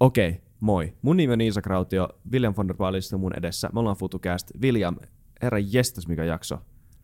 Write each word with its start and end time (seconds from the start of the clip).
Okei, 0.00 0.40
moi. 0.60 0.92
Mun 1.02 1.16
nimi 1.16 1.32
on 1.32 1.40
Iisa 1.40 1.62
Krautio, 1.62 2.08
William 2.32 2.54
von 2.56 2.68
der 2.68 2.76
Baalista 2.76 3.18
mun 3.18 3.38
edessä. 3.38 3.70
Me 3.72 3.80
ollaan 3.80 3.96
FutuCast. 3.96 4.50
William, 4.62 4.96
herra 5.42 5.58
jestas 5.58 6.08
mikä 6.08 6.24
jakso. 6.24 6.58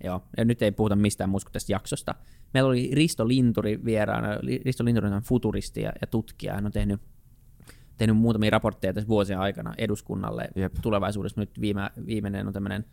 Joo, 0.04 0.22
ja 0.36 0.44
nyt 0.44 0.62
ei 0.62 0.72
puhuta 0.72 0.96
mistään 0.96 1.30
muusta 1.30 1.50
tästä 1.50 1.72
jaksosta. 1.72 2.14
Meillä 2.54 2.68
oli 2.68 2.90
Risto 2.92 3.28
Linturi 3.28 3.84
vieraana. 3.84 4.28
Risto 4.64 4.84
Linturi 4.84 5.08
on 5.08 5.22
futuristi 5.22 5.82
ja, 5.82 5.92
ja 6.00 6.06
tutkija. 6.06 6.54
Hän 6.54 6.66
on 6.66 6.72
tehnyt, 6.72 7.00
tehnyt 7.96 8.16
muutamia 8.16 8.50
raportteja 8.50 8.92
tässä 8.92 9.08
vuosien 9.08 9.38
aikana 9.38 9.74
eduskunnalle. 9.78 10.48
Jep. 10.56 10.74
Tulevaisuudessa 10.82 11.40
nyt 11.40 11.60
viime, 11.60 11.90
viimeinen 12.06 12.46
on 12.46 12.52
tämmöinen 12.52 12.84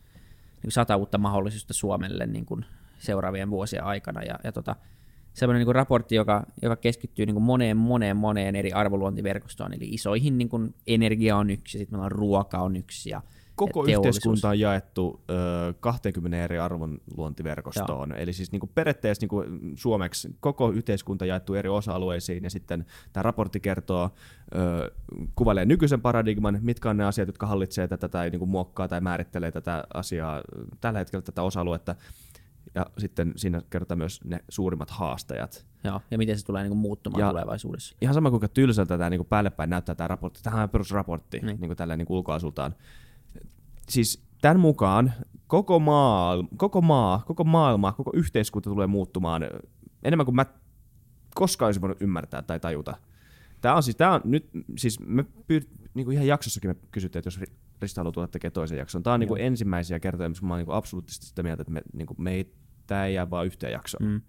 niin 0.64 0.72
sata 0.72 0.96
uutta 0.96 1.18
mahdollisuutta 1.18 1.74
Suomelle 1.74 2.26
niin 2.26 2.46
kuin 2.46 2.66
seuraavien 2.98 3.50
vuosien 3.50 3.84
aikana. 3.84 4.22
Ja, 4.24 4.40
ja 4.44 4.52
tota, 4.52 4.76
semmoinen 5.34 5.59
niin 5.59 5.66
kuin 5.66 5.75
raportti, 5.75 6.16
joka, 6.16 6.43
joka 6.61 6.75
keskittyy 6.75 7.25
niin 7.25 7.36
kuin 7.36 7.43
moneen, 7.43 7.77
moneen, 7.77 8.18
moneen 8.18 8.55
eri 8.55 8.73
arvoluontiverkostoon. 8.73 9.73
Eli 9.73 9.89
isoihin 9.89 10.38
niin 10.38 10.50
kuin 10.50 10.73
energia 10.88 11.38
on 11.38 11.50
yksi, 11.50 11.77
sitten 11.77 11.95
meillä 11.95 12.05
on 12.05 12.12
ruoka 12.12 12.58
on 12.58 12.76
yksi 12.76 13.09
ja 13.09 13.22
Koko 13.55 13.86
ja 13.86 13.98
yhteiskunta 13.98 14.49
on 14.49 14.59
jaettu 14.59 15.23
ö, 15.30 15.34
20 15.80 16.44
eri 16.44 16.59
arvonluontiverkostoon. 16.59 18.16
Eli 18.17 18.34
siis 18.34 18.52
niin 18.52 18.59
kuin 18.59 18.72
periaatteessa 18.75 19.23
niin 19.23 19.30
kuin 19.30 19.73
suomeksi 19.75 20.36
koko 20.39 20.72
yhteiskunta 20.72 21.25
jaettu 21.25 21.53
eri 21.53 21.70
osa-alueisiin 21.70 22.44
ja 22.44 22.50
sitten 22.50 22.86
tämä 23.13 23.23
raportti 23.23 23.59
kertoo, 23.59 24.09
ö, 24.55 24.91
kuvailee 25.36 25.66
nykyisen 25.66 26.02
paradigman, 26.02 26.59
mitkä 26.61 26.89
on 26.89 26.98
ne 26.98 27.05
asiat, 27.05 27.27
jotka 27.27 27.45
hallitsee 27.45 27.88
tätä 27.88 28.09
tai 28.09 28.30
niin 28.30 28.39
kuin 28.39 28.50
muokkaa 28.50 28.88
tai 28.88 29.02
määrittelee 29.02 29.52
tätä 29.52 29.84
asiaa 29.94 30.41
tällä 30.81 31.00
hetkellä 31.00 31.22
tätä 31.22 31.41
osa-aluetta. 31.41 31.95
Ja 32.75 32.85
sitten 32.98 33.34
siinä 33.35 33.61
kerrotaan 33.70 33.98
myös 33.98 34.20
ne 34.23 34.39
suurimmat 34.49 34.89
haastajat. 34.89 35.66
Joo, 35.84 36.02
ja 36.11 36.17
miten 36.17 36.39
se 36.39 36.45
tulee 36.45 36.63
niin 36.63 36.70
kuin 36.70 36.80
muuttumaan 36.80 37.21
Ja- 37.21 37.30
tulevaisuudessa. 37.30 37.95
Ihan 38.02 38.13
sama 38.13 38.30
kuinka 38.30 38.47
tylsältä 38.47 38.97
tämä 38.97 39.09
niin 39.09 39.25
päällepäin 39.25 39.70
näyttää 39.70 39.95
tämä 39.95 40.07
raportti. 40.07 40.44
Tämähän 40.44 40.63
on 40.63 40.70
perusraportti 40.70 41.38
niin. 41.38 41.45
Niin. 41.45 41.70
Kuin 41.70 41.77
tällä 41.77 41.97
niin 41.97 42.07
ulkoasultaan. 42.09 42.75
Siis 43.89 44.23
tämän 44.41 44.59
mukaan 44.59 45.13
koko 45.47 45.80
maa, 45.80 46.36
koko 46.58 46.81
maa, 46.81 47.23
koko 47.28 47.44
maailma, 47.44 47.91
koko 47.91 48.11
yhteiskunta 48.13 48.69
tulee 48.69 48.88
muuttumaan 48.88 49.41
enemmän 50.03 50.25
kuin 50.25 50.35
mä 50.35 50.45
koskaan 51.35 51.67
olisin 51.67 51.81
voinut 51.81 52.02
ymmärtää 52.02 52.41
tai 52.41 52.59
tajuta. 52.59 52.97
Tämä 53.61 53.75
on 53.75 53.83
siis, 53.83 53.97
tämä 53.97 54.13
on 54.13 54.22
nyt, 54.23 54.50
siis 54.78 55.00
me 55.00 55.25
pyr, 55.47 55.63
niin 55.94 56.06
kuin 56.06 56.16
ihan 56.16 56.28
jaksossakin 56.28 56.69
me 56.69 56.75
kysyttiin, 56.91 57.19
että 57.19 57.28
jos 57.28 57.39
Ri- 57.82 57.92
Risto 57.92 58.00
haluaa 58.00 58.12
tulla 58.12 58.28
tekemään 58.28 58.54
toisen 58.54 58.78
jakson. 58.78 59.04
Tämä 59.04 59.14
on 59.14 59.20
niin 59.20 59.28
kuin 59.28 59.42
ensimmäisiä 59.42 60.00
kertoja, 60.00 60.30
missä 60.30 60.46
mä 60.46 60.54
oon 60.54 60.60
niin 60.60 60.66
kuin 60.66 60.76
absoluuttisesti 60.76 61.26
sitä 61.26 61.44
mieltä, 61.44 61.62
että 61.62 61.74
me, 61.74 61.82
niin 61.94 62.08
kuin 62.08 62.22
me 62.22 62.32
ei, 62.32 62.54
tämä 62.88 63.06
ei 63.06 63.14
jää 63.14 63.30
vaan 63.30 63.46
yhteen 63.46 63.74
jaksoon. 63.74 64.04
Mm. 64.04 64.22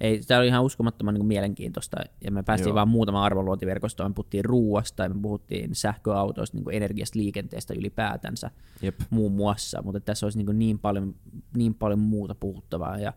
Ei, 0.00 0.20
tämä 0.20 0.40
oli 0.40 0.46
ihan 0.46 0.64
uskomattoman 0.64 1.14
niin 1.14 1.26
mielenkiintoista, 1.26 1.96
ja 2.24 2.30
me 2.30 2.42
päästiin 2.42 2.68
Joo. 2.68 2.74
Vaan 2.74 2.88
muutama 2.88 3.24
arvonluontiverkostoon, 3.24 4.10
me 4.10 4.14
puhuttiin 4.14 4.44
ruuasta, 4.44 5.02
ja 5.02 5.08
me 5.08 5.20
puhuttiin 5.22 5.74
sähköautoista, 5.74 6.56
niin 6.56 6.70
energiasta, 6.72 7.18
liikenteestä 7.18 7.74
ylipäätänsä 7.74 8.50
Jep. 8.82 9.00
muun 9.10 9.32
muassa, 9.32 9.82
mutta 9.82 10.00
tässä 10.00 10.26
olisi 10.26 10.44
niin, 10.44 10.58
niin, 10.58 10.78
paljon, 10.78 11.14
niin 11.56 11.74
paljon 11.74 11.98
muuta 11.98 12.34
puhuttavaa, 12.34 12.98
ja 12.98 13.12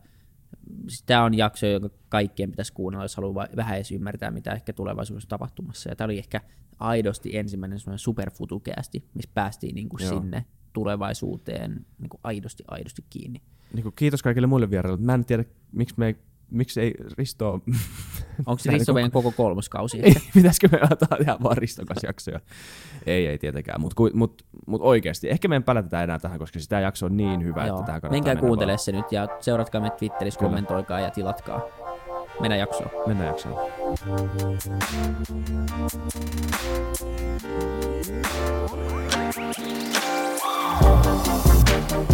tämä 1.06 1.24
on 1.24 1.34
jakso, 1.34 1.66
joka 1.66 1.90
kaikkien 2.10 2.52
pitäisi 2.52 2.74
kuunnella, 2.74 3.04
jos 3.04 3.16
haluaa 3.16 3.48
vähän 3.56 3.76
edes 3.76 3.92
ymmärtää, 3.92 4.32
mitä 4.32 4.52
ehkä 4.52 4.74
tulevaisuudessa 4.74 5.26
on 5.26 5.30
tapahtumassa, 5.30 5.90
ja 5.90 5.96
tämä 5.96 6.06
oli 6.06 6.18
ehkä 6.18 6.42
aidosti 6.80 7.38
ensimmäinen 7.38 7.80
semmoinen 7.80 8.00
superfutukeasti, 8.00 9.10
missä 9.14 9.32
päästiin 9.34 9.76
niin 9.76 9.90
kuin 9.90 10.04
Joo. 10.04 10.22
sinne 10.22 10.46
tulevaisuuteen 10.74 11.86
niin 12.00 12.10
kuin 12.10 12.22
aidosti, 12.24 12.64
aidosti 12.68 13.06
kiinni. 13.10 13.42
Niin 13.74 13.84
kuin 13.84 13.94
kiitos 13.96 14.24
kaikille 14.24 14.48
muille 14.48 14.70
vieraille. 14.70 14.98
Mä 14.98 15.14
en 15.14 15.26
tiedä, 15.26 15.46
miksi, 15.72 15.96
me 15.98 16.08
ei, 16.08 16.16
miksi 16.52 16.82
ei 16.82 16.94
Risto... 17.18 17.60
Onko 18.46 18.60
se 18.60 18.64
Tää 18.70 18.74
Risto 18.74 18.92
niinku- 18.92 18.94
meidän 18.94 19.12
koko 19.12 19.32
kolmoskausi? 19.32 20.00
ei, 20.04 20.14
pitäisikö 20.34 20.68
me 20.72 20.80
ottaa 20.92 21.18
ihan 21.22 21.38
vaan 21.44 21.58
Ristokas 21.58 21.98
jaksoja? 22.04 22.40
ei, 23.06 23.28
ei 23.28 23.38
tietenkään, 23.38 23.82
mutta 23.82 24.04
mut, 24.14 24.44
mut 24.68 24.82
oikeasti. 24.82 25.30
Ehkä 25.30 25.48
me 25.48 25.56
en 25.56 25.64
pälätetä 25.64 26.04
enää 26.04 26.20
tähän, 26.20 26.40
koska 26.40 26.60
sitä 26.60 26.80
jakso 26.80 27.06
on 27.06 27.18
niin 27.18 27.44
hyvä, 27.44 27.66
Joo. 27.68 27.76
että 27.80 27.86
tähän 27.86 28.02
kannattaa 28.02 28.34
Menkää 28.34 28.48
kuuntelemaan 28.48 28.80
se 28.80 28.92
nyt 28.92 29.12
ja 29.12 29.28
seuratkaa 29.40 29.82
meitä 29.82 29.98
Twitterissä, 29.98 30.40
Kyllä. 30.40 30.50
kommentoikaa 30.50 31.00
ja 31.00 31.12
tilatkaa. 31.12 31.62
Mennään 32.42 32.60
jaksoon. 32.60 32.90
Mennään 33.08 33.28
jaksoon. 33.28 33.56
Suuri 41.90 42.13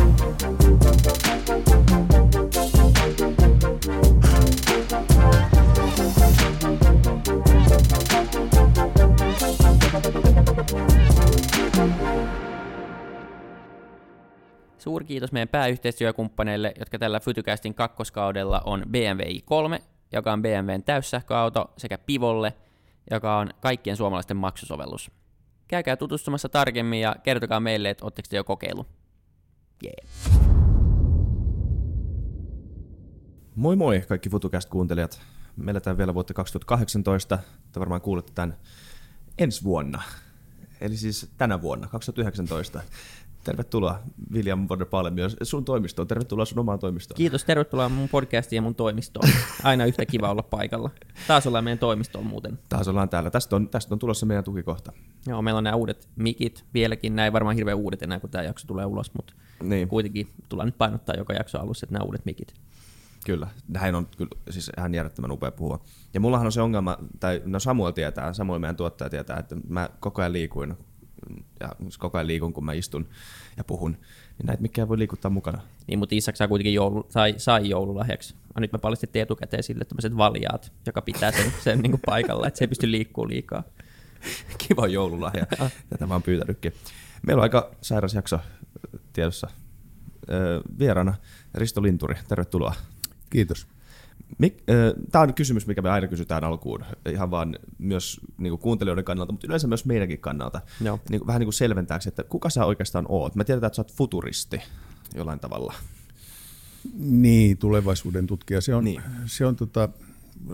kiitos 15.19 15.31
meidän 15.31 15.47
pääyhteistyökumppaneille, 15.47 16.74
jotka 16.80 17.00
tällä 17.00 17.19
Fytycastin 17.19 17.74
kakkoskaudella 17.74 18.62
on 18.66 18.84
BMW 18.91 19.22
i3, 19.22 19.84
joka 20.12 20.34
on 20.34 20.41
BMWn 20.41 20.84
täyssähköauto, 20.84 21.74
sekä 21.78 21.97
Pivolle, 21.97 22.53
joka 23.12 23.38
on 23.38 23.50
kaikkien 23.59 23.97
suomalaisten 23.97 24.38
maksusovellus. 24.38 25.12
Käykää 25.68 25.97
tutustumassa 25.97 26.50
tarkemmin 26.50 27.02
ja 27.02 27.16
kertokaa 27.24 27.59
meille, 27.59 27.90
että 27.90 28.06
ootteko 28.06 28.28
te 28.30 28.38
jo 28.38 28.44
kokeillut. 28.44 28.88
Yeah. 29.84 30.07
Moi 33.56 33.75
moi 33.75 34.03
kaikki 34.07 34.30
FutuCast-kuuntelijat. 34.30 35.22
Me 35.56 35.72
eletään 35.72 35.97
vielä 35.97 36.13
vuotta 36.13 36.34
2018. 36.34 37.40
Te 37.72 37.80
varmaan 37.80 38.01
kuulette 38.01 38.31
tämän 38.36 38.57
ensi 39.38 39.63
vuonna. 39.63 40.01
Eli 40.81 40.97
siis 40.97 41.31
tänä 41.38 41.62
vuonna, 41.62 41.88
2019. 41.88 42.81
Tervetuloa 43.49 43.99
William 44.33 44.67
Paale 44.89 45.09
myös 45.09 45.35
sun 45.43 45.65
toimistoon. 45.65 46.07
Tervetuloa 46.07 46.45
sun 46.45 46.59
omaan 46.59 46.79
toimistoon. 46.79 47.15
Kiitos, 47.17 47.45
tervetuloa 47.45 47.89
mun 47.89 48.09
podcastiin 48.09 48.57
ja 48.57 48.61
mun 48.61 48.75
toimistoon. 48.75 49.29
Aina 49.63 49.85
yhtä 49.85 50.05
kiva 50.05 50.31
olla 50.31 50.43
paikalla. 50.43 50.89
Taas 51.27 51.47
ollaan 51.47 51.63
meidän 51.63 51.79
toimistoon 51.79 52.25
muuten. 52.25 52.59
Taas 52.69 52.88
ollaan 52.88 53.09
täällä. 53.09 53.29
Tästä 53.29 53.55
on, 53.55 53.69
tästä 53.69 53.95
on 53.95 53.99
tulossa 53.99 54.25
meidän 54.25 54.43
tukikohta. 54.43 54.93
Joo, 55.27 55.41
meillä 55.41 55.57
on 55.57 55.63
nämä 55.63 55.75
uudet 55.75 56.09
mikit 56.15 56.65
vieläkin. 56.73 57.15
Nämä 57.15 57.25
ei 57.25 57.33
varmaan 57.33 57.55
hirveän 57.55 57.77
uudet 57.77 58.03
enää, 58.03 58.19
kun 58.19 58.29
tämä 58.29 58.43
jakso 58.43 58.67
tulee 58.67 58.85
ulos, 58.85 59.13
mutta 59.13 59.33
Niin. 59.63 59.88
kuitenkin 59.88 60.27
tullaan 60.49 60.67
nyt 60.67 60.77
painottaa 60.77 61.15
joka 61.15 61.33
jakso 61.33 61.59
alussa, 61.59 61.85
että 61.85 61.93
nämä 61.93 62.05
uudet 62.05 62.25
mikit. 62.25 62.53
Kyllä, 63.25 63.47
näin 63.67 63.95
on 63.95 64.07
kyllä 64.17 64.31
siis 64.49 64.71
ihan 64.77 64.93
järjettömän 64.93 65.31
upea 65.31 65.51
puhua. 65.51 65.79
Ja 66.13 66.19
mullahan 66.19 66.45
on 66.45 66.51
se 66.51 66.61
ongelma, 66.61 66.97
tai 67.19 67.41
no 67.45 67.59
Samuel 67.59 67.91
tietää, 67.91 68.33
Samuel 68.33 68.59
meidän 68.59 68.75
tuottaja 68.75 69.09
tietää, 69.09 69.38
että 69.38 69.55
mä 69.67 69.89
koko 69.99 70.21
ajan 70.21 70.33
liikuin, 70.33 70.77
ja 71.59 71.69
siis 71.81 71.97
koko 71.97 72.18
ajan 72.18 72.28
liikun, 72.28 72.53
kun 72.53 72.66
mä 72.66 72.74
istun 72.74 73.07
ja 73.57 73.63
puhun, 73.63 73.91
niin 74.38 74.46
näitä 74.46 74.62
mikään 74.62 74.88
voi 74.90 74.97
liikuttaa 74.97 75.31
mukana. 75.31 75.62
Niin, 75.88 76.00
mutta 76.00 76.16
Isak 76.16 76.35
saa 76.35 76.47
kuitenkin 76.47 76.74
joulu, 76.74 77.06
sai, 77.09 77.34
sai 77.38 77.69
joululahjaksi. 77.69 78.35
Ah, 78.56 78.62
Nyt 78.62 78.72
me 78.72 78.80
paljastettiin 78.80 79.24
etukäteen 79.24 79.63
sille 79.63 79.85
tämmöiset 79.85 80.18
valjaat, 80.18 80.72
joka 80.85 81.02
pitää 81.02 81.31
sen, 81.31 81.53
sen 81.63 81.80
niin 81.80 81.91
kuin 81.91 82.02
paikalla, 82.06 82.47
että 82.47 82.57
se 82.57 82.63
ei 82.63 82.68
pysty 82.68 82.91
liikkuu 82.91 83.28
liikaa. 83.28 83.63
Kiva 84.68 84.88
joululahja, 84.88 85.46
tätä 85.90 86.07
mä 86.07 86.13
oon 86.13 86.24
pyytänytkin. 86.24 86.74
Meillä 87.28 87.40
on 87.40 87.44
aika 87.44 87.72
sairas 87.81 88.13
jakso 88.13 88.40
tiedossa. 89.13 89.47
Öö, 90.30 90.62
Vieraana 90.80 91.13
Risto 91.53 91.81
Linturi, 91.84 92.16
tervetuloa. 92.28 92.75
Kiitos. 93.30 93.68
Tämä 95.12 95.22
on 95.23 95.34
kysymys, 95.34 95.67
mikä 95.67 95.81
me 95.81 95.90
aina 95.90 96.07
kysytään 96.07 96.44
alkuun, 96.44 96.85
ihan 97.09 97.31
vaan 97.31 97.56
myös 97.78 98.22
niin 98.38 98.51
kuin 98.51 98.62
kuuntelijoiden 98.62 99.06
kannalta, 99.06 99.31
mutta 99.31 99.47
yleensä 99.47 99.67
myös 99.67 99.85
meidänkin 99.85 100.19
kannalta. 100.19 100.62
Joo. 100.81 101.00
Niin 101.09 101.28
vähän 101.28 101.40
niin 101.40 101.45
kuin 101.45 101.53
selventääksi, 101.53 102.09
että 102.09 102.23
kuka 102.23 102.50
sä 102.50 102.66
oikeastaan 102.66 103.06
oot? 103.09 103.35
Me 103.35 103.44
tiedetään, 103.44 103.68
että 103.68 103.75
sä 103.75 103.81
oot 103.81 103.94
futuristi 103.94 104.62
jollain 105.16 105.39
tavalla. 105.39 105.73
Niin, 106.97 107.57
tulevaisuuden 107.57 108.28
tutkija. 108.28 108.62
Se 108.62 108.75
on, 108.75 108.84
Niin. 108.84 109.01
niin. 109.01 109.28
se 109.29 109.45
on 109.45 109.56
tota, 109.56 109.89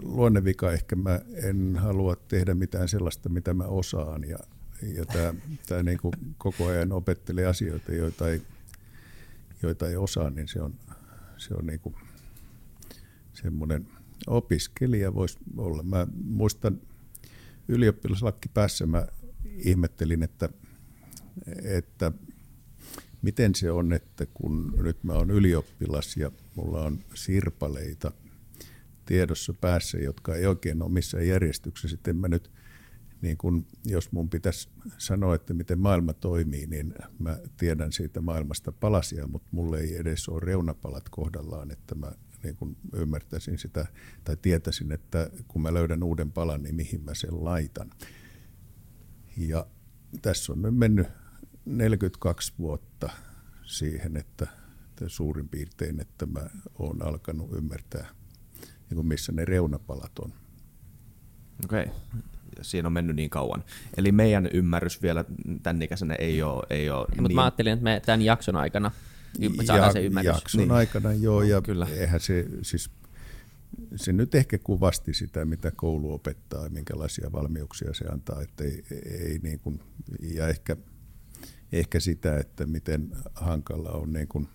luonnevika. 0.04 0.72
Ehkä 0.72 0.96
mä 0.96 1.20
en 1.44 1.76
halua 1.80 2.16
tehdä 2.28 2.54
mitään 2.54 2.90
sellaista, 2.90 3.30
mitä 3.30 3.54
mä 3.54 3.64
osaan. 3.64 4.24
Ja, 4.24 4.38
ja 4.96 5.06
tämä, 5.06 5.34
tämä 5.68 5.84
niin 5.84 5.98
kuin 5.98 6.14
koko 6.38 6.68
ajan 6.68 6.92
opettelee 6.92 7.46
asioita, 7.46 7.92
joita 7.94 8.30
ei, 8.30 8.42
joita 9.64 9.88
ei 9.88 9.96
osaa, 9.96 10.30
niin 10.30 10.48
se 10.48 10.62
on, 10.62 10.74
se 11.38 11.54
on 11.54 11.66
niin 11.66 11.80
kuin 11.80 11.96
semmoinen 13.46 13.88
opiskelija 14.28 15.14
voisi 15.14 15.38
olla. 15.58 15.84
Mä 15.84 16.08
muistan 16.24 16.82
ylioppilaslakki 17.68 18.50
päässä 18.54 18.86
mä 18.86 19.08
ihmettelin, 19.46 20.24
että, 20.24 20.50
että 21.64 22.12
miten 23.22 23.56
se 23.56 23.72
on, 23.72 23.94
että 23.94 24.26
kun 24.34 24.74
nyt 24.84 25.04
mä 25.04 25.14
oon 25.14 25.32
ylioppilas 25.32 26.18
ja 26.18 26.32
mulla 26.56 26.82
on 26.82 27.00
sirpaleita 27.14 28.12
tiedossa 29.06 29.54
päässä, 29.54 29.98
jotka 29.98 30.36
ei 30.36 30.46
oikein 30.46 30.82
ole 30.82 30.92
missään 30.92 31.28
järjestyksessä, 31.28 31.96
sitten 31.96 32.16
mä 32.16 32.28
nyt, 32.28 32.52
niin 33.22 33.38
kun, 33.38 33.66
jos 33.86 34.12
mun 34.12 34.30
pitäisi 34.30 34.70
sanoa, 34.98 35.36
että 35.36 35.54
miten 35.54 35.80
maailma 35.80 36.14
toimii, 36.14 36.68
niin 36.68 36.94
mä 37.20 37.38
tiedän 37.58 37.92
siitä 37.92 38.22
maailmasta 38.22 38.72
palasia, 38.72 39.28
mutta 39.28 39.50
mulle 39.52 39.80
ei 39.80 39.98
edes 39.98 40.30
ole 40.30 40.40
reunapalat 40.40 41.10
kohdallaan, 41.10 41.72
että 41.72 41.96
mä 41.96 42.12
niin 42.46 42.56
kun 42.56 42.78
ymmärtäisin 42.94 43.58
sitä 43.58 43.86
tai 44.24 44.38
tietäisin, 44.42 44.92
että 44.92 45.30
kun 45.48 45.62
mä 45.62 45.74
löydän 45.74 46.04
uuden 46.04 46.32
palan, 46.32 46.64
niin 46.64 46.76
mihin 46.76 47.02
mä 47.04 47.14
sen 47.14 47.46
laitan. 47.46 47.90
Ja 49.38 49.66
tässä 50.22 50.54
on 50.54 50.62
nyt 50.62 50.76
mennyt 50.78 51.08
42 51.66 52.54
vuotta 52.60 53.10
siihen, 53.64 54.18
että, 54.18 54.48
että 54.90 55.10
suurin 55.10 55.50
piirtein, 55.50 56.02
että 56.02 56.26
mä 56.26 56.50
oon 56.80 57.08
alkanut 57.08 57.54
ymmärtää, 57.54 58.08
niin 58.62 58.96
kuin 58.96 59.08
missä 59.08 59.32
ne 59.32 59.46
reunapalat 59.46 60.20
on. 60.20 60.34
Okei. 61.66 61.84
Okay. 61.84 61.96
Siinä 62.62 62.88
on 62.88 62.94
mennyt 62.94 63.16
niin 63.16 63.30
kauan. 63.30 63.64
Eli 63.98 64.12
meidän 64.12 64.50
ymmärrys 64.54 65.02
vielä 65.02 65.26
tämän 65.64 65.82
ikäisenä 65.82 66.16
ei 66.16 66.44
ole, 66.44 66.64
ei 66.70 66.90
ole 66.90 67.08
Mutta 67.08 67.22
niin... 67.22 67.36
mä 67.36 67.44
ajattelin, 67.44 67.74
että 67.74 67.84
me 67.84 68.02
tämän 68.06 68.22
jakson 68.22 68.56
aikana 68.56 68.92
saadaan 69.66 69.94
se 69.94 70.06
ymmärrys. 70.06 70.36
Jakson 70.36 70.62
niin. 70.62 70.72
aikana 70.72 71.14
joo, 71.14 71.42
ja 71.42 71.62
Kyllä. 71.62 71.88
eihän 71.92 72.20
se 72.20 72.46
siis 72.62 72.90
se 73.96 74.14
nyt 74.14 74.36
ehkä 74.36 74.58
kuvasti 74.58 75.14
sitä, 75.14 75.46
mitä 75.46 75.72
koulu 75.76 76.14
opettaa 76.14 76.64
ja 76.64 76.70
minkälaisia 76.70 77.32
valmiuksia 77.32 77.94
se 77.94 78.06
antaa, 78.06 78.42
että 78.42 78.64
ei, 78.64 78.84
ei 78.92 79.40
niin 79.44 79.60
kuin, 79.60 79.80
ja 80.22 80.48
ehkä, 80.48 80.78
ehkä 81.72 82.00
sitä, 82.00 82.38
että 82.38 82.66
miten 82.66 83.12
hankala 83.34 83.90
on 83.90 84.14
niin 84.14 84.28
kuin 84.28 84.48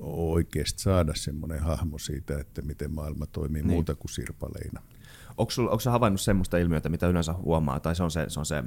oikeasti 0.00 0.82
saada 0.82 1.14
semmoinen 1.14 1.60
hahmo 1.60 1.98
siitä, 1.98 2.38
että 2.38 2.62
miten 2.62 2.94
maailma 2.94 3.26
toimii 3.26 3.62
niin. 3.62 3.70
muuta 3.70 3.94
kuin 3.94 4.10
sirpaleina. 4.10 4.82
Onko, 5.36 5.50
sulla, 5.50 5.70
onko 5.70 5.80
sä 5.80 5.90
havainnut 5.90 6.20
semmoista 6.20 6.58
ilmiötä, 6.58 6.88
mitä 6.88 7.08
yleensä 7.08 7.32
huomaa, 7.32 7.80
tai 7.80 7.96
se 7.96 8.02
on 8.02 8.10
se, 8.10 8.24
se, 8.28 8.40
on 8.40 8.46
se 8.46 8.64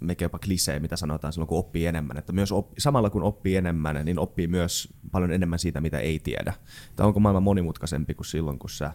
mekin 0.00 0.24
jopa 0.24 0.38
klisee, 0.38 0.78
mitä 0.78 0.96
sanotaan 0.96 1.32
silloin, 1.32 1.48
kun 1.48 1.58
oppii 1.58 1.86
enemmän. 1.86 2.16
Että 2.16 2.32
myös 2.32 2.52
oppi, 2.52 2.80
samalla 2.80 3.10
kun 3.10 3.22
oppii 3.22 3.56
enemmän, 3.56 4.04
niin 4.04 4.18
oppii 4.18 4.46
myös 4.46 4.94
paljon 5.10 5.32
enemmän 5.32 5.58
siitä, 5.58 5.80
mitä 5.80 5.98
ei 5.98 6.18
tiedä. 6.18 6.54
Tai 6.96 7.06
onko 7.06 7.20
maailma 7.20 7.40
monimutkaisempi 7.40 8.14
kuin 8.14 8.26
silloin, 8.26 8.58
kun 8.58 8.70
sä 8.70 8.92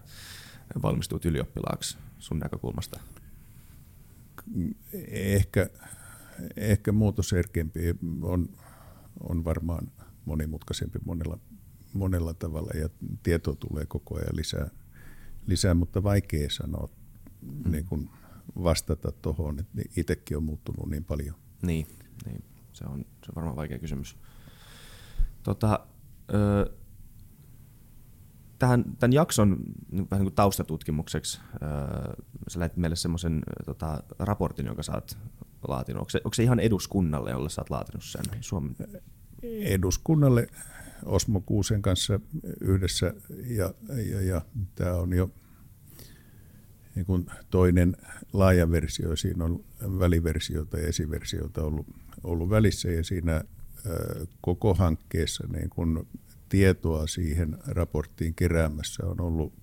valmistuit 0.81 1.25
ylioppilaaksi 1.25 1.98
sun 2.19 2.39
näkökulmasta? 2.39 3.00
Ehkä, 5.07 5.69
ehkä 6.57 6.92
muutosherkempi 6.92 7.80
on, 8.22 8.50
on 9.19 9.45
varmaan 9.45 9.92
monimutkaisempi 10.25 11.00
monella, 11.06 11.39
monella 11.94 12.34
tavalla 12.34 12.72
ja 12.80 12.89
tietoa 13.24 13.56
tulee 13.56 13.86
koko 13.86 14.16
ajan 14.16 14.36
lisää, 14.36 14.69
lisää 15.45 15.74
mutta 15.74 16.04
vaikea 16.04 16.50
sanoa 16.50 16.89
mm. 17.42 17.72
niin 17.72 17.86
kuin 17.86 18.10
vastata 18.63 19.12
tuohon, 19.12 19.59
että 19.59 19.81
itsekin 19.98 20.38
on 20.38 20.44
muuttunut 20.44 20.89
niin 20.89 21.04
paljon. 21.04 21.36
Niin, 21.62 21.88
niin. 22.25 22.44
Se, 22.74 22.86
on, 22.86 23.00
se 23.00 23.30
on 23.30 23.36
varmaan 23.36 23.56
vaikea 23.56 23.80
kysymys. 23.80 24.18
Tota, 25.44 25.80
ö, 26.33 26.74
tähän, 28.59 28.83
tämän 29.00 29.13
jakson 29.13 29.57
vähän 29.92 30.07
niin 30.12 30.25
kuin 30.25 30.36
taustatutkimukseksi 30.36 31.39
ö, 31.54 32.24
sä 32.48 32.59
lähtit 32.59 32.77
meille 32.77 32.95
semmoisen 32.95 33.42
tota, 33.65 34.04
raportin, 34.19 34.65
jonka 34.65 34.83
sä 34.83 34.94
oot 34.94 35.18
laatinut. 35.68 36.00
Onko 36.00 36.10
se, 36.10 36.21
onko 36.24 36.33
se 36.33 36.44
ihan 36.44 36.60
eduskunnalle, 36.60 37.31
jolle 37.31 37.50
sä 37.50 37.62
oot 37.62 37.69
laatinut 37.69 38.03
sen? 38.03 38.24
Suomen? 38.42 38.75
Eduskunnalle 39.44 40.48
Osmo 41.06 41.42
Kuusen 41.42 41.81
kanssa 41.81 42.19
yhdessä 42.62 43.13
ja, 43.45 43.74
ja, 44.12 44.21
ja 44.21 44.42
tämä 44.75 44.94
on 44.94 45.13
jo 45.13 45.31
niin 46.98 47.06
kuin 47.06 47.26
toinen 47.50 47.98
laaja 48.34 48.72
versio, 48.72 49.16
siinä 49.16 49.46
on 49.46 49.64
väliversiota 50.00 50.80
ja 50.80 50.88
esiversiota 50.88 51.64
ollut, 51.64 51.88
ollut 52.24 52.50
välissä 52.50 52.90
ja 52.92 53.04
siinä 53.04 53.44
koko 54.42 54.74
hankkeessa 54.74 55.48
niin 55.48 55.70
kuin 55.70 56.08
tietoa 56.50 57.08
siihen 57.08 57.58
raporttiin 57.68 58.34
keräämässä 58.36 59.06
on 59.06 59.22
ollut, 59.22 59.54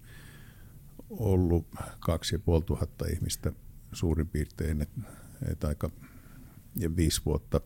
ollut 1.11 1.67
kaksi 2.01 2.35
ja 2.35 2.39
puoli 2.39 2.63
tuhatta 2.63 3.07
ihmistä 3.07 3.53
suurin 3.93 4.29
piirtein, 4.29 4.83
että 4.83 5.01
et 5.51 5.65
aika 5.65 5.91
ja 6.77 6.97
viisi 6.97 7.23
vuotta 7.27 7.61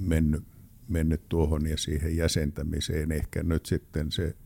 mennyt, 0.00 0.44
mennyt 0.88 1.28
tuohon 1.28 1.66
ja 1.66 1.76
siihen 1.76 2.16
jäsentämiseen. 2.16 3.12
Ehkä 3.12 3.42
nyt 3.42 3.66
sitten 3.66 4.12
se 4.12 4.36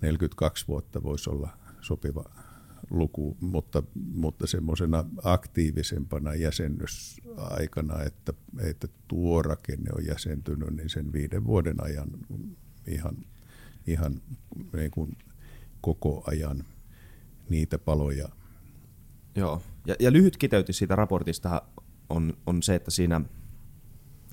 42 0.00 0.68
vuotta 0.68 1.02
voisi 1.02 1.30
olla 1.30 1.58
sopiva 1.80 2.24
luku, 2.90 3.36
mutta, 3.40 3.82
mutta 3.94 4.46
semmoisena 4.46 5.04
aktiivisempana 5.22 6.34
jäsennysaikana, 6.34 8.02
että, 8.02 8.32
että 8.60 8.88
tuo 9.08 9.42
rakenne 9.42 9.90
on 9.98 10.06
jäsentynyt, 10.06 10.76
niin 10.76 10.90
sen 10.90 11.12
viiden 11.12 11.46
vuoden 11.46 11.84
ajan 11.84 12.08
ihan, 12.86 13.16
ihan 13.86 14.22
niin 14.72 14.90
kuin 14.90 15.16
koko 15.80 16.24
ajan 16.26 16.64
niitä 17.48 17.78
paloja. 17.78 18.28
Joo, 19.36 19.62
ja, 19.86 19.94
ja 20.00 20.12
lyhyt 20.12 20.36
kiteytys 20.36 20.78
siitä 20.78 20.96
raportista 20.96 21.62
on, 22.08 22.34
on 22.46 22.62
se, 22.62 22.74
että 22.74 22.90
siinä– 22.90 23.20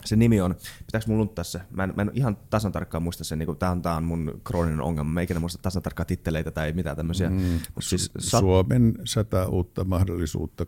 se 0.06 0.16
nimi 0.16 0.42
on, 0.42 0.56
pitääkö 0.86 1.06
mun 1.08 1.18
lunttaa 1.18 1.44
se? 1.44 1.62
Mä 1.72 1.84
en, 1.84 1.94
mä 1.96 2.02
en 2.02 2.12
ihan 2.14 2.38
tasan 2.50 2.72
tarkkaan 2.72 3.04
muista 3.04 3.24
sen, 3.24 3.40
niin 3.40 3.58
tämä 3.58 3.72
on, 3.72 3.82
tää 3.82 3.96
on 3.96 4.04
mun 4.04 4.42
krooninen 4.44 4.82
ongelma. 4.82 5.12
Mä 5.12 5.22
ikinä 5.22 5.40
muista 5.40 5.62
tasan 5.62 5.82
tarkkaan 5.82 6.08
titteleitä 6.08 6.52
tai 6.52 6.72
mitään 6.74 6.98
tämmöisiä. 6.98 7.30
Mm, 7.30 7.60
Mut 7.76 7.84
siis, 7.84 8.12
sat... 8.20 8.40
Suomen 8.40 8.96
100 9.06 9.48
uutta 9.48 9.84
mahdollisuutta 9.84 10.66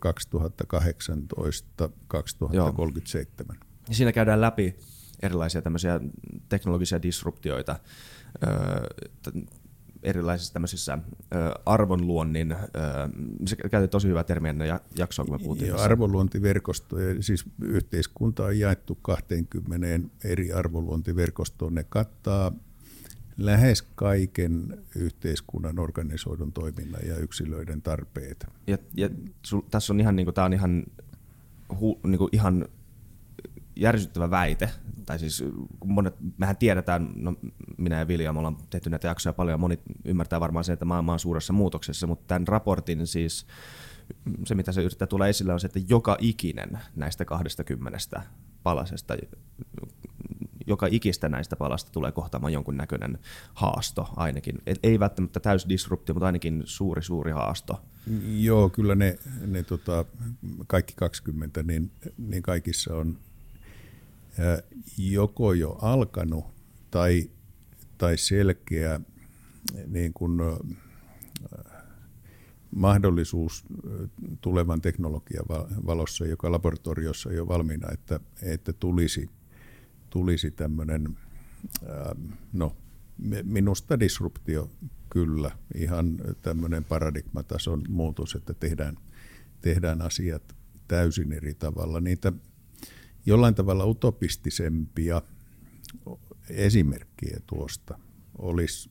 2018-2037. 3.51 3.55
Ja 3.89 3.95
siinä 3.95 4.11
käydään 4.11 4.41
läpi 4.41 4.75
erilaisia 5.21 5.61
tämmöisiä 5.61 5.99
teknologisia 6.49 7.01
disruptioita, 7.01 7.75
öö, 8.47 8.51
erilaisissa 10.03 10.53
tämmöisissä 10.53 10.97
ö, 11.35 11.37
arvonluonnin, 11.65 12.51
ö, 12.51 12.57
se 13.45 13.55
käytetään 13.55 13.89
tosi 13.89 14.07
hyvä 14.07 14.23
termi 14.23 14.49
ennen 14.49 14.79
jaksoa, 14.97 15.25
kun 15.25 15.33
me 15.33 15.39
puhuttiin. 15.39 15.69
Ja 15.69 15.75
arvonluontiverkosto, 15.75 16.95
siis 17.19 17.45
yhteiskunta 17.61 18.43
on 18.43 18.59
jaettu 18.59 18.95
20 18.95 19.87
eri 20.23 20.53
arvonluontiverkostoon. 20.53 21.75
Ne 21.75 21.83
kattaa 21.83 22.51
lähes 23.37 23.81
kaiken 23.81 24.77
yhteiskunnan 24.95 25.79
organisoidun 25.79 26.51
toiminnan 26.51 27.01
ja 27.07 27.17
yksilöiden 27.17 27.81
tarpeet. 27.81 28.45
Ja, 28.67 28.77
ja 28.93 29.09
sul, 29.45 29.61
tässä 29.71 29.93
on 29.93 29.99
ihan, 29.99 30.15
niin 30.15 30.25
kuin, 30.25 30.35
tämä 30.35 30.45
on 30.45 30.53
ihan, 30.53 30.83
hu, 31.79 31.99
niin 32.03 32.17
kuin, 32.17 32.29
ihan 32.31 32.65
järsyttävä 33.81 34.29
väite, 34.29 34.69
tai 35.05 35.19
siis 35.19 35.43
monet, 35.85 36.15
mehän 36.37 36.57
tiedetään, 36.57 37.09
no 37.15 37.35
minä 37.77 37.99
ja 37.99 38.07
Vilja, 38.07 38.33
me 38.33 38.39
ollaan 38.39 38.57
tehty 38.69 38.89
näitä 38.89 39.07
jaksoja 39.07 39.33
paljon, 39.33 39.59
moni 39.59 39.79
ymmärtää 40.05 40.39
varmaan 40.39 40.65
sen, 40.65 40.73
että 40.73 40.85
maailma 40.85 41.13
on 41.13 41.19
suuressa 41.19 41.53
muutoksessa, 41.53 42.07
mutta 42.07 42.27
tämän 42.27 42.47
raportin 42.47 43.07
siis, 43.07 43.47
se 44.45 44.55
mitä 44.55 44.71
se 44.71 44.81
yrittää 44.81 45.07
tulla 45.07 45.27
esille 45.27 45.53
on 45.53 45.59
se, 45.59 45.67
että 45.67 45.79
joka 45.89 46.17
ikinen 46.19 46.79
näistä 46.95 47.25
20 47.25 48.21
palasesta, 48.63 49.17
joka 50.67 50.87
ikistä 50.91 51.29
näistä 51.29 51.55
palasta 51.55 51.91
tulee 51.91 52.11
kohtaamaan 52.11 52.53
jonkun 52.53 52.77
näköinen 52.77 53.19
haasto 53.53 54.09
ainakin. 54.15 54.57
Et 54.65 54.79
ei 54.83 54.99
välttämättä 54.99 55.39
täys 55.39 55.69
disruptio, 55.69 56.15
mutta 56.15 56.25
ainakin 56.25 56.61
suuri, 56.65 57.03
suuri 57.03 57.31
haasto. 57.31 57.81
Joo, 58.27 58.69
kyllä 58.69 58.95
ne, 58.95 59.19
ne 59.45 59.63
tota, 59.63 60.05
kaikki 60.67 60.93
20, 60.95 61.63
niin, 61.63 61.91
niin 62.17 62.43
kaikissa 62.43 62.95
on 62.95 63.17
joko 64.97 65.53
jo 65.53 65.69
alkanut 65.69 66.45
tai, 66.91 67.31
tai 67.97 68.17
selkeä 68.17 69.01
niin 69.87 70.13
kuin, 70.13 70.39
mahdollisuus 72.75 73.65
tulevan 74.41 74.81
teknologian 74.81 75.45
valossa, 75.85 76.25
joka 76.25 76.51
laboratoriossa 76.51 77.33
jo 77.33 77.47
valmiina, 77.47 77.91
että, 77.91 78.19
että 78.41 78.73
tulisi, 78.73 79.29
tulisi 80.09 80.51
tämmöinen, 80.51 81.17
no 82.53 82.77
minusta 83.43 83.99
disruptio 83.99 84.71
kyllä, 85.09 85.51
ihan 85.75 86.17
tämmöinen 86.41 86.83
paradigmatason 86.83 87.81
muutos, 87.89 88.35
että 88.35 88.53
tehdään, 88.53 88.97
tehdään 89.61 90.01
asiat 90.01 90.55
täysin 90.87 91.31
eri 91.31 91.53
tavalla. 91.53 92.01
Niitä 92.01 92.33
jollain 93.25 93.55
tavalla 93.55 93.85
utopistisempia 93.85 95.21
esimerkkejä 96.49 97.39
tuosta 97.47 97.99
olisi 98.37 98.89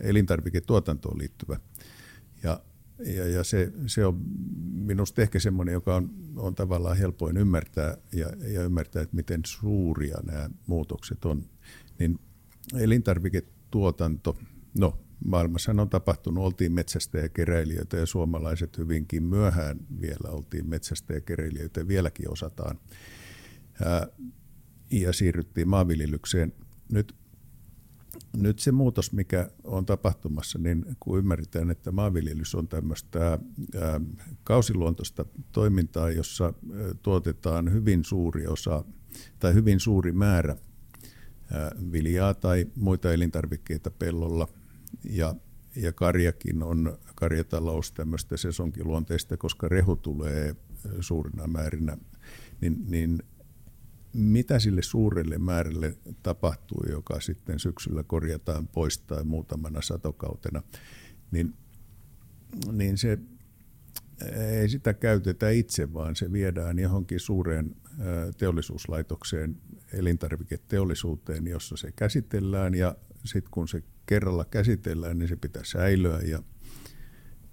elintarviketuotantoon 0.00 1.18
liittyvä. 1.18 1.60
Ja, 2.42 2.60
ja, 3.16 3.28
ja 3.28 3.44
se, 3.44 3.72
se 3.86 4.06
on 4.06 4.20
minusta 4.72 5.22
ehkä 5.22 5.38
semmoinen, 5.38 5.72
joka 5.72 5.96
on, 5.96 6.10
on 6.36 6.54
tavallaan 6.54 6.96
helpoin 6.96 7.36
ymmärtää 7.36 7.96
ja, 8.12 8.26
ja 8.52 8.62
ymmärtää, 8.62 9.02
että 9.02 9.16
miten 9.16 9.40
suuria 9.46 10.18
nämä 10.24 10.50
muutokset 10.66 11.24
on. 11.24 11.44
Niin 11.98 12.18
elintarviketuotanto, 12.74 14.36
no 14.78 14.98
maailmassa 15.24 15.72
on 15.78 15.90
tapahtunut, 15.90 16.44
oltiin 16.44 16.72
keräilijöitä 17.28 17.96
ja 17.96 18.06
suomalaiset 18.06 18.78
hyvinkin 18.78 19.22
myöhään 19.22 19.80
vielä 20.00 20.30
oltiin 20.30 20.70
keräilijöitä 21.24 21.80
ja 21.80 21.88
vieläkin 21.88 22.32
osataan. 22.32 22.78
Ja 24.90 25.12
siirryttiin 25.12 25.68
maanviljelykseen. 25.68 26.52
Nyt 26.92 27.14
nyt 28.36 28.58
se 28.58 28.72
muutos, 28.72 29.12
mikä 29.12 29.50
on 29.64 29.86
tapahtumassa, 29.86 30.58
niin 30.58 30.84
kun 31.00 31.18
ymmärretään, 31.18 31.70
että 31.70 31.92
maanviljelys 31.92 32.54
on 32.54 32.68
tämmöistä 32.68 33.38
kausiluontoista 34.44 35.24
toimintaa, 35.52 36.10
jossa 36.10 36.52
tuotetaan 37.02 37.72
hyvin 37.72 38.04
suuri 38.04 38.46
osa 38.46 38.84
tai 39.38 39.54
hyvin 39.54 39.80
suuri 39.80 40.12
määrä 40.12 40.56
ää, 41.52 41.70
viljaa 41.92 42.34
tai 42.34 42.66
muita 42.76 43.12
elintarvikkeita 43.12 43.90
pellolla 43.90 44.48
ja, 45.04 45.34
ja 45.76 45.92
karjakin 45.92 46.62
on 46.62 46.98
karjatalous 47.14 47.92
tämmöistä 47.92 48.36
sesonkiluonteista, 48.36 49.36
koska 49.36 49.68
rehu 49.68 49.96
tulee 49.96 50.56
suurina 51.00 51.46
määrinä, 51.46 51.96
niin, 52.60 52.84
niin 52.88 53.22
mitä 54.12 54.58
sille 54.58 54.82
suurelle 54.82 55.38
määrälle 55.38 55.96
tapahtuu, 56.22 56.84
joka 56.90 57.20
sitten 57.20 57.58
syksyllä 57.58 58.02
korjataan 58.02 58.68
pois 58.68 58.98
tai 58.98 59.24
muutamana 59.24 59.82
satokautena, 59.82 60.62
niin, 61.30 61.54
niin 62.72 62.98
se 62.98 63.18
ei 64.36 64.68
sitä 64.68 64.94
käytetä 64.94 65.50
itse, 65.50 65.92
vaan 65.92 66.16
se 66.16 66.32
viedään 66.32 66.78
johonkin 66.78 67.20
suureen 67.20 67.76
teollisuuslaitokseen, 68.38 69.56
elintarviketeollisuuteen, 69.92 71.46
jossa 71.46 71.76
se 71.76 71.92
käsitellään 71.92 72.74
ja 72.74 72.96
sitten 73.24 73.50
kun 73.50 73.68
se 73.68 73.82
kerralla 74.06 74.44
käsitellään, 74.44 75.18
niin 75.18 75.28
se 75.28 75.36
pitää 75.36 75.64
säilyä 75.64 76.20
ja 76.20 76.42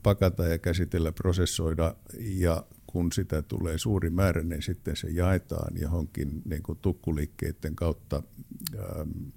pakata 0.04 0.48
ja 0.48 0.58
käsitellä, 0.58 1.12
prosessoida 1.12 1.96
ja 2.20 2.66
kun 2.88 3.12
sitä 3.12 3.42
tulee 3.42 3.78
suuri 3.78 4.10
määrä, 4.10 4.44
niin 4.44 4.62
sitten 4.62 4.96
se 4.96 5.10
jaetaan 5.10 5.78
johonkin 5.80 6.42
niin 6.46 6.64
kuin 6.64 6.80
tukkuliikkeiden 6.82 7.76
kautta, 7.76 8.24
ähm, 8.76 9.30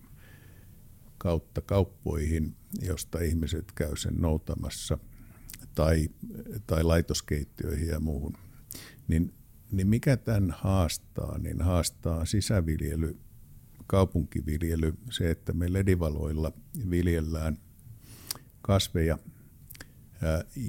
kautta 1.18 1.60
kauppoihin, 1.60 2.56
josta 2.82 3.20
ihmiset 3.20 3.72
käy 3.74 3.96
sen 3.96 4.14
noutamassa, 4.14 4.98
tai, 5.74 6.08
tai 6.66 6.82
laitoskeittiöihin 6.82 7.88
ja 7.88 8.00
muuhun. 8.00 8.36
Niin, 9.08 9.34
niin 9.72 9.88
mikä 9.88 10.16
tämän 10.16 10.54
haastaa? 10.58 11.38
Niin 11.38 11.62
haastaa 11.62 12.24
sisäviljely, 12.24 13.18
kaupunkiviljely, 13.90 14.94
se, 15.10 15.30
että 15.30 15.52
me 15.52 15.72
ledivaloilla 15.72 16.52
viljellään 16.90 17.58
kasveja– 18.62 19.18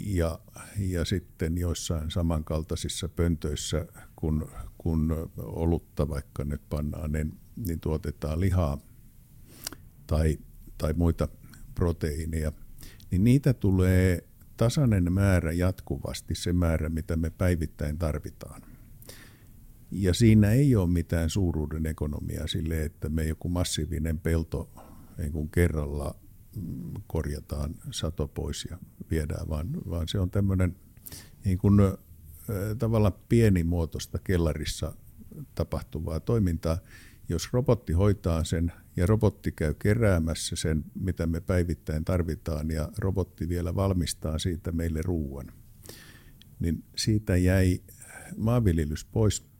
ja, 0.05 0.39
ja 0.77 1.05
sitten 1.05 1.57
joissain 1.57 2.11
samankaltaisissa 2.11 3.09
pöntöissä, 3.09 3.85
kun, 4.15 4.51
kun 4.77 5.31
olutta 5.37 6.09
vaikka 6.09 6.43
nyt 6.43 6.61
pannaan, 6.69 7.11
niin, 7.11 7.39
niin 7.55 7.79
tuotetaan 7.79 8.39
lihaa 8.39 8.77
tai, 10.07 10.37
tai 10.77 10.93
muita 10.93 11.27
proteiineja, 11.75 12.51
niin 13.11 13.23
niitä 13.23 13.53
tulee 13.53 14.23
tasainen 14.57 15.13
määrä 15.13 15.51
jatkuvasti, 15.51 16.35
se 16.35 16.53
määrä, 16.53 16.89
mitä 16.89 17.15
me 17.15 17.29
päivittäin 17.29 17.97
tarvitaan. 17.97 18.61
Ja 19.91 20.13
siinä 20.13 20.51
ei 20.51 20.75
ole 20.75 20.89
mitään 20.89 21.29
suuruuden 21.29 21.85
ekonomiaa 21.85 22.47
sille, 22.47 22.83
että 22.83 23.09
me 23.09 23.25
joku 23.27 23.49
massiivinen 23.49 24.19
pelto 24.19 24.69
niin 25.17 25.31
kuin 25.31 25.49
kerralla 25.49 26.15
korjataan 27.07 27.75
sato 27.91 28.27
pois 28.27 28.67
ja 28.69 28.77
viedään, 29.11 29.49
vaan, 29.49 29.69
vaan 29.89 30.07
se 30.07 30.19
on 30.19 30.29
tämmöinen 30.29 30.75
niin 31.45 31.57
kuin, 31.57 31.79
tavallaan 32.79 33.13
pienimuotoista 33.29 34.19
kellarissa 34.23 34.95
tapahtuvaa 35.55 36.19
toimintaa. 36.19 36.77
Jos 37.29 37.53
robotti 37.53 37.93
hoitaa 37.93 38.43
sen 38.43 38.71
ja 38.95 39.05
robotti 39.05 39.51
käy 39.51 39.73
keräämässä 39.73 40.55
sen, 40.55 40.83
mitä 40.99 41.27
me 41.27 41.41
päivittäin 41.41 42.05
tarvitaan, 42.05 42.71
ja 42.71 42.89
robotti 42.97 43.49
vielä 43.49 43.75
valmistaa 43.75 44.39
siitä 44.39 44.71
meille 44.71 45.01
ruuan, 45.01 45.51
niin 46.59 46.83
siitä 46.95 47.37
jäi 47.37 47.81
maanviljelys 48.37 49.05
pois, 49.05 49.50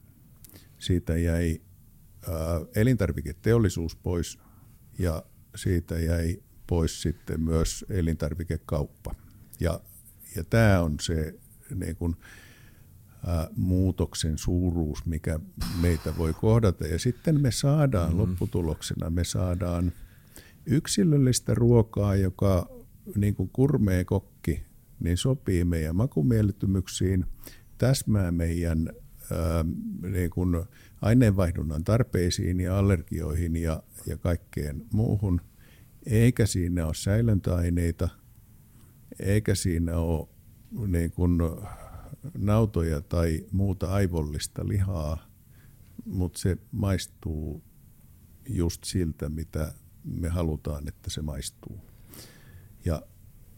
siitä 0.81 1.17
jäi 1.17 1.61
elintarviketeollisuus 2.75 3.95
pois 3.95 4.39
ja 4.99 5.23
siitä 5.55 5.99
jäi 5.99 6.43
pois 6.67 7.01
sitten 7.01 7.41
myös 7.41 7.85
elintarvikekauppa. 7.89 9.15
Ja, 9.59 9.79
ja 10.35 10.43
tämä 10.43 10.81
on 10.81 10.95
se 11.01 11.35
niin 11.75 11.95
kuin, 11.95 12.15
ä, 13.27 13.49
muutoksen 13.55 14.37
suuruus, 14.37 15.05
mikä 15.05 15.39
meitä 15.81 16.17
voi 16.17 16.33
kohdata. 16.33 16.87
Ja 16.87 16.99
sitten 16.99 17.41
me 17.41 17.51
saadaan 17.51 18.09
mm-hmm. 18.09 18.31
lopputuloksena, 18.31 19.09
me 19.09 19.23
saadaan 19.23 19.91
yksilöllistä 20.65 21.53
ruokaa, 21.53 22.15
joka 22.15 22.69
niin 23.15 23.35
kuin 23.35 23.49
kurmee 23.53 24.03
kokki, 24.03 24.63
niin 24.99 25.17
sopii 25.17 25.63
meidän 25.63 25.95
makumieltymyksiin, 25.95 27.25
täsmää 27.77 28.31
meidän 28.31 28.89
niin 30.01 30.29
kuin 30.29 30.65
aineenvaihdunnan 31.01 31.83
tarpeisiin 31.83 32.59
ja 32.59 32.77
allergioihin 32.77 33.55
ja, 33.55 33.83
ja 34.05 34.17
kaikkeen 34.17 34.85
muuhun– 34.93 35.41
eikä 36.05 36.45
siinä 36.45 36.85
ole 36.85 36.93
säilöntäaineita, 36.93 38.09
eikä 39.19 39.55
siinä 39.55 39.97
ole 39.97 40.27
niin 40.87 41.11
kuin 41.11 41.37
nautoja 42.37 43.01
tai 43.01 43.45
muuta 43.51 43.93
aivollista 43.93 44.67
lihaa, 44.67 45.29
mutta 46.05 46.39
se 46.39 46.57
maistuu 46.71 47.63
just 48.49 48.83
siltä, 48.83 49.29
mitä 49.29 49.73
me 50.03 50.29
halutaan, 50.29 50.87
että 50.87 51.09
se 51.09 51.21
maistuu. 51.21 51.81
Ja, 52.85 53.01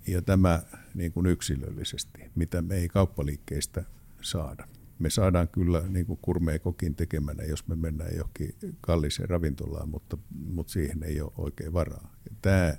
ja 0.07 0.21
tämä 0.21 0.63
niin 0.93 1.11
kuin 1.11 1.25
yksilöllisesti, 1.25 2.31
mitä 2.35 2.61
me 2.61 2.75
ei 2.75 2.87
kauppaliikkeistä 2.87 3.83
saada 4.21 4.67
me 4.99 5.09
saadaan 5.09 5.47
kyllä 5.47 5.81
niin 5.87 6.05
kuin 6.05 6.19
kurmea 6.21 6.59
kokin 6.59 6.95
tekemänä, 6.95 7.43
jos 7.43 7.67
me 7.67 7.75
mennään 7.75 8.15
johonkin 8.15 8.55
kalliseen 8.81 9.29
ravintolaan, 9.29 9.89
mutta, 9.89 10.17
mutta 10.29 10.73
siihen 10.73 11.03
ei 11.03 11.21
ole 11.21 11.31
oikein 11.37 11.73
varaa. 11.73 12.15
Ja 12.29 12.35
tämä 12.41 12.73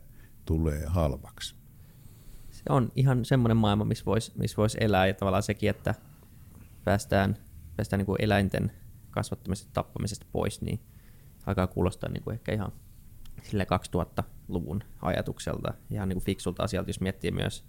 tulee 0.45 0.87
halvaksi. 0.87 1.55
Se 2.51 2.63
on 2.69 2.93
ihan 2.97 3.25
semmoinen 3.25 3.57
maailma, 3.57 3.85
missä 3.85 4.05
voisi 4.05 4.33
missä 4.39 4.57
vois 4.57 4.77
elää 4.81 5.07
ja 5.07 5.15
tavallaan 5.15 5.43
sekin, 5.43 5.71
että 5.71 5.95
päästään, 6.85 7.37
päästään 7.77 7.99
niin 7.99 8.07
kuin 8.07 8.23
eläinten 8.23 8.73
kasvattamisesta 9.11 9.73
tappamisesta 9.73 10.27
pois, 10.33 10.63
niin 10.63 10.81
alkaa 11.47 11.67
kuulostaa 11.67 12.11
niin 12.11 12.23
kuin 12.23 12.35
ehkä 12.35 12.53
ihan 12.53 12.73
sille 13.43 13.67
2000-luvun 14.19 14.85
ajatukselta, 15.03 15.75
ihan 15.91 16.09
niin 16.09 16.17
kuin 16.17 16.25
fiksulta 16.25 16.63
asialta, 16.63 16.91
jos 16.91 17.01
miettii 17.01 17.31
myös 17.31 17.65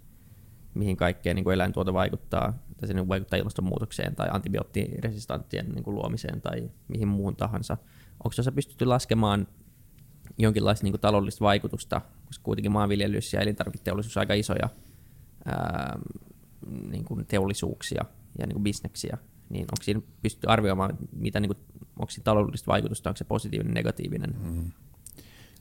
mihin 0.75 0.98
kaikkeen 0.98 1.36
niin 1.36 1.51
eläintuote 1.51 1.94
vaikuttaa, 1.94 2.53
tai 2.77 2.88
se 2.88 2.94
niin 2.94 3.08
vaikuttaa 3.08 3.39
ilmastonmuutokseen 3.39 4.15
tai 4.15 4.27
antibioottiresistanttien 4.32 5.70
niin 5.70 5.84
kuin 5.84 5.96
luomiseen 5.96 6.41
tai 6.41 6.72
mihin 6.88 7.08
muuhun 7.08 7.36
tahansa. 7.36 7.77
Onko 8.24 8.32
se 8.32 8.51
pystytty 8.51 8.86
laskemaan 8.86 9.48
jonkinlaista 10.38 10.84
niin 10.84 10.91
kuin 10.91 11.01
taloudellista 11.01 11.46
vaikutusta, 11.46 12.01
koska 12.25 12.44
kuitenkin 12.44 12.72
maanviljelys 12.72 13.34
ja 13.34 13.41
elintarviketeollisuus 13.41 14.17
on 14.17 14.22
aika 14.22 14.34
isoja 14.34 14.70
ää, 15.46 16.00
niin 16.89 17.05
kuin 17.05 17.25
teollisuuksia 17.25 18.05
ja 18.39 18.48
niin 18.48 18.53
kuin 18.53 18.63
bisneksiä, 18.63 19.17
niin 19.50 19.62
onko 19.62 19.84
siinä 19.84 20.01
pystytty 20.22 20.48
arvioimaan, 20.48 20.98
mitä, 21.15 21.39
niin 21.39 21.50
kuin, 21.50 21.58
onko 22.00 22.12
siinä 22.12 22.24
taloudellista 22.24 22.72
vaikutusta, 22.72 23.10
onko 23.10 23.17
se 23.17 23.24
positiivinen, 23.24 23.74
negatiivinen? 23.74 24.36
Mm. 24.44 24.72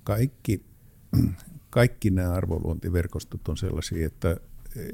Kaikki, 0.05 0.65
kaikki 1.71 2.11
nämä 2.11 2.33
arvoluontiverkostot 2.33 3.49
on 3.49 3.57
sellaisia, 3.57 4.07
että 4.07 4.37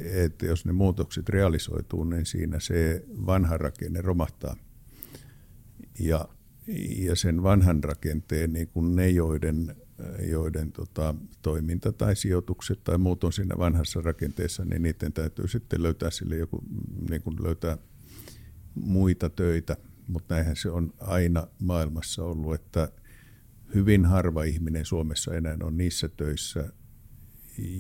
että 0.03 0.47
jos 0.47 0.65
ne 0.65 0.73
muutokset 0.73 1.29
realisoituu, 1.29 2.05
niin 2.05 2.27
siinä 2.27 2.61
se 2.61 3.05
vanha 3.27 3.59
rakenne 3.59 4.01
romahtaa. 4.01 4.57
Ja, 5.99 6.29
ja 6.99 7.17
sen 7.17 7.43
vanhan 7.43 7.85
rakenteen 7.85 8.53
niin 8.53 8.69
kuin 8.69 8.97
ne, 8.97 9.09
joiden, 9.09 9.77
joiden 10.31 10.73
tota, 10.73 11.15
toiminta 11.43 11.93
tai 11.93 12.17
sijoitukset 12.17 12.85
tai 12.85 12.99
muut 12.99 13.25
on 13.25 13.33
siinä 13.33 13.55
vanhassa 13.59 14.01
rakenteessa, 14.01 14.65
niin 14.65 14.83
niiden 14.83 15.13
täytyy 15.13 15.49
sitten 15.49 15.83
löytää 15.83 16.11
sille 16.11 16.37
joku, 16.37 16.65
niin 17.11 17.23
kuin 17.23 17.37
löytää 17.43 17.79
muita 18.75 19.31
töitä. 19.31 19.77
Mutta 20.07 20.35
näinhän 20.35 20.57
se 20.57 20.71
on 20.71 20.93
aina 21.01 21.47
maailmassa 21.59 22.25
ollut, 22.25 22.55
että 22.55 22.93
hyvin 23.75 24.05
harva 24.05 24.45
ihminen 24.45 24.85
Suomessa 24.85 25.35
enää 25.35 25.57
on 25.63 25.77
niissä 25.77 26.09
töissä, 26.09 26.73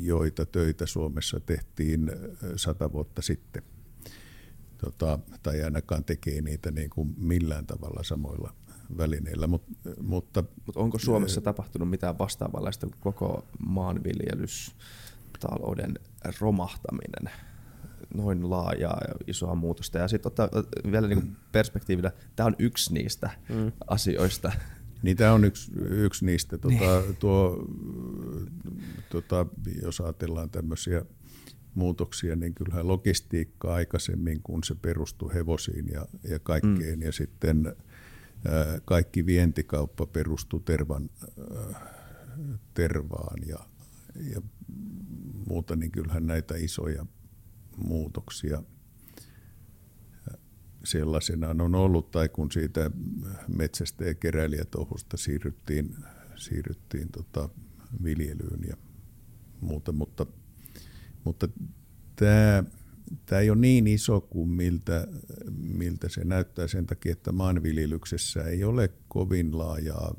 joita 0.02 0.46
töitä 0.46 0.86
Suomessa 0.86 1.40
tehtiin 1.40 2.10
sata 2.56 2.92
vuotta 2.92 3.22
sitten. 3.22 3.62
Tota, 4.78 5.18
tai 5.42 5.62
ainakaan 5.62 6.04
tekee 6.04 6.40
niitä 6.40 6.70
niin 6.70 6.90
kuin 6.90 7.14
millään 7.16 7.66
tavalla 7.66 8.02
samoilla 8.02 8.54
välineillä. 8.98 9.46
Mut, 9.46 9.62
mutta 10.02 10.44
Mut 10.66 10.76
onko 10.76 10.98
Suomessa 10.98 11.40
tapahtunut 11.40 11.90
mitään 11.90 12.18
vastaavanlaista 12.18 12.86
kuin 12.86 13.00
koko 13.00 13.44
maanviljelystalouden 13.58 15.98
romahtaminen? 16.40 17.30
noin 18.14 18.50
laajaa 18.50 19.00
ja 19.08 19.14
isoa 19.26 19.54
muutosta. 19.54 19.98
Ja 19.98 20.08
sitten 20.08 20.28
ottaa 20.28 20.48
vielä 20.92 21.08
niin 21.08 21.36
perspektiivillä, 21.52 22.12
tämä 22.36 22.46
on 22.46 22.56
yksi 22.58 22.94
niistä 22.94 23.30
mm. 23.48 23.72
asioista, 23.88 24.52
Niin 25.02 25.16
tämä 25.16 25.32
on 25.32 25.44
yksi, 25.44 25.72
yksi 25.90 26.24
niistä. 26.24 26.58
Tuota, 26.58 27.00
niin. 27.00 27.16
tuo, 27.16 27.66
tuota, 29.10 29.46
jos 29.82 30.00
ajatellaan 30.00 30.50
tämmöisiä 30.50 31.04
muutoksia, 31.74 32.36
niin 32.36 32.54
kyllähän 32.54 32.88
logistiikka 32.88 33.74
aikaisemmin, 33.74 34.40
kun 34.42 34.64
se 34.64 34.74
perustui 34.74 35.34
hevosiin 35.34 35.88
ja, 35.92 36.06
ja 36.28 36.38
kaikkeen, 36.38 36.98
mm. 36.98 37.02
ja 37.02 37.12
sitten 37.12 37.66
ää, 37.66 38.80
kaikki 38.84 39.26
vientikauppa 39.26 40.06
perustui 40.06 40.60
tervan, 40.64 41.10
ää, 41.54 41.94
tervaan 42.74 43.38
ja, 43.46 43.58
ja 44.34 44.42
muuta, 45.48 45.76
niin 45.76 45.90
kyllähän 45.90 46.26
näitä 46.26 46.56
isoja 46.56 47.06
muutoksia 47.76 48.62
sellaisenaan 50.84 51.60
on 51.60 51.74
ollut, 51.74 52.10
tai 52.10 52.28
kun 52.28 52.52
siitä 52.52 52.90
metsästä 53.48 54.04
ja 54.04 54.14
keräilijätohusta 54.14 55.16
siirryttiin, 55.16 55.96
siirryttiin 56.36 57.08
tota 57.12 57.48
viljelyyn 58.04 58.60
ja 58.68 58.76
muuta, 59.60 59.92
mutta, 59.92 60.26
mutta 61.24 61.48
tämä, 62.16 62.64
tämä 63.26 63.40
ei 63.40 63.50
ole 63.50 63.58
niin 63.58 63.86
iso 63.86 64.20
kuin 64.20 64.48
miltä, 64.48 65.08
miltä 65.50 66.08
se 66.08 66.24
näyttää 66.24 66.68
sen 66.68 66.86
takia, 66.86 67.12
että 67.12 67.32
maanviljelyksessä 67.32 68.42
ei 68.42 68.64
ole 68.64 68.90
kovin 69.08 69.58
laajaa 69.58 70.14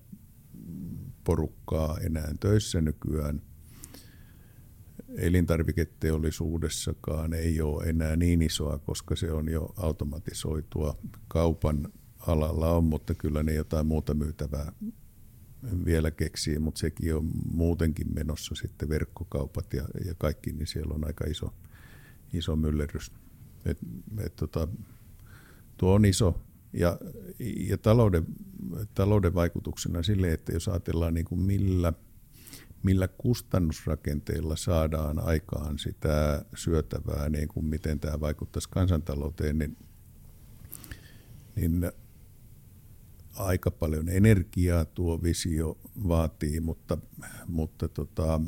porukkaa 1.24 1.98
enää 2.00 2.34
töissä 2.40 2.82
nykyään– 2.82 3.42
elintarviketeollisuudessakaan 5.18 7.34
ei 7.34 7.62
ole 7.62 7.84
enää 7.84 8.16
niin 8.16 8.42
isoa, 8.42 8.78
koska 8.78 9.16
se 9.16 9.32
on 9.32 9.50
jo 9.50 9.74
automatisoitua. 9.78 10.98
Kaupan 11.28 11.88
alalla 12.20 12.72
on, 12.72 12.84
mutta 12.84 13.14
kyllä 13.14 13.44
ne 13.44 13.54
jotain 13.54 13.88
muuta 13.88 14.14
myytävää 14.14 14.72
vielä 15.86 16.12
keksii, 16.12 16.60
mutta 16.60 16.80
sekin 16.80 17.16
on 17.16 17.32
muutenkin 17.54 18.08
menossa 18.14 18.56
sitten 18.56 18.90
verkkokaupat 18.90 19.74
ja, 19.74 19.84
ja 20.06 20.14
kaikki, 20.18 20.52
niin 20.52 20.68
siellä 20.68 20.94
on 20.94 21.08
aika 21.08 21.26
iso, 21.26 21.54
iso 22.34 22.56
myllerrys. 22.56 23.12
Et, 23.66 23.78
et 24.26 24.36
tota, 24.36 24.68
tuo 25.78 25.94
on 25.94 26.06
iso 26.06 26.42
ja, 26.74 27.00
ja 27.70 27.78
talouden, 27.78 28.26
talouden 28.94 29.34
vaikutuksena 29.34 30.04
sille, 30.04 30.34
että 30.34 30.52
jos 30.52 30.68
ajatellaan 30.68 31.14
niin 31.14 31.26
kuin 31.26 31.42
millä– 31.42 31.94
millä 32.84 33.08
kustannusrakenteilla 33.08 34.56
saadaan 34.56 35.20
aikaan 35.20 35.80
sitä 35.80 36.46
syötävää, 36.56 37.30
niin 37.30 37.48
kuin 37.48 37.66
miten 37.66 38.00
tämä 38.00 38.20
vaikuttaisi 38.20 38.70
kansantalouteen, 38.70 39.58
niin, 39.58 39.78
niin 41.56 41.92
aika 43.36 43.72
paljon 43.72 44.10
energiaa 44.10 44.86
tuo 44.86 45.24
visio 45.24 45.78
vaatii, 46.08 46.60
mutta, 46.60 46.98
mutta 47.48 47.88
tota, 47.88 48.42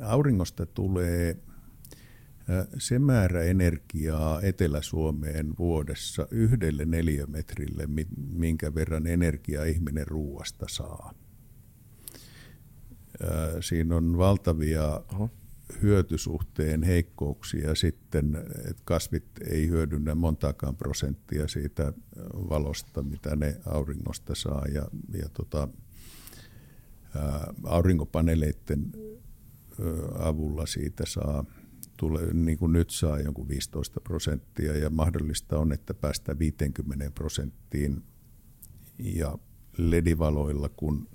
auringosta 0.00 0.66
tulee 0.66 1.36
se 2.78 2.98
määrä 2.98 3.42
energiaa 3.42 4.42
Etelä-Suomeen 4.42 5.54
vuodessa 5.58 6.28
yhdelle 6.30 6.84
neliömetrille, 6.84 7.88
minkä 8.32 8.74
verran 8.74 9.06
energiaa 9.06 9.64
ihminen 9.64 10.06
ruuasta 10.06 10.66
saa 10.68 11.14
siinä 13.60 13.96
on 13.96 14.18
valtavia 14.18 15.00
Oho. 15.14 15.30
hyötysuhteen 15.82 16.82
heikkouksia 16.82 17.74
sitten, 17.74 18.36
että 18.70 18.82
kasvit 18.84 19.26
ei 19.50 19.68
hyödynnä 19.68 20.14
montaakaan 20.14 20.76
prosenttia 20.76 21.48
siitä 21.48 21.92
valosta, 22.34 23.02
mitä 23.02 23.36
ne 23.36 23.56
auringosta 23.66 24.34
saa. 24.34 24.64
Ja, 24.74 24.88
ja 25.18 25.28
tota, 25.28 25.68
aurinkopaneeleiden 27.64 28.92
avulla 30.18 30.66
siitä 30.66 31.04
saa 31.06 31.44
tulee, 31.96 32.34
niin 32.34 32.58
kuin 32.58 32.72
nyt 32.72 32.90
saa 32.90 33.20
jonkun 33.20 33.48
15 33.48 34.00
prosenttia 34.00 34.76
ja 34.76 34.90
mahdollista 34.90 35.58
on, 35.58 35.72
että 35.72 35.94
päästään 35.94 36.38
50 36.38 37.10
prosenttiin 37.10 38.02
ja 38.98 39.38
ledivaloilla, 39.78 40.68
kun 40.68 41.08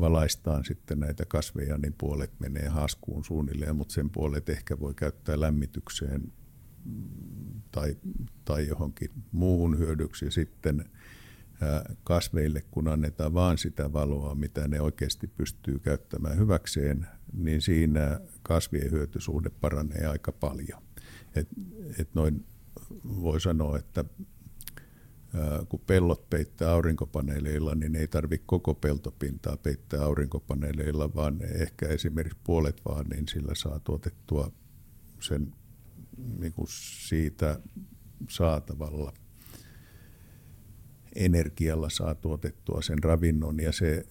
valaistaan 0.00 0.64
sitten 0.64 1.00
näitä 1.00 1.24
kasveja, 1.24 1.78
niin 1.78 1.94
puolet 1.98 2.40
menee 2.40 2.68
haskuun 2.68 3.24
suunnilleen, 3.24 3.76
mutta 3.76 3.94
sen 3.94 4.10
puolet 4.10 4.48
ehkä 4.48 4.80
voi 4.80 4.94
käyttää 4.94 5.40
lämmitykseen 5.40 6.32
tai, 7.70 7.96
tai 8.44 8.66
johonkin 8.66 9.10
muuhun 9.32 9.78
hyödyksi. 9.78 10.30
Sitten 10.30 10.84
kasveille, 12.04 12.62
kun 12.70 12.88
annetaan 12.88 13.34
vaan 13.34 13.58
sitä 13.58 13.92
valoa, 13.92 14.34
mitä 14.34 14.68
ne 14.68 14.80
oikeasti 14.80 15.26
pystyy 15.26 15.78
käyttämään 15.78 16.38
hyväkseen, 16.38 17.06
niin 17.32 17.62
siinä 17.62 18.20
kasvien 18.42 18.90
hyötysuhde 18.90 19.50
paranee 19.50 20.06
aika 20.06 20.32
paljon. 20.32 20.82
Et, 21.34 21.48
et 21.98 22.14
noin 22.14 22.46
voi 23.04 23.40
sanoa, 23.40 23.78
että 23.78 24.04
kun 25.68 25.80
pellot 25.86 26.30
peittää 26.30 26.70
aurinkopaneeleilla, 26.70 27.74
niin 27.74 27.96
ei 27.96 28.08
tarvitse 28.08 28.44
koko 28.46 28.74
peltopintaa 28.74 29.56
peittää 29.56 30.02
aurinkopaneeleilla, 30.02 31.14
vaan 31.14 31.38
ehkä 31.42 31.88
esimerkiksi 31.88 32.38
puolet 32.44 32.80
vaan, 32.84 33.06
niin 33.06 33.28
sillä 33.28 33.54
saa 33.54 33.80
tuotettua 33.80 34.52
sen 35.20 35.52
niin 36.38 36.52
kuin 36.52 36.68
siitä 37.08 37.60
saatavalla. 38.28 39.12
Energialla 41.14 41.90
saa 41.90 42.14
tuotettua 42.14 42.82
sen 42.82 43.02
ravinnon 43.02 43.60
ja 43.60 43.72
se 43.72 44.06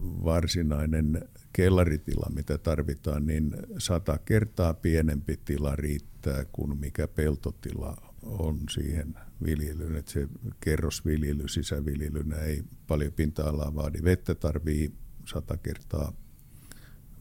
varsinainen 0.00 1.28
kellaritila, 1.52 2.30
mitä 2.34 2.58
tarvitaan, 2.58 3.26
niin 3.26 3.56
sata 3.78 4.18
kertaa 4.18 4.74
pienempi 4.74 5.40
tila 5.44 5.76
riittää 5.76 6.44
kuin 6.52 6.78
mikä 6.78 7.08
peltotila 7.08 8.11
on 8.22 8.58
siihen 8.70 9.14
viljelyyn, 9.44 9.96
että 9.96 10.12
se 10.12 10.28
kerrosviljely 10.60 11.48
sisäviljelynä 11.48 12.36
ei 12.36 12.62
paljon 12.86 13.12
pinta-alaa 13.12 13.74
vaadi. 13.74 14.04
Vettä 14.04 14.34
tarvii 14.34 14.92
sata 15.24 15.56
kertaa 15.56 16.12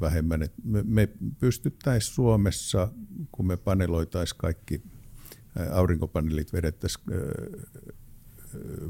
vähemmän. 0.02 0.42
Et 0.42 0.54
me, 0.64 0.84
me 0.88 1.10
pystyttäisiin 1.40 2.14
Suomessa, 2.14 2.88
kun 3.32 3.48
me 3.48 3.58
paneloitaisiin 3.58 4.38
kaikki 4.38 4.84
aurinkopaneelit 5.72 6.54
vedettäisiin 6.54 7.06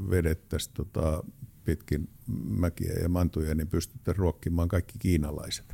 vedettäisi 0.09 0.71
tota, 0.73 1.23
pitkin 1.63 2.09
mäkiä 2.49 2.93
ja 3.01 3.09
mantuja, 3.09 3.55
niin 3.55 3.67
pystyttäisiin 3.67 4.19
ruokkimaan 4.19 4.67
kaikki 4.67 4.99
kiinalaiset. 4.99 5.65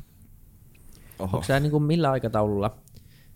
Oho. 1.18 1.36
Onko 1.36 1.46
sä 1.46 1.60
niin 1.60 1.70
kuin 1.70 1.82
millä 1.82 2.10
aikataululla, 2.10 2.78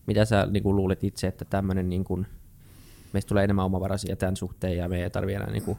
mitä 0.07 0.25
sä 0.25 0.47
niin 0.47 0.63
kuin 0.63 0.77
luulet 0.77 1.05
itse, 1.05 1.27
että 1.27 1.45
tämmöinen 1.45 1.89
niin 1.89 2.05
kuin– 2.05 2.27
meistä 3.13 3.29
tulee 3.29 3.45
enemmän 3.45 3.65
omavaraisia 3.65 4.17
tämän 4.17 4.37
suhteen 4.37 4.77
ja 4.77 4.89
me 4.89 5.03
ei 5.03 5.11
tarvitse 5.11 5.37
enää 5.37 5.51
niin 5.51 5.63
kuin 5.63 5.79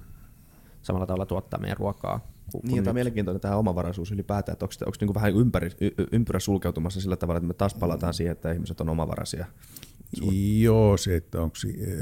samalla 0.81 1.05
tavalla 1.05 1.25
tuottaa 1.25 1.59
meidän 1.59 1.77
ruokaa. 1.77 2.33
Niin, 2.63 2.83
tämä 2.83 2.91
on 2.91 2.95
mielenkiintoinen 2.95 3.41
tämä 3.41 3.55
omavaraisuus 3.55 4.11
ylipäätään, 4.11 4.53
että 4.53 4.65
onko, 4.65 4.73
onko 4.85 4.97
niin 4.99 5.07
kuin 5.07 5.15
vähän 5.15 5.35
ympäri, 5.35 5.71
y, 5.81 5.89
ympyrä 6.11 6.39
sulkeutumassa 6.39 7.01
sillä 7.01 7.15
tavalla, 7.15 7.37
että 7.37 7.47
me 7.47 7.53
taas 7.53 7.73
palataan 7.73 8.13
siihen, 8.13 8.31
että 8.31 8.51
ihmiset 8.51 8.81
on 8.81 8.89
omavaraisia. 8.89 9.45
Suur... 10.19 10.33
Joo, 10.61 10.97
se, 10.97 11.15
että 11.15 11.41
onko, 11.41 11.55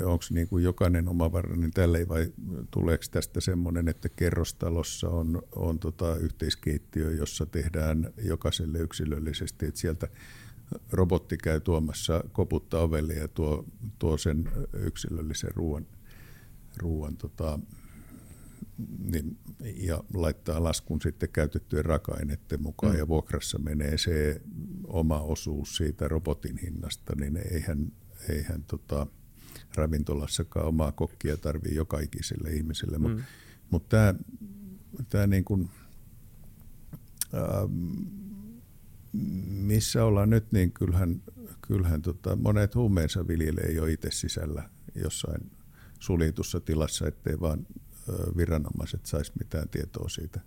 onko 0.05 0.23
niin 0.29 0.47
kuin 0.47 0.63
jokainen 0.63 1.09
omavarainen 1.09 1.71
tälle 1.71 2.07
vai 2.07 2.31
tuleeko 2.71 3.03
tästä 3.11 3.41
semmoinen, 3.41 3.87
että 3.87 4.09
kerrostalossa 4.09 5.09
on, 5.09 5.41
on 5.55 5.79
tota 5.79 6.15
yhteiskeittiö, 6.15 7.11
jossa 7.11 7.45
tehdään 7.45 8.13
jokaiselle 8.23 8.79
yksilöllisesti, 8.79 9.65
että 9.65 9.79
sieltä 9.79 10.07
robotti 10.91 11.37
käy 11.37 11.59
tuomassa 11.59 12.23
koputta 12.31 12.79
ovelle 12.79 13.13
ja 13.13 13.27
tuo, 13.27 13.65
tuo 13.99 14.17
sen 14.17 14.49
yksilöllisen 14.73 15.51
ruoan, 15.55 15.87
ruoan 16.77 17.17
tota, 17.17 17.59
niin, 19.11 19.37
ja 19.75 20.03
laittaa 20.13 20.63
laskun 20.63 21.01
sitten 21.01 21.29
käytettyjen 21.29 21.85
raaka-aineiden 21.85 22.61
mukaan 22.61 22.93
mm. 22.93 22.99
ja 22.99 23.07
vuokrassa 23.07 23.59
menee 23.59 23.97
se 23.97 24.41
oma 24.87 25.19
osuus 25.19 25.77
siitä 25.77 26.07
robotin 26.07 26.57
hinnasta, 26.57 27.13
niin 27.15 27.37
eihän, 27.37 27.91
eihän 28.29 28.63
tota, 28.63 29.07
ravintolassakaan 29.75 30.67
omaa 30.67 30.91
kokkia 30.91 31.37
tarvii 31.37 31.75
joka 31.75 31.99
ikiselle 31.99 32.49
ihmiselle. 32.53 32.97
Mm. 32.97 33.03
Mutta 33.03 33.23
mut 33.69 33.89
tämä 33.89 34.13
tää 35.09 35.27
niin 35.27 35.43
kuin, 35.43 35.69
ähm, 37.33 38.20
missä 39.47 40.05
ollaan 40.05 40.29
nyt, 40.29 40.51
niin 40.51 40.71
kyllähän, 40.71 41.21
kyllähän 41.67 42.01
tota, 42.01 42.35
monet 42.35 42.75
huumeensa 42.75 43.27
viljelee 43.27 43.71
jo 43.71 43.85
itse 43.85 44.11
sisällä 44.11 44.69
jossain 44.95 45.51
suljetussa 45.99 46.59
tilassa, 46.59 47.07
ettei 47.07 47.39
vaan 47.39 47.67
viranomaiset 48.37 49.05
saisi 49.05 49.31
mitään 49.39 49.69
tietoa 49.69 50.09
siitä, 50.09 50.39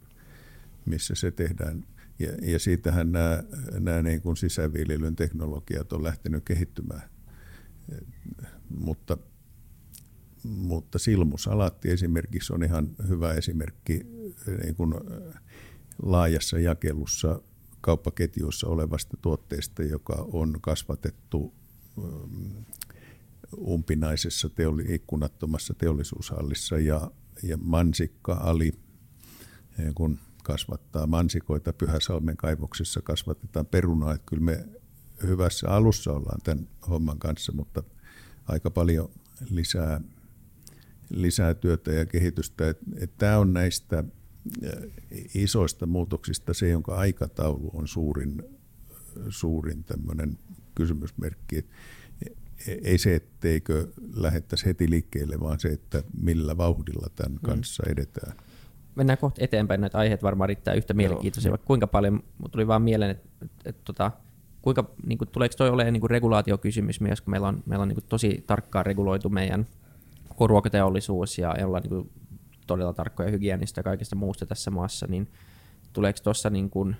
missä 0.85 1.15
se 1.15 1.31
tehdään. 1.31 1.85
Ja, 2.19 2.33
ja 2.43 2.59
siitähän 2.59 3.13
nämä, 3.13 3.43
nämä 3.81 4.03
niin 4.03 4.23
kuin 4.23 4.37
sisäviljelyn 4.37 5.17
teknologiat 5.17 5.93
on 5.93 6.05
lähtenyt 6.05 6.45
kehittymään. 6.45 7.03
Mutta 8.69 9.19
mutta 10.45 10.99
silmusalaatti 10.99 11.91
esimerkiksi 11.91 12.53
on 12.53 12.65
ihan 12.65 12.89
hyvä 13.09 13.33
esimerkki 13.33 14.01
niin 14.63 14.75
kuin 14.75 14.95
laajassa 16.03 16.59
jakelussa 16.59 17.41
kauppaketjuissa 17.85 18.67
olevasta 18.67 19.17
tuotteesta, 19.23 19.83
joka 19.83 20.27
on 20.33 20.59
kasvatettu 20.61 21.55
umpinaisessa 23.59 24.49
teoli, 24.49 24.85
ikkunattomassa 24.89 25.75
teollisuushallissa 25.75 26.79
ja, 26.79 27.11
ja 27.43 27.57
mansikka 27.57 28.35
ali, 28.35 28.73
kun 29.95 30.19
kasvattaa 30.45 31.07
mansikoita 31.07 31.73
Pyhäsalmen 31.73 32.37
kaivoksessa, 32.37 33.03
kasvatetaan 33.03 33.67
perunaa. 33.67 34.15
Että 34.15 34.27
kyllä 34.27 34.43
me 34.43 34.69
hyvässä 35.23 35.69
alussa 35.69 36.13
ollaan 36.13 36.41
tämän 36.45 36.69
homman 36.89 37.19
kanssa, 37.19 37.53
mutta 37.53 37.83
aika 38.47 38.71
paljon 38.71 39.11
lisää, 39.51 40.01
lisää 41.11 41.55
työtä 41.55 41.93
ja 41.93 42.07
kehitystä. 42.07 42.69
Et, 42.69 42.79
et 42.97 43.17
Tämä 43.19 43.39
on 43.39 43.53
näistä 43.53 44.05
isoista 45.35 45.87
muutoksista 45.87 46.55
se, 46.55 46.69
jonka 46.69 46.95
aikataulu 46.95 47.71
on 47.75 47.89
suurin, 47.89 48.43
suurin 49.29 49.85
tämmöinen 49.85 50.39
kysymysmerkki. 50.75 51.65
Ei 52.83 52.99
se, 52.99 53.15
etteikö 53.15 53.89
lähettäisi 54.15 54.67
heti 54.67 54.91
liikkeelle, 54.91 55.41
vaan 55.41 55.61
se, 55.61 55.69
että 55.69 56.03
millä 56.23 56.57
vauhdilla 56.57 57.07
tämän 57.17 57.33
mm. 57.33 57.39
kanssa 57.43 57.83
edetään. 57.89 58.37
Mennään 58.95 59.19
kohta 59.19 59.45
eteenpäin, 59.45 59.81
näitä 59.81 59.99
aiheet 59.99 60.23
varmaan 60.23 60.49
riittää 60.49 60.75
yhtä 60.75 60.95
mielenkiintoisia, 60.95 61.51
vaikka 61.51 61.67
kuinka 61.67 61.87
paljon, 61.87 62.23
tuli 62.51 62.67
vaan 62.67 62.83
mieleen, 62.83 63.11
että, 63.11 63.29
että, 63.43 63.71
että 63.71 63.83
tota, 63.85 64.11
kuinka, 64.63 64.91
niin 65.07 65.19
kuin, 65.19 65.29
tuleeko 65.29 65.55
toi 65.59 65.69
olemaan 65.71 65.93
niin 65.93 66.11
regulaatiokysymys 66.11 67.01
myös, 67.01 67.21
kun 67.21 67.31
meillä 67.31 67.49
on, 67.49 67.63
meillä 67.67 67.83
on 67.83 67.89
niin 67.89 67.97
kuin, 67.97 68.05
tosi 68.09 68.45
tarkkaan 68.47 68.87
reguloitu 68.87 69.29
meidän 69.29 69.67
ruokateollisuus 70.41 71.39
ja 71.39 71.57
ollaan 71.65 71.83
niin 71.83 71.91
kuin, 71.91 72.11
todella 72.67 72.93
tarkkoja 72.93 73.31
hygienistä 73.31 73.79
ja 73.79 73.83
kaikesta 73.83 74.17
muusta 74.17 74.47
tässä 74.47 74.71
maassa, 74.71 75.07
niin 75.07 75.31
tuleeko 75.93 76.19
tuossa 76.25 76.51
niin 76.51 76.71
kuin, 76.71 76.97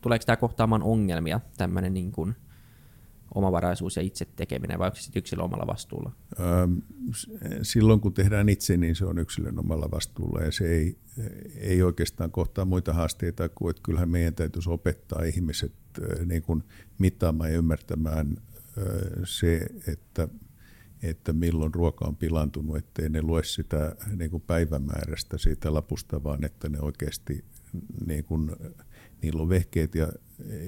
tuleeko 0.00 0.24
tämä 0.24 0.36
kohtaamaan 0.36 0.82
ongelmia, 0.82 1.40
tämmöinen 1.56 1.94
niin 1.94 2.12
kuin, 2.12 2.34
omavaraisuus 3.34 3.96
ja 3.96 4.02
itse 4.02 4.24
tekeminen, 4.36 4.78
vai 4.78 4.86
onko 4.86 4.96
se 4.96 5.10
yksilön 5.16 5.44
omalla 5.44 5.66
vastuulla? 5.66 6.12
Silloin 7.62 8.00
kun 8.00 8.14
tehdään 8.14 8.48
itse, 8.48 8.76
niin 8.76 8.94
se 8.94 9.04
on 9.04 9.18
yksilön 9.18 9.58
omalla 9.58 9.90
vastuulla 9.90 10.40
ja 10.40 10.52
se 10.52 10.68
ei, 10.68 10.98
ei 11.56 11.82
oikeastaan 11.82 12.30
kohtaa 12.30 12.64
muita 12.64 12.92
haasteita 12.92 13.48
kuin, 13.48 13.70
että 13.70 13.82
kyllähän 13.82 14.10
meidän 14.10 14.34
täytyisi 14.34 14.70
opettaa 14.70 15.22
ihmiset 15.22 15.72
niin 16.26 16.42
kuin 16.42 16.64
mittaamaan 16.98 17.52
ja 17.52 17.58
ymmärtämään 17.58 18.36
se, 19.24 19.66
että, 19.86 20.28
että 21.02 21.32
milloin 21.32 21.74
ruoka 21.74 22.04
on 22.04 22.16
pilantunut, 22.16 22.76
ettei 22.76 23.08
ne 23.08 23.22
lue 23.22 23.44
sitä 23.44 23.96
niin 24.16 24.30
kuin 24.30 24.42
päivämäärästä 24.46 25.38
siitä 25.38 25.74
lapusta, 25.74 26.24
vaan 26.24 26.44
että 26.44 26.68
ne 26.68 26.80
oikeasti 26.80 27.44
niin 28.06 28.24
kuin, 28.24 28.50
niillä 29.22 29.42
on 29.42 29.48
vehkeet 29.48 29.94
ja, 29.94 30.12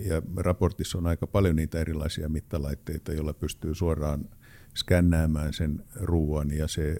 ja 0.06 0.22
raportissa 0.36 0.98
on 0.98 1.06
aika 1.06 1.26
paljon 1.26 1.56
niitä 1.56 1.80
erilaisia 1.80 2.28
mittalaitteita, 2.28 3.12
joilla 3.12 3.34
pystyy 3.34 3.74
suoraan 3.74 4.28
skännäämään 4.74 5.52
sen 5.52 5.84
ruoan 5.94 6.50
ja 6.50 6.68
se 6.68 6.96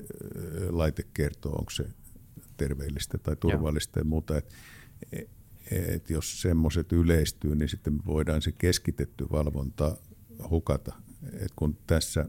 laite 0.68 1.02
kertoo, 1.14 1.52
onko 1.52 1.70
se 1.70 1.84
terveellistä 2.56 3.18
tai 3.18 3.36
turvallista 3.36 4.00
ja 4.00 4.04
muuta. 4.04 4.36
Et, 4.36 4.54
et 5.70 6.10
jos 6.10 6.42
semmoiset 6.42 6.92
yleistyy, 6.92 7.56
niin 7.56 7.68
sitten 7.68 8.06
voidaan 8.06 8.42
se 8.42 8.52
keskitetty 8.52 9.26
valvonta 9.32 9.96
hukata. 10.50 10.94
Et 11.32 11.52
kun 11.56 11.78
tässä, 11.86 12.28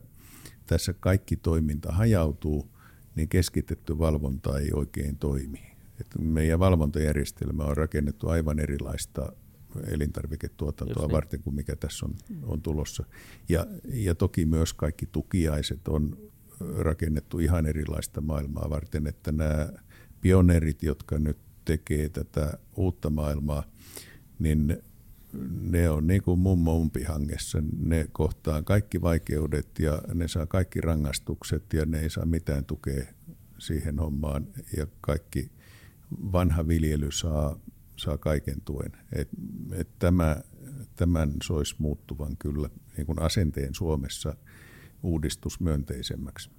tässä 0.74 0.94
kaikki 0.94 1.36
toiminta 1.36 1.92
hajautuu, 1.92 2.68
niin 3.16 3.30
keskitetty 3.30 3.98
valvonta 4.00 4.60
ei 4.60 4.70
oikein 4.74 5.18
toimi. 5.18 5.62
Et 6.00 6.08
meidän 6.20 6.60
valvontajärjestelmä 6.60 7.64
on 7.64 7.78
rakennettu 7.78 8.30
aivan 8.30 8.60
erilaista 8.60 9.34
elintarviketuotantoa 9.88 11.04
niin. 11.04 11.12
varten 11.12 11.42
kuin 11.42 11.56
mikä 11.56 11.76
tässä 11.76 12.06
on, 12.06 12.16
on 12.44 12.62
tulossa. 12.62 13.04
Ja, 13.50 13.68
ja 13.84 14.16
toki 14.16 14.46
myös 14.46 14.74
kaikki 14.74 15.06
tukiaiset 15.06 15.88
on 15.88 16.18
rakennettu 16.78 17.40
ihan 17.40 17.66
erilaista 17.66 18.22
maailmaa 18.22 18.70
varten, 18.70 19.08
että 19.08 19.32
nämä 19.32 19.70
pioneerit, 20.22 20.84
jotka 20.84 21.20
nyt 21.20 21.38
tekee 21.66 22.10
tätä 22.10 22.58
uutta 22.76 23.10
maailmaa, 23.10 23.64
niin 24.40 24.84
ne 25.62 25.90
on 25.90 26.08
niin 26.08 26.24
kuin 26.24 26.40
mummo 26.40 26.76
umpihangessa. 26.76 27.64
Ne 27.78 28.08
kohtaa 28.12 28.62
kaikki 28.62 29.02
vaikeudet 29.02 29.80
ja 29.80 30.02
ne 30.14 30.28
saa 30.28 30.46
kaikki 30.46 30.82
rangaistukset 30.82 31.74
ja 31.74 31.86
ne 31.86 32.00
ei 32.00 32.10
saa 32.10 32.26
mitään 32.26 32.66
tukea 32.66 33.06
siihen 33.58 34.00
hommaan 34.00 34.48
ja 34.78 34.88
kaikki 35.02 35.52
vanha 36.32 36.68
viljely 36.68 37.12
saa, 37.12 37.60
saa 37.96 38.18
kaiken 38.18 38.62
tuen. 38.66 38.92
Et, 39.12 39.30
et 39.72 39.90
tämä, 40.00 40.42
tämän 40.96 41.34
soisi 41.44 41.76
muuttuvan 41.78 42.38
kyllä 42.38 42.70
niin 42.98 43.06
kuin 43.06 43.22
asenteen 43.22 43.74
Suomessa 43.74 44.36
uudistusmyönteisemmäksi. 45.04 46.50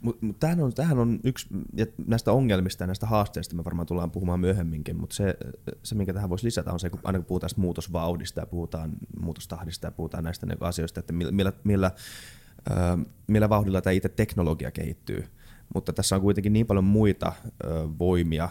Mut, 0.00 0.22
mut 0.22 0.40
tämähän, 0.40 0.60
on, 0.60 0.74
tämähän 0.74 0.98
on 0.98 1.20
yksi, 1.24 1.46
ja 1.76 1.86
näistä 2.06 2.32
ongelmista 2.32 2.82
ja 2.82 2.86
näistä 2.86 3.06
haasteista 3.06 3.56
me 3.56 3.64
varmaan 3.64 3.86
tullaan 3.86 4.10
puhumaan 4.10 4.40
myöhemminkin, 4.40 4.96
mutta 4.96 5.16
se, 5.16 5.34
se, 5.82 5.94
minkä 5.94 6.12
tähän 6.12 6.30
voisi 6.30 6.46
lisätä, 6.46 6.72
on 6.72 6.80
se, 6.80 6.90
kun 6.90 7.00
aina 7.04 7.18
kun 7.18 7.26
puhutaan 7.26 7.50
muutosvauhdista 7.56 8.40
ja 8.40 8.46
puhutaan 8.46 8.92
muutostahdista 9.20 9.86
ja 9.86 9.90
puhutaan 9.90 10.24
näistä 10.24 10.46
niinku 10.46 10.64
asioista, 10.64 11.00
että 11.00 11.12
millä, 11.12 11.32
millä, 11.32 11.52
millä, 11.64 11.90
millä 13.26 13.48
vauhdilla 13.48 13.80
tämä 13.80 13.92
itse 13.92 14.08
teknologia 14.08 14.70
kehittyy. 14.70 15.24
Mutta 15.74 15.92
tässä 15.92 16.16
on 16.16 16.22
kuitenkin 16.22 16.52
niin 16.52 16.66
paljon 16.66 16.84
muita 16.84 17.32
voimia 17.98 18.48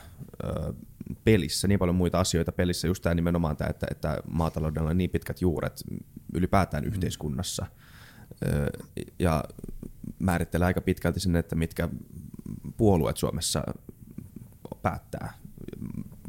pelissä, 1.23 1.67
niin 1.67 1.79
paljon 1.79 1.95
muita 1.95 2.19
asioita 2.19 2.51
pelissä, 2.51 2.87
just 2.87 3.03
tämä 3.03 3.15
nimenomaan 3.15 3.57
tämä, 3.57 3.69
että, 3.69 3.87
että 3.91 4.17
maataloudella 4.29 4.89
on 4.89 4.97
niin 4.97 5.09
pitkät 5.09 5.41
juuret 5.41 5.83
ylipäätään 6.33 6.83
mm. 6.83 6.87
yhteiskunnassa. 6.87 7.65
Ja 9.19 9.43
määrittelee 10.25 10.65
aika 10.65 10.81
pitkälti 10.81 11.19
sen, 11.19 11.35
että 11.35 11.55
mitkä 11.55 11.89
puolueet 12.77 13.17
Suomessa 13.17 13.63
päättää. 14.81 15.33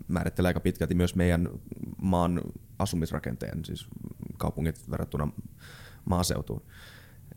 Määrittelee 0.09 0.49
aika 0.49 0.61
pitkälti 0.61 0.95
myös 0.95 1.15
meidän 1.15 1.49
maan 2.03 2.41
asumisrakenteen, 2.79 3.65
siis 3.65 3.89
kaupungit 4.39 4.91
verrattuna 4.91 5.29
maaseutuun. 6.05 6.63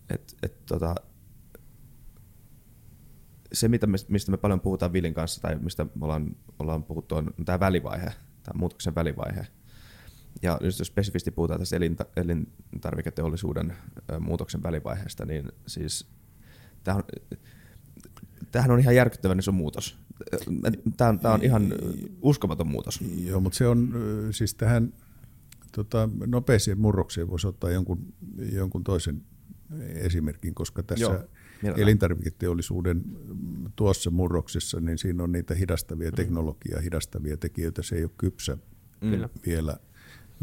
Et, 0.09 0.37
et, 0.43 0.65
tota, 0.65 0.95
se, 3.53 3.67
mitä 3.67 3.87
me, 3.87 3.97
mistä 4.07 4.31
me 4.31 4.37
paljon 4.37 4.59
puhutaan 4.59 4.93
Vilin 4.93 5.13
kanssa, 5.13 5.41
tai 5.41 5.55
mistä 5.55 5.83
me 5.83 6.05
ollaan, 6.05 6.35
ollaan 6.59 6.83
puhuttu, 6.83 7.15
on 7.15 7.33
tämä 7.45 7.59
välivaihe, 7.59 8.13
tämä 8.43 8.59
muutoksen 8.59 8.95
välivaihe. 8.95 9.47
Ja 10.41 10.57
jos 10.61 10.77
spesifisti 10.77 11.31
puhutaan 11.31 11.59
tästä 11.59 11.77
elintarviketeollisuuden 12.15 13.75
muutoksen 14.19 14.63
välivaiheesta, 14.63 15.25
niin 15.25 15.51
siis 15.67 16.18
Tämähän 16.83 17.03
on, 17.03 17.37
tämähän 18.51 18.71
on 18.71 18.79
ihan 18.79 18.95
järkyttävän 18.95 19.39
iso 19.39 19.51
muutos. 19.51 19.97
Tämä 20.97 21.09
on, 21.09 21.19
tämä 21.19 21.33
on 21.33 21.43
ihan 21.43 21.73
uskomaton 22.21 22.67
muutos. 22.67 22.99
Joo, 23.25 23.39
mutta 23.39 23.57
se 23.57 23.67
on 23.67 23.93
siis 24.31 24.53
tähän 24.53 24.93
tota, 25.71 26.09
nopeisiin 26.25 26.79
murroksiin 26.79 27.29
voisi 27.29 27.47
ottaa 27.47 27.71
jonkun, 27.71 28.13
jonkun 28.51 28.83
toisen 28.83 29.21
esimerkin, 29.93 30.55
koska 30.55 30.83
tässä 30.83 31.25
Joo, 31.63 31.75
elintarviketeollisuuden 31.77 33.03
tuossa 33.75 34.11
murroksessa, 34.11 34.79
niin 34.79 34.97
siinä 34.97 35.23
on 35.23 35.31
niitä 35.31 35.55
hidastavia 35.55 36.09
mm. 36.09 36.15
teknologiaa, 36.15 36.81
hidastavia 36.81 37.37
tekijöitä, 37.37 37.83
se 37.83 37.95
ei 37.95 38.03
ole 38.03 38.11
kypsä 38.17 38.57
mm. 39.01 39.11
vielä, 39.45 39.77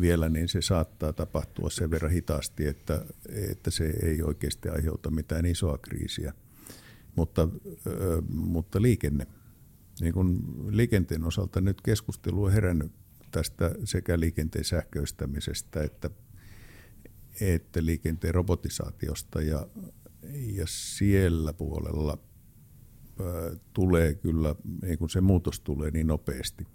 vielä, 0.00 0.28
niin 0.28 0.48
se 0.48 0.62
saattaa 0.62 1.12
tapahtua 1.12 1.70
sen 1.70 1.90
verran 1.90 2.12
hitaasti, 2.12 2.66
että, 2.66 3.06
että 3.50 3.70
se 3.70 3.92
ei 4.02 4.22
oikeasti 4.22 4.68
aiheuta 4.68 5.11
mitään 5.11 5.46
isoa 5.46 5.78
kriisiä. 5.78 6.32
Mutta, 7.16 7.48
mutta 8.28 8.82
liikenne, 8.82 9.26
niin 10.00 10.14
kun 10.14 10.44
liikenteen 10.70 11.24
osalta 11.24 11.61
nyt 11.61 11.80
keskustelu 11.80 12.44
on 12.44 12.52
herännyt 12.52 12.92
tästä 13.30 13.74
sekä 13.85 14.20
liikenteen 14.20 14.64
sähköistämisestä 14.64 15.82
että, 15.82 16.11
että 17.40 17.85
liikenteen 17.85 18.35
robotisaatiosta 18.35 19.42
ja, 19.42 19.66
ja 20.32 20.66
siellä 20.66 21.52
puolella 21.52 22.18
tulee 23.72 24.14
kyllä, 24.14 24.54
niin 24.82 24.98
kun 24.98 25.11
se 25.11 25.20
muutos 25.20 25.61
tulee 25.61 25.90
niin 25.90 26.06
nopeasti, 26.06 26.66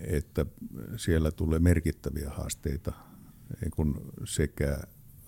että 0.00 0.46
siellä 0.96 1.30
tulee 1.30 1.58
merkittäviä 1.58 2.30
haasteita 2.30 2.92
niin 3.60 3.70
kuin 3.70 3.94
sekä 4.24 4.78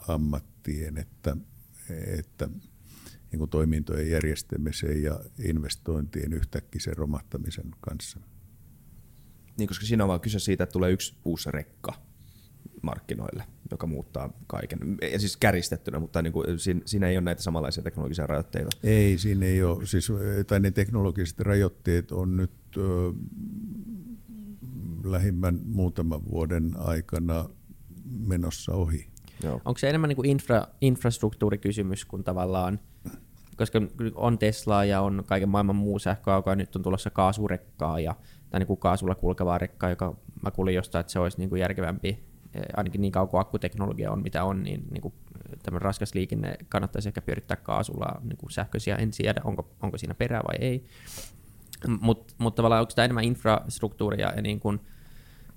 ammattien 0.09 0.99
että, 0.99 1.37
että 2.19 2.49
niin 3.33 3.39
kuin 3.39 3.51
toimintojen 3.51 4.11
järjestämiseen 4.11 5.03
ja 5.03 5.21
investointien 5.45 6.33
yhtäkkisen 6.33 6.97
romahtamisen 6.97 7.71
kanssa. 7.81 8.21
Niin, 9.59 9.69
koska 9.69 9.87
siinä 9.87 10.05
on 10.05 10.09
vaan 10.09 10.21
kyse 10.21 10.39
siitä, 10.39 10.65
että 10.65 10.73
tulee 10.73 10.93
yksi 10.93 11.17
uusi 11.25 11.51
rekka. 11.51 11.93
markkinoille, 12.83 13.45
joka 13.71 13.87
muuttaa 13.87 14.33
kaiken. 14.47 14.79
Ja 15.13 15.19
siis 15.19 15.37
käristettynä, 15.37 15.99
mutta 15.99 16.23
niin 16.23 16.33
kuin, 16.33 16.59
siinä, 16.59 16.81
siinä 16.85 17.09
ei 17.09 17.17
ole 17.17 17.25
näitä 17.25 17.43
samanlaisia 17.43 17.83
teknologisia 17.83 18.27
rajoitteita. 18.27 18.71
Ei, 18.83 19.19
siinä 19.19 19.47
ei 19.47 19.63
ole. 19.63 19.87
Siis, 19.87 20.09
tai 20.47 20.61
ne 20.61 20.71
teknologiset 20.71 21.41
rajoitteet 21.41 22.13
on 22.13 22.37
nyt 22.37 22.51
ö, 22.77 22.81
lähimmän 25.13 25.61
muutaman 25.65 26.25
vuoden 26.31 26.73
aikana 26.79 27.49
menossa 28.05 28.73
ohi. 28.73 29.07
Joo. 29.43 29.61
Onko 29.65 29.79
se 29.79 29.89
enemmän 29.89 30.09
niin 30.09 30.17
kuin 30.17 30.31
infra, 30.31 30.67
infrastruktuurikysymys 30.81 32.05
kuin 32.05 32.25
tavallaan, 32.25 32.81
koska 33.57 33.83
on 34.15 34.39
Teslaa 34.39 34.85
ja 34.85 35.01
on 35.01 35.25
kaiken 35.27 35.49
maailman 35.49 35.77
muu 35.77 35.99
sähköauto, 35.99 36.51
ja 36.51 36.57
nyt 36.57 36.77
on 36.77 36.83
tulossa 36.83 37.11
kaasurekkaa 37.11 38.01
ja, 38.01 38.15
tai 38.51 38.61
niin 38.61 38.67
kuin 38.67 38.81
kaasulla 38.81 39.15
kulkevaa 39.15 39.59
rekkaa, 39.59 39.91
joka 39.91 40.17
mä 40.43 40.51
kuulin 40.51 40.75
jostain, 40.75 41.01
että 41.01 41.13
se 41.13 41.19
olisi 41.19 41.39
niin 41.39 41.49
kuin 41.49 41.61
järkevämpi, 41.61 42.09
eh, 42.55 42.63
ainakin 42.77 43.01
niin 43.01 43.13
kauan 43.13 43.29
kuin 43.29 43.41
akkuteknologia 43.41 44.13
on 44.13 44.23
mitä 44.23 44.45
on, 44.45 44.63
niin, 44.63 44.87
niin 44.91 45.03
kuin 45.03 45.15
tämmöinen 45.63 45.83
raskas 45.83 46.15
liikenne 46.15 46.57
kannattaisi 46.69 47.09
ehkä 47.09 47.23
pyörittää 47.23 47.57
kaasulla 47.57 48.21
niin 48.23 48.37
kuin 48.37 48.51
sähköisiä, 48.51 48.97
en 48.97 49.11
tiedä 49.11 49.41
onko, 49.45 49.71
onko 49.83 49.99
siinä 49.99 50.15
perää 50.15 50.41
vai 50.49 50.57
ei. 50.61 50.85
Mutta 52.01 52.35
mut 52.39 52.55
tavallaan 52.55 52.81
onko 52.81 52.93
tämä 52.95 53.05
enemmän 53.05 53.25
infrastruktuuria 53.25 54.33
ja 54.37 54.43
niin 54.43 54.61
kuin, 54.61 54.81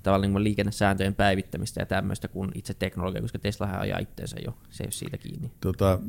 tavallaan 0.03 0.33
niin 0.33 0.43
liikennesääntöjen 0.43 1.15
päivittämistä 1.15 1.81
ja 1.81 1.85
tämmöistä 1.85 2.27
kuin 2.27 2.51
itse 2.55 2.73
teknologia, 2.73 3.21
koska 3.21 3.39
Tesla 3.39 3.65
ajaa 3.65 3.99
itseensä 3.99 4.37
jo, 4.45 4.57
se 4.69 4.83
ei 4.83 4.85
ole 4.85 4.91
siitä 4.91 5.17
kiinni. 5.17 5.51
Tota, 5.61 5.99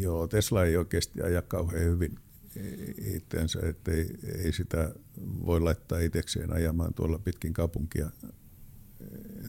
joo, 0.00 0.26
Tesla 0.26 0.64
ei 0.64 0.76
oikeasti 0.76 1.22
aja 1.22 1.42
kauhean 1.42 1.84
hyvin 1.84 2.18
itseensä, 3.14 3.58
että 3.62 3.92
ei, 3.92 4.18
ei 4.44 4.52
sitä 4.52 4.94
voi 5.46 5.60
laittaa 5.60 5.98
itsekseen 5.98 6.52
ajamaan 6.52 6.94
tuolla 6.94 7.18
pitkin 7.18 7.52
kaupunkia. 7.52 8.10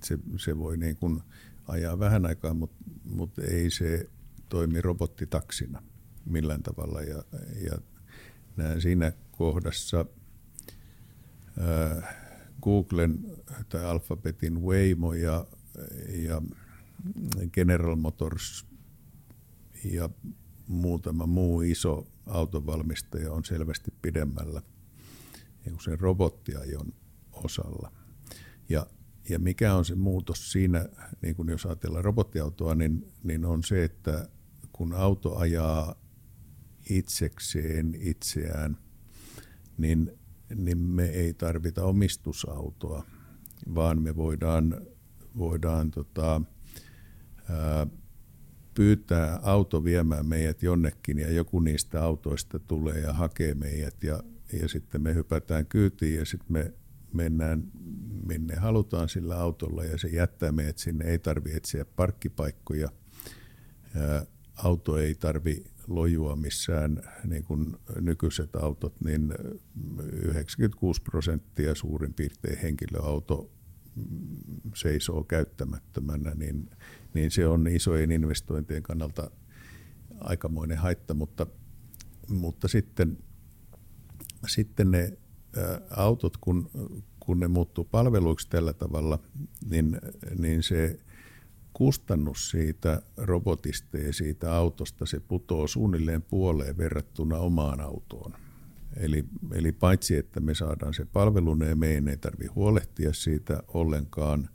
se, 0.03 0.17
se 0.37 0.57
voi 0.57 0.77
niin 0.77 0.95
kuin 0.95 1.21
ajaa 1.67 1.99
vähän 1.99 2.25
aikaa, 2.25 2.53
mutta, 2.53 2.83
mutta 3.03 3.41
ei 3.41 3.71
se 3.71 4.09
toimi 4.49 4.81
robottitaksina 4.81 5.83
millään 6.25 6.63
tavalla. 6.63 7.01
Ja, 7.01 7.23
ja 7.63 7.77
näen 8.57 8.81
siinä 8.81 9.11
kohdassa 9.31 10.05
ää, 11.59 12.24
Googlen 12.61 13.19
tai 13.69 13.85
Alphabetin 13.85 14.61
Waymo 14.61 15.13
ja, 15.13 15.45
ja 16.07 16.41
General 17.53 17.95
Motors 17.95 18.65
ja 19.83 20.09
muutama 20.67 21.25
muu 21.25 21.61
iso 21.61 22.07
autovalmistaja 22.25 23.31
on 23.31 23.45
selvästi 23.45 23.93
pidemmällä 24.01 24.61
sen 25.83 25.99
robottiajon 25.99 26.93
osalla. 27.31 27.91
Ja, 28.69 28.87
ja 29.29 29.39
mikä 29.39 29.73
on 29.73 29.85
se 29.85 29.95
muutos 29.95 30.51
siinä, 30.51 30.89
niin 31.21 31.35
kun 31.35 31.49
jos 31.49 31.65
ajatellaan 31.65 32.05
robottiautoa, 32.05 32.75
niin, 32.75 33.13
niin 33.23 33.45
on 33.45 33.63
se, 33.63 33.83
että 33.83 34.29
kun 34.71 34.93
auto 34.93 35.35
ajaa 35.35 35.95
itsekseen 36.89 37.95
itseään, 37.99 38.77
niin 39.77 40.11
niin 40.55 40.77
me 40.77 41.05
ei 41.05 41.33
tarvita 41.33 41.83
omistusautoa, 41.83 43.05
vaan 43.75 44.01
me 44.01 44.15
voidaan, 44.15 44.81
voidaan 45.37 45.91
tota, 45.91 46.41
ää, 47.49 47.87
pyytää 48.73 49.39
auto 49.43 49.83
viemään 49.83 50.25
meidät 50.25 50.63
jonnekin 50.63 51.19
ja 51.19 51.31
joku 51.31 51.59
niistä 51.59 52.03
autoista 52.03 52.59
tulee 52.59 52.99
ja 52.99 53.13
hakee 53.13 53.53
meidät 53.53 54.03
ja, 54.03 54.19
ja 54.61 54.67
sitten 54.67 55.01
me 55.01 55.13
hypätään 55.13 55.65
kyytiin 55.65 56.15
ja 56.19 56.25
sitten 56.25 56.53
me 56.53 56.73
mennään 57.13 57.63
minne 58.27 58.55
halutaan 58.55 59.09
sillä 59.09 59.39
autolla 59.39 59.83
ja 59.83 59.97
se 59.97 60.07
jättää 60.07 60.51
meidät 60.51 60.77
sinne, 60.77 61.05
ei 61.05 61.19
tarvitse 61.19 61.57
etsiä 61.57 61.85
parkkipaikkoja, 61.85 62.89
ää, 63.95 64.25
auto 64.55 64.97
ei 64.97 65.15
tarvi 65.15 65.63
lojua 65.87 66.35
missään 66.35 67.01
niin 67.23 67.43
kuin 67.43 67.75
nykyiset 68.01 68.55
autot, 68.55 69.01
niin 69.01 69.33
96 70.11 71.01
prosenttia 71.01 71.75
suurin 71.75 72.13
piirtein 72.13 72.57
henkilöauto 72.57 73.51
seisoo 74.75 75.23
käyttämättömänä, 75.23 76.31
niin, 76.35 76.69
niin 77.13 77.31
se 77.31 77.47
on 77.47 77.67
isojen 77.67 78.11
investointien 78.11 78.83
kannalta 78.83 79.31
aikamoinen 80.19 80.77
haitta, 80.77 81.13
mutta, 81.13 81.47
mutta 82.27 82.67
sitten, 82.67 83.17
sitten 84.47 84.91
ne 84.91 85.17
autot, 85.89 86.37
kun, 86.37 86.71
kun 87.19 87.39
ne 87.39 87.47
muuttuu 87.47 87.85
palveluiksi 87.85 88.49
tällä 88.49 88.73
tavalla, 88.73 89.19
niin, 89.69 89.99
niin 90.39 90.63
se 90.63 90.99
kustannus 91.75 92.49
siitä 92.49 93.01
robotista 93.17 93.97
ja 93.97 94.13
siitä 94.13 94.55
autosta, 94.55 95.05
se 95.05 95.19
putoo 95.19 95.67
suunnilleen 95.67 96.21
puoleen 96.21 96.77
verrattuna 96.77 97.37
omaan 97.37 97.81
autoon. 97.81 98.33
Eli, 98.97 99.25
eli 99.51 99.71
paitsi, 99.71 100.15
että 100.15 100.39
me 100.39 100.55
saadaan 100.55 100.93
se 100.93 101.05
palvelu, 101.05 101.57
ja 101.69 101.75
meidän 101.75 102.07
ei 102.07 102.17
tarvitse 102.17 102.53
huolehtia 102.53 103.13
siitä 103.13 103.63
ollenkaan, 103.67 104.49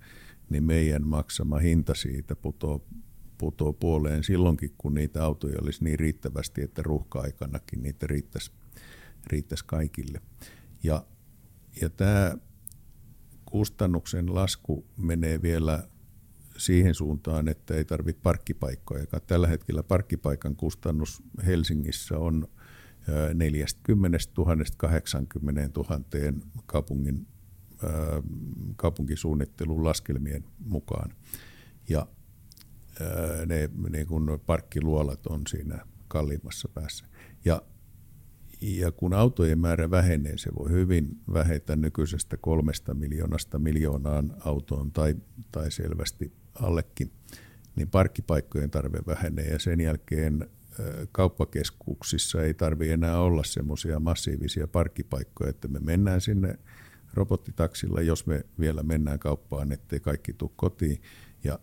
niin 0.50 0.64
meidän 0.64 1.06
maksama 1.06 1.58
hinta 1.58 1.94
siitä 1.94 2.36
putoo, 2.36 2.84
putoo 3.38 3.72
puoleen 3.72 4.24
silloinkin, 4.24 4.74
kun 4.78 4.94
niitä 4.94 5.24
autoja 5.24 5.58
olisi 5.62 5.84
niin 5.84 5.98
riittävästi, 5.98 6.62
että 6.62 6.82
ruuhka-aikanakin 6.82 7.82
niitä 7.82 8.06
riittäisi, 8.06 8.52
riittäisi 9.26 9.64
kaikille. 9.66 10.20
Ja, 10.82 11.04
ja 11.80 11.90
tämä 11.90 12.36
kustannuksen 13.44 14.34
lasku 14.34 14.86
menee 14.96 15.42
vielä 15.42 15.88
siihen 16.60 16.94
suuntaan, 16.94 17.48
että 17.48 17.74
ei 17.74 17.84
tarvitse 17.84 18.22
parkkipaikkoja. 18.22 19.06
Tällä 19.26 19.46
hetkellä 19.46 19.82
parkkipaikan 19.82 20.56
kustannus 20.56 21.22
Helsingissä 21.46 22.18
on 22.18 22.48
40 23.34 24.18
000 24.38 24.56
80 24.76 25.70
000 25.76 26.00
kaupungin, 26.66 27.26
kaupunkisuunnittelun 28.76 29.84
laskelmien 29.84 30.44
mukaan. 30.58 31.14
Ja 31.88 32.06
ne 33.46 33.70
niin 33.90 34.06
kun 34.06 34.40
parkkiluolat 34.46 35.26
on 35.26 35.42
siinä 35.48 35.86
kalliimmassa 36.08 36.68
päässä. 36.68 37.04
Ja, 37.44 37.62
ja 38.60 38.92
kun 38.92 39.14
autojen 39.14 39.58
määrä 39.58 39.90
vähenee, 39.90 40.38
se 40.38 40.50
voi 40.58 40.70
hyvin 40.70 41.20
vähetä 41.32 41.76
nykyisestä 41.76 42.36
kolmesta 42.36 42.94
miljoonasta 42.94 43.58
miljoonaan 43.58 44.36
autoon 44.44 44.92
tai, 44.92 45.16
tai 45.52 45.70
selvästi 45.70 46.32
allekin, 46.54 47.10
niin 47.76 47.88
parkkipaikkojen 47.88 48.70
tarve 48.70 48.98
vähenee 49.06 49.46
ja 49.46 49.58
sen 49.58 49.80
jälkeen 49.80 50.50
kauppakeskuksissa 51.12 52.42
ei 52.42 52.54
tarvi 52.54 52.90
enää 52.90 53.20
olla 53.20 53.44
semmoisia 53.44 54.00
massiivisia 54.00 54.68
parkkipaikkoja, 54.68 55.50
että 55.50 55.68
me 55.68 55.78
mennään 55.80 56.20
sinne 56.20 56.58
robottitaksilla, 57.14 58.00
jos 58.00 58.26
me 58.26 58.44
vielä 58.60 58.82
mennään 58.82 59.18
kauppaan, 59.18 59.72
ettei 59.72 60.00
kaikki 60.00 60.32
tule 60.32 60.50
kotiin 60.56 61.02
ja, 61.44 61.58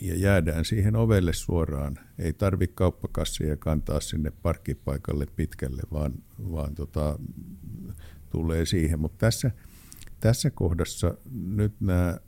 ja 0.00 0.16
jäädään 0.16 0.64
siihen 0.64 0.96
ovelle 0.96 1.32
suoraan. 1.32 1.98
Ei 2.18 2.32
tarvi 2.32 2.66
kauppakassia 2.66 3.56
kantaa 3.56 4.00
sinne 4.00 4.32
parkkipaikalle 4.42 5.26
pitkälle, 5.36 5.82
vaan, 5.92 6.12
vaan 6.52 6.74
tota, 6.74 7.18
tulee 8.30 8.66
siihen. 8.66 9.00
Mutta 9.00 9.18
tässä, 9.18 9.50
tässä 10.20 10.50
kohdassa 10.50 11.14
nyt 11.32 11.80
nämä 11.80 12.18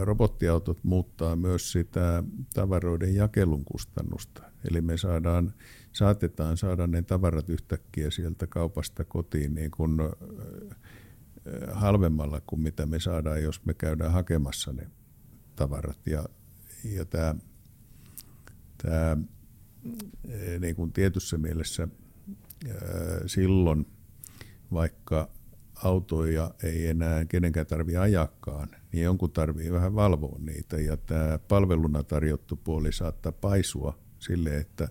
robottiautot 0.00 0.84
muuttaa 0.84 1.36
myös 1.36 1.72
sitä 1.72 2.22
tavaroiden 2.54 3.14
jakelun 3.14 3.64
kustannusta. 3.64 4.42
Eli 4.70 4.80
me 4.80 4.96
saadaan, 4.96 5.54
saatetaan 5.92 6.56
saada 6.56 6.86
ne 6.86 7.02
tavarat 7.02 7.48
yhtäkkiä 7.48 8.10
sieltä 8.10 8.46
kaupasta 8.46 9.04
kotiin 9.04 9.54
niin 9.54 9.70
kuin 9.70 9.98
halvemmalla 11.72 12.40
kuin 12.46 12.60
mitä 12.60 12.86
me 12.86 13.00
saadaan, 13.00 13.42
jos 13.42 13.64
me 13.64 13.74
käydään 13.74 14.12
hakemassa 14.12 14.72
ne 14.72 14.90
tavarat. 15.56 16.06
Ja, 16.06 16.24
ja 16.84 17.04
tämä, 17.04 17.34
tämä 18.82 19.16
niin 20.60 20.76
kuin 20.76 20.92
tietyssä 20.92 21.38
mielessä 21.38 21.88
silloin, 23.26 23.86
vaikka 24.72 25.30
autoja 25.84 26.54
ei 26.62 26.86
enää 26.86 27.24
kenenkään 27.24 27.66
tarvitse 27.66 27.98
ajakaan, 27.98 28.68
niin 28.92 29.04
jonkun 29.04 29.30
tarvii 29.30 29.72
vähän 29.72 29.94
valvoa 29.94 30.38
niitä. 30.38 30.80
Ja 30.80 30.96
tämä 30.96 31.38
palveluna 31.48 32.02
tarjottu 32.02 32.56
puoli 32.56 32.92
saattaa 32.92 33.32
paisua 33.32 33.98
sille, 34.18 34.56
että 34.56 34.88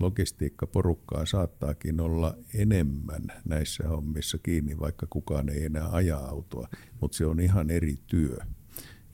logistiikkaporukkaa 0.00 1.26
saattaakin 1.26 2.00
olla 2.00 2.36
enemmän 2.54 3.22
näissä 3.44 3.88
hommissa 3.88 4.38
kiinni, 4.38 4.78
vaikka 4.78 5.06
kukaan 5.10 5.48
ei 5.48 5.64
enää 5.64 5.88
aja 5.88 6.18
autoa, 6.18 6.68
mutta 7.00 7.16
se 7.16 7.26
on 7.26 7.40
ihan 7.40 7.70
eri 7.70 7.98
työ. 8.06 8.36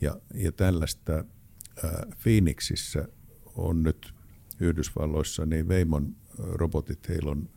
Ja, 0.00 0.20
ja 0.35 0.52
tällaista 0.52 1.24
Phoenixissä 2.22 3.08
on 3.54 3.82
nyt 3.82 4.14
Yhdysvalloissa, 4.61 5.46
niin 5.46 5.68
Veimon 5.68 6.16
robotit, 6.38 7.08
heillä 7.08 7.30
on 7.30 7.48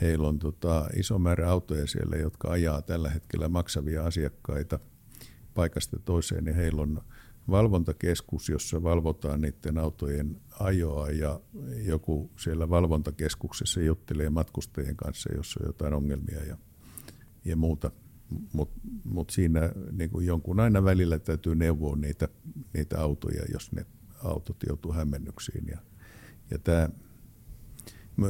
heillä 0.00 0.28
on 0.28 0.38
tota 0.38 0.88
iso 0.96 1.18
määrä 1.18 1.50
autoja 1.50 1.86
siellä, 1.86 2.16
jotka 2.16 2.50
ajaa 2.50 2.82
tällä 2.82 3.10
hetkellä 3.10 3.48
maksavia 3.48 4.04
asiakkaita 4.04 4.78
paikasta 5.54 5.98
toiseen, 6.04 6.44
niin 6.44 6.56
heillä 6.56 6.82
on 6.82 7.00
valvontakeskus, 7.50 8.48
jossa 8.48 8.82
valvotaan 8.82 9.40
niiden 9.40 9.78
autojen 9.78 10.40
ajoa 10.60 11.10
ja 11.10 11.40
joku 11.86 12.30
siellä 12.36 12.70
valvontakeskuksessa 12.70 13.80
juttelee 13.80 14.30
matkustajien 14.30 14.96
kanssa, 14.96 15.34
jos 15.36 15.56
on 15.56 15.66
jotain 15.66 15.94
ongelmia 15.94 16.44
ja, 16.44 16.56
ja 17.44 17.56
muuta. 17.56 17.90
Mutta 18.52 18.80
mut 19.04 19.30
siinä 19.30 19.72
niin 19.92 20.10
kuin 20.10 20.26
jonkun 20.26 20.60
aina 20.60 20.84
välillä 20.84 21.18
täytyy 21.18 21.54
neuvoa 21.54 21.96
niitä, 21.96 22.28
niitä 22.74 23.00
autoja, 23.00 23.42
jos 23.52 23.72
ne 23.72 23.86
autot 24.24 24.56
joutuu 24.68 24.92
hämmennyksiin. 24.92 25.66
Ja, 25.68 25.78
ja 26.50 26.58
tämä, 26.58 26.88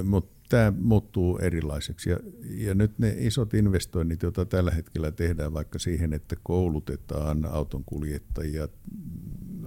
mutta 0.04 0.37
tämä 0.48 0.72
muuttuu 0.80 1.38
erilaiseksi. 1.38 2.10
Ja, 2.10 2.18
ja 2.50 2.74
nyt 2.74 2.98
ne 2.98 3.14
isot 3.18 3.54
investoinnit, 3.54 4.22
joita 4.22 4.46
tällä 4.46 4.70
hetkellä 4.70 5.12
tehdään 5.12 5.52
vaikka 5.52 5.78
siihen, 5.78 6.12
että 6.12 6.36
koulutetaan 6.42 7.44
auton 7.44 7.84
kuljettajia 7.84 8.68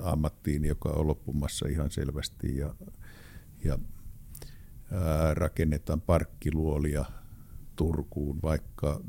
ammattiin, 0.04 0.65
joka 0.65 0.89
on 0.89 1.08
loppumassa 1.08 1.67
ihan 1.67 1.91
selvästi, 1.91 2.58
ja, 2.58 2.76
ja 3.63 3.80
ää, 4.91 5.34
rakennetaan 5.34 6.02
parkkiluolia 6.02 7.06
Turkuun, 7.76 8.39
vaikka 8.44 9.02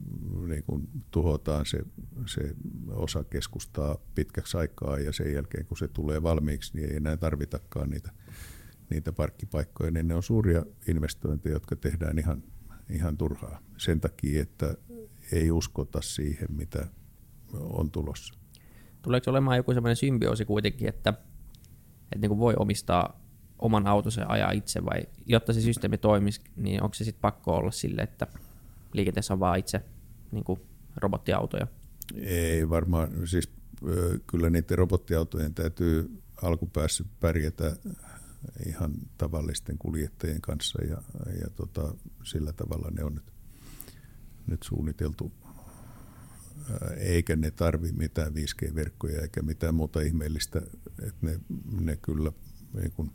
niin 0.47 0.65
kun 0.65 0.89
tuhotaan 1.11 1.67
se, 1.67 1.79
se 2.27 2.55
osa 2.89 3.25
keskustaa 3.25 3.97
pitkäksi 4.15 4.57
aikaa 4.57 4.99
ja 4.99 5.13
sen 5.13 5.35
jälkeen 5.35 5.67
kun 5.67 5.79
se 5.79 5.89
tulee 5.89 6.23
valmiiksi, 6.23 6.77
niin 6.77 6.91
ei 6.91 6.97
enää 6.97 7.17
tarvitakaan 7.17 7.91
niitä 7.91 8.13
niitä 8.93 9.13
parkkipaikkoja, 9.13 9.91
niin 9.91 10.09
ne 10.09 10.15
on 10.15 10.23
suuria 10.23 10.65
investointeja, 10.89 11.53
jotka 11.53 11.77
tehdään 11.77 12.19
ihan, 12.19 12.43
ihan 12.91 13.17
turhaa 13.17 13.61
sen 13.77 14.01
takia, 14.01 14.43
että 14.43 14.75
ei 15.33 15.51
uskota 15.51 16.01
siihen, 16.01 16.49
mitä 16.57 16.87
on 17.53 17.91
tulossa. 17.91 18.35
Tuleeko 19.03 19.31
olemaan 19.31 19.57
joku 19.57 19.73
sellainen 19.73 19.97
symbioosi 19.97 20.45
kuitenkin, 20.45 20.89
että, 20.89 21.11
että 22.03 22.19
niin 22.21 22.29
kuin 22.29 22.39
voi 22.39 22.55
omistaa 22.59 23.21
oman 23.59 23.87
autonsa 23.87 24.21
ja 24.21 24.29
ajaa 24.29 24.51
itse 24.51 24.85
vai 24.85 25.03
jotta 25.27 25.53
se 25.53 25.61
systeemi 25.61 25.99
toimisi, 25.99 26.41
niin 26.57 26.83
onko 26.83 26.95
se 26.95 27.05
sitten 27.05 27.21
pakko 27.21 27.57
olla 27.57 27.71
sille, 27.71 28.03
että 28.03 28.27
liikenteessä 28.93 29.35
on 29.35 29.41
vaan 29.41 29.59
itse 29.59 29.81
niin 30.31 30.45
kuin 30.45 30.61
robottiautoja? 30.97 31.67
Ei 32.15 32.69
varmaan, 32.69 33.11
siis 33.25 33.51
kyllä 34.27 34.51
niiden 34.51 34.79
robottiautojen 34.79 35.55
täytyy 35.55 36.23
alkupäässä 36.43 37.05
pärjätä 37.21 37.77
ihan 38.67 38.93
tavallisten 39.19 39.79
kuljettajien 39.79 40.41
kanssa 40.41 40.85
ja, 40.85 41.03
ja 41.41 41.51
tota, 41.57 41.95
sillä 42.25 42.53
tavalla 42.53 42.91
ne 42.91 43.05
on 43.05 43.15
nyt, 43.15 43.33
nyt 44.47 44.63
suunniteltu. 44.63 45.33
Eikä 46.97 47.37
ne 47.37 47.51
tarvi 47.51 47.93
mitään 47.93 48.33
5G-verkkoja 48.33 49.23
eikä 49.23 49.43
mitään 49.43 49.75
muuta 49.75 50.01
ihmeellistä, 50.01 50.63
että 51.03 51.27
ne, 51.27 51.41
ne 51.81 51.97
kyllä 51.97 52.33
niin 52.75 52.93
kun 52.93 53.13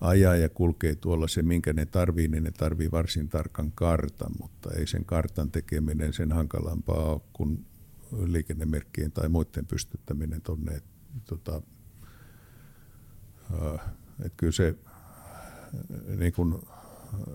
ajaa 0.00 0.36
ja 0.36 0.48
kulkee 0.48 0.94
tuolla 0.94 1.28
se, 1.28 1.42
minkä 1.42 1.72
ne 1.72 1.86
tarvii, 1.86 2.28
niin 2.28 2.44
ne 2.44 2.50
tarvii 2.50 2.90
varsin 2.90 3.28
tarkan 3.28 3.72
kartan, 3.72 4.32
mutta 4.40 4.70
ei 4.70 4.86
sen 4.86 5.04
kartan 5.04 5.50
tekeminen 5.50 6.12
sen 6.12 6.32
hankalampaa 6.32 7.12
ole 7.12 7.20
kuin 7.32 7.66
liikennemerkkien 8.26 9.12
tai 9.12 9.28
muiden 9.28 9.66
pystyttäminen 9.66 10.42
tuonne 10.42 10.82
tota, 11.24 11.62
että 14.20 14.36
kyllä 14.36 14.52
se 14.52 14.74
niin 16.16 16.32
kuin 16.32 16.54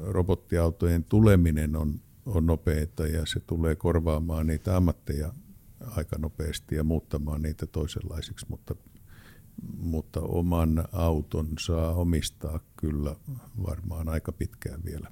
robottiautojen 0.01 1.03
tuleminen 1.03 1.75
on, 1.75 2.01
on 2.25 2.45
nopeita 2.45 3.07
ja 3.07 3.25
se 3.25 3.39
tulee 3.39 3.75
korvaamaan 3.75 4.47
niitä 4.47 4.77
ammatteja 4.77 5.33
aika 5.79 6.17
nopeasti 6.17 6.75
ja 6.75 6.83
muuttamaan 6.83 7.41
niitä 7.41 7.65
toisenlaisiksi, 7.65 8.45
mutta, 8.49 8.75
mutta 9.77 10.21
oman 10.21 10.85
auton 10.91 11.47
saa 11.59 11.93
omistaa 11.93 12.59
kyllä 12.77 13.15
varmaan 13.63 14.09
aika 14.09 14.31
pitkään 14.31 14.81
vielä. 14.85 15.11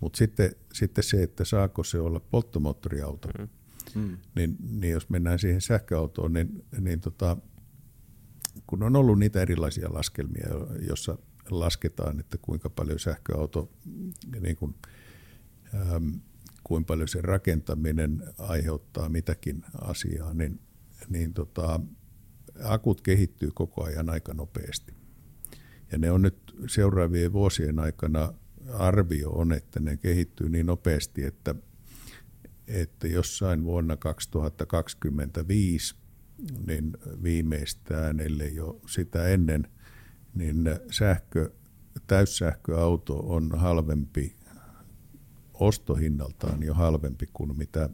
Mutta 0.00 0.16
sitten, 0.16 0.52
sitten 0.72 1.04
se, 1.04 1.22
että 1.22 1.44
saako 1.44 1.84
se 1.84 2.00
olla 2.00 2.20
polttomoottoriauto, 2.20 3.28
mm. 3.38 3.48
Mm. 3.94 4.18
Niin, 4.36 4.56
niin 4.80 4.92
jos 4.92 5.08
mennään 5.08 5.38
siihen 5.38 5.60
sähköautoon, 5.60 6.32
niin, 6.32 6.64
niin 6.80 7.00
tota, 7.00 7.36
kun 8.66 8.82
on 8.82 8.96
ollut 8.96 9.18
niitä 9.18 9.42
erilaisia 9.42 9.92
laskelmia, 9.92 10.48
jossa 10.88 11.18
lasketaan, 11.50 12.20
että 12.20 12.38
kuinka 12.42 12.70
paljon 12.70 12.98
sähköauto, 12.98 13.70
niin 14.40 14.56
kuin, 14.56 14.74
ähm, 15.74 16.08
kuinka 16.64 16.86
paljon 16.86 17.08
sen 17.08 17.24
rakentaminen 17.24 18.22
aiheuttaa 18.38 19.08
mitäkin 19.08 19.64
asiaa, 19.80 20.34
niin, 20.34 20.60
niin 21.08 21.34
tota, 21.34 21.80
akut 22.64 23.00
kehittyy 23.00 23.50
koko 23.54 23.84
ajan 23.84 24.10
aika 24.10 24.34
nopeasti. 24.34 24.94
Ja 25.92 25.98
ne 25.98 26.10
on 26.10 26.22
nyt 26.22 26.54
seuraavien 26.66 27.32
vuosien 27.32 27.78
aikana 27.78 28.34
arvio 28.72 29.30
on, 29.30 29.52
että 29.52 29.80
ne 29.80 29.96
kehittyy 29.96 30.48
niin 30.48 30.66
nopeasti, 30.66 31.24
että, 31.24 31.54
että 32.66 33.08
jossain 33.08 33.64
vuonna 33.64 33.96
2025 33.96 35.94
niin 36.66 36.96
viimeistään, 37.22 38.20
ellei 38.20 38.54
jo 38.54 38.80
sitä 38.86 39.28
ennen, 39.28 39.68
niin 40.34 40.64
sähkö, 40.90 41.50
täyssähköauto 42.06 43.18
on 43.18 43.58
halvempi 43.58 44.36
ostohinnaltaan 45.54 46.62
jo 46.62 46.74
halvempi 46.74 47.26
kuin 47.32 47.56
mitä, 47.56 47.90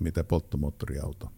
mitä 0.00 0.24
polttomoottoriauto. 0.24 1.30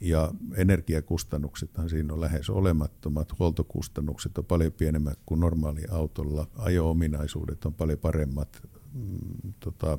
Ja 0.00 0.34
energiakustannuksethan 0.56 1.88
siinä 1.88 2.14
on 2.14 2.20
lähes 2.20 2.50
olemattomat, 2.50 3.38
huoltokustannukset 3.38 4.38
on 4.38 4.44
paljon 4.44 4.72
pienemmät 4.72 5.18
kuin 5.26 5.40
normaali 5.40 5.82
autolla, 5.90 6.46
ajo-ominaisuudet 6.56 7.64
on 7.64 7.74
paljon 7.74 7.98
paremmat. 7.98 8.62
Mm, 8.94 9.52
tota, 9.60 9.98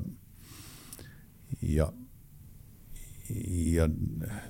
ja 1.62 1.92
ja 3.48 3.88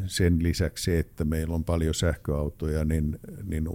sen 0.06 0.42
lisäksi 0.42 0.84
se, 0.84 0.98
että 0.98 1.24
meillä 1.24 1.54
on 1.54 1.64
paljon 1.64 1.94
sähköautoja, 1.94 2.84
niin, 2.84 3.18
niin 3.44 3.68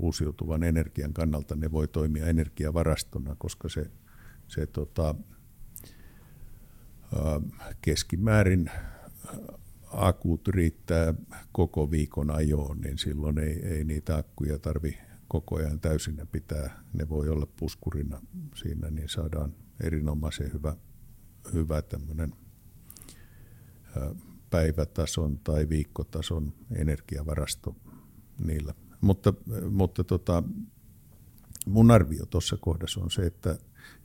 uusiutuvan 0.00 0.62
energian 0.62 1.12
kannalta 1.12 1.56
ne 1.56 1.72
voi 1.72 1.88
toimia 1.88 2.26
energiavarastona, 2.26 3.36
koska 3.38 3.68
se, 3.68 3.90
se 4.48 4.66
tota, 4.66 5.14
keskimäärin 7.82 8.70
akut 9.92 10.48
riittää 10.48 11.14
koko 11.52 11.90
viikon 11.90 12.30
ajoon, 12.30 12.80
niin 12.80 12.98
silloin 12.98 13.38
ei, 13.38 13.66
ei 13.66 13.84
niitä 13.84 14.16
akkuja 14.16 14.58
tarvi 14.58 14.98
koko 15.28 15.56
ajan 15.56 15.80
täysin 15.80 16.20
pitää. 16.32 16.82
Ne 16.92 17.08
voi 17.08 17.28
olla 17.28 17.46
puskurina 17.46 18.20
siinä, 18.54 18.90
niin 18.90 19.08
saadaan 19.08 19.54
erinomaisen 19.80 20.52
hyvä, 20.52 20.76
hyvä 21.52 21.82
tämmöinen– 21.82 22.32
päivätason 24.50 25.38
tai 25.38 25.68
viikkotason 25.68 26.52
energiavarasto 26.76 27.76
niillä. 28.44 28.74
Mutta, 29.00 29.34
mutta 29.70 30.04
tota, 30.04 30.42
mun 31.66 31.90
arvio 31.90 32.26
tuossa 32.26 32.56
kohdassa 32.60 33.00
on 33.00 33.10
se, 33.10 33.26
että, 33.26 33.58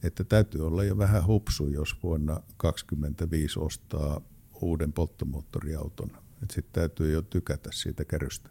että 0.04 0.24
täytyy 0.24 0.68
olla 0.68 0.84
jo 0.84 0.98
vähän 0.98 1.26
hupsu, 1.28 1.68
jos 1.68 1.96
vuonna 2.04 2.34
2025 2.58 3.60
ostaa 3.60 4.22
uuden 4.62 4.94
polttomoottoriauton. 4.94 6.12
Sitten 6.52 6.74
täytyy 6.74 7.12
jo 7.12 7.22
tykätä 7.22 7.70
siitä 7.74 8.06
kärystä. 8.06 8.50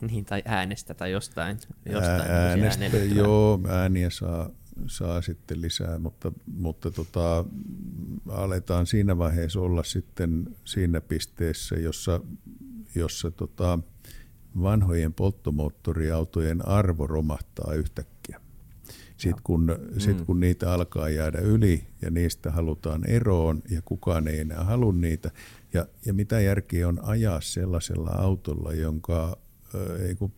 Niin, 0.00 0.24
tai 0.24 0.42
äänestä 0.44 0.94
tai 0.94 1.12
jostain. 1.12 1.58
jostain 1.86 2.30
äänestä, 2.30 2.86
joo, 2.96 3.60
ääniä 3.68 4.10
saa, 4.10 4.50
saa 4.86 5.22
sitten 5.22 5.62
lisää, 5.62 5.98
mutta, 5.98 6.32
mutta 6.46 6.90
tota, 6.90 7.44
aletaan 8.28 8.86
siinä 8.86 9.18
vaiheessa 9.18 9.60
olla 9.60 9.82
sitten 9.82 10.56
siinä 10.64 11.00
pisteessä, 11.00 11.76
jossa, 11.76 12.20
jossa 12.94 13.30
tota, 13.30 13.78
vanhojen 14.62 15.14
polttomoottoriautojen 15.14 16.68
arvo 16.68 17.06
romahtaa 17.06 17.74
yhtäkkiä. 17.74 18.40
Sitten 19.16 19.42
kun, 19.44 19.78
mm. 19.92 20.00
sit 20.00 20.20
kun 20.20 20.40
niitä 20.40 20.72
alkaa 20.72 21.08
jäädä 21.08 21.38
yli 21.38 21.86
ja 22.02 22.10
niistä 22.10 22.50
halutaan 22.50 23.10
eroon 23.10 23.62
ja 23.70 23.82
kukaan 23.84 24.28
ei 24.28 24.40
enää 24.40 24.64
halua 24.64 24.92
niitä. 24.92 25.30
Ja, 25.72 25.86
ja 26.06 26.14
mitä 26.14 26.40
järkeä 26.40 26.88
on 26.88 27.04
ajaa 27.04 27.40
sellaisella 27.40 28.10
autolla, 28.10 28.72
jonka 28.72 29.36
ei 30.08 30.14
kun 30.14 30.32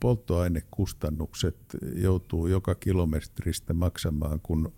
polttoainekustannukset 0.00 1.56
joutuu 1.94 2.46
joka 2.46 2.74
kilometristä 2.74 3.74
maksamaan, 3.74 4.40
kun, 4.42 4.72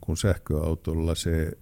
kun 0.00 0.16
sähköautolla 0.16 1.14
se 1.14 1.52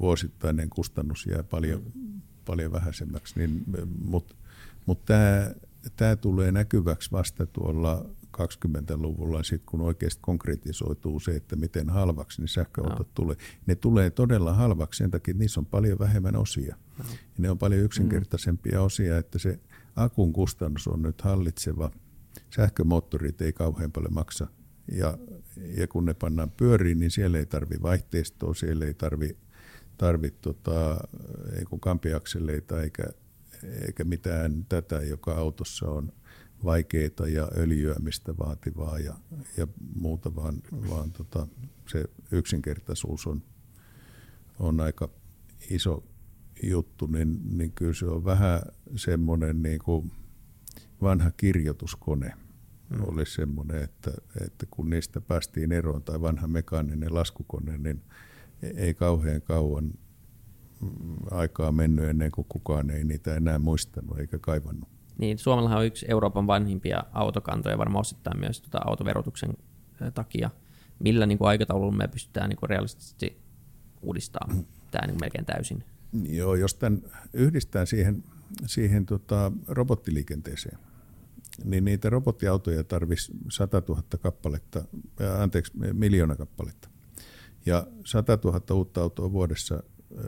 vuosittainen 0.00 0.70
kustannus 0.70 1.26
jää 1.26 1.42
paljon, 1.42 1.82
mm. 1.94 2.20
paljon 2.44 2.72
vähäisemmäksi. 2.72 3.38
Niin, 3.38 3.64
Mutta 4.04 4.34
mut 4.86 5.04
tämä 5.04 5.54
tämä 5.96 6.16
tulee 6.16 6.52
näkyväksi 6.52 7.12
vasta 7.12 7.46
tuolla 7.46 8.04
20-luvulla, 8.38 9.42
sit 9.42 9.62
kun 9.66 9.80
oikeasti 9.80 10.20
konkretisoituu 10.22 11.20
se, 11.20 11.30
että 11.30 11.56
miten 11.56 11.90
halvaksi 11.90 12.40
ne 12.40 12.48
sähköautot 12.48 13.06
no. 13.06 13.12
tulee. 13.14 13.36
Ne 13.66 13.74
tulee 13.74 14.10
todella 14.10 14.52
halvaksi 14.54 14.98
sen 14.98 15.10
takia, 15.10 15.32
että 15.32 15.38
niissä 15.38 15.60
on 15.60 15.66
paljon 15.66 15.98
vähemmän 15.98 16.36
osia. 16.36 16.76
No. 16.98 17.04
Ja 17.08 17.16
ne 17.38 17.50
on 17.50 17.58
paljon 17.58 17.84
yksinkertaisempia 17.84 18.78
mm. 18.78 18.84
osia, 18.84 19.18
että 19.18 19.38
se 19.38 19.60
akun 19.96 20.32
kustannus 20.32 20.88
on 20.88 21.02
nyt 21.02 21.22
hallitseva. 21.22 21.90
Sähkömoottorit 22.56 23.40
ei 23.40 23.52
kauhean 23.52 23.92
paljon 23.92 24.14
maksa. 24.14 24.46
Ja, 24.92 25.18
ja 25.76 25.88
kun 25.88 26.04
ne 26.04 26.14
pannaan 26.14 26.50
pyöriin, 26.50 26.98
niin 26.98 27.10
siellä 27.10 27.38
ei 27.38 27.46
tarvi 27.46 27.76
vaihteistoa, 27.82 28.54
siellä 28.54 28.84
ei 28.84 28.94
tarvi, 28.94 29.36
tarvi 29.96 30.30
tota, 30.30 30.96
ei 31.58 31.64
kampiakseleita 31.80 32.82
eikä, 32.82 33.04
eikä 33.86 34.04
mitään 34.04 34.66
tätä, 34.68 35.02
joka 35.02 35.34
autossa 35.34 35.86
on 35.86 36.12
vaikeita 36.64 37.28
ja 37.28 37.48
öljyämistä 37.56 38.34
vaativaa 38.38 38.98
ja, 38.98 39.14
ja 39.56 39.66
muuta, 39.94 40.34
vaan, 40.34 40.62
vaan 40.90 41.12
tota, 41.12 41.46
se 41.86 42.04
yksinkertaisuus 42.32 43.26
on, 43.26 43.42
on 44.58 44.80
aika 44.80 45.08
iso 45.70 46.04
juttu, 46.62 47.06
niin, 47.06 47.40
niin 47.58 47.72
kyllä 47.72 47.94
se 47.94 48.06
on 48.06 48.24
vähän 48.24 48.60
semmoinen 48.96 49.62
niin 49.62 49.78
kuin 49.78 50.12
vanha 51.02 51.30
kirjoituskone 51.30 52.32
mm. 52.90 53.00
olisi 53.00 53.34
semmoinen, 53.34 53.82
että, 53.82 54.10
että 54.44 54.66
kun 54.70 54.90
niistä 54.90 55.20
päästiin 55.20 55.72
eroon, 55.72 56.02
tai 56.02 56.20
vanha 56.20 56.46
mekaaninen 56.46 57.14
laskukone, 57.14 57.78
niin 57.78 58.02
ei 58.62 58.94
kauhean 58.94 59.42
kauan 59.42 59.92
aikaa 61.30 61.72
mennyt 61.72 62.04
ennen 62.04 62.30
kuin 62.30 62.46
kukaan 62.48 62.90
ei 62.90 63.04
niitä 63.04 63.34
enää 63.34 63.58
muistanut 63.58 64.18
eikä 64.18 64.38
kaivannut. 64.38 64.88
Niin, 65.18 65.38
Suomellahan 65.38 65.78
on 65.78 65.86
yksi 65.86 66.06
Euroopan 66.08 66.46
vanhimpia 66.46 67.04
autokantoja, 67.12 67.78
varmaan 67.78 68.00
osittain 68.00 68.40
myös 68.40 68.60
tuota 68.60 68.78
autoverotuksen 68.84 69.50
takia. 70.14 70.50
Millä 70.98 71.26
niin 71.26 71.38
kuin 71.38 71.48
aikataululla 71.48 71.96
me 71.96 72.08
pystytään 72.08 72.48
niin 72.48 72.56
kuin 72.56 72.70
realistisesti 72.70 73.40
uudistamaan 74.02 74.66
tämä 74.90 75.06
niin 75.06 75.20
melkein 75.20 75.44
täysin? 75.44 75.84
Joo, 76.28 76.54
jos 76.54 76.74
tämän 76.74 77.02
yhdistää 77.32 77.86
siihen, 77.86 78.24
siihen 78.66 79.06
tota 79.06 79.52
robottiliikenteeseen, 79.68 80.78
niin 81.64 81.84
niitä 81.84 82.10
robottiautoja 82.10 82.84
tarvisi 82.84 83.32
100 83.50 83.82
000 83.88 84.02
kappaletta, 84.20 84.84
anteeksi, 85.38 85.72
miljoona 85.92 86.36
kappaletta. 86.36 86.88
Ja 87.66 87.86
100 88.04 88.38
000 88.44 88.74
uutta 88.74 89.00
autoa 89.02 89.32
vuodessa 89.32 89.82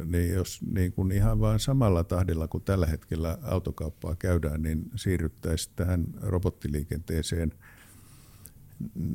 niin 0.04 0.34
jos 0.34 0.60
niin 0.72 0.92
kuin 0.92 1.12
ihan 1.12 1.40
vain 1.40 1.60
samalla 1.60 2.04
tahdilla 2.04 2.48
kuin 2.48 2.64
tällä 2.64 2.86
hetkellä 2.86 3.38
autokauppaa 3.42 4.16
käydään, 4.16 4.62
niin 4.62 4.90
siirryttäisiin 4.96 5.72
tähän 5.76 6.06
robottiliikenteeseen, 6.20 7.52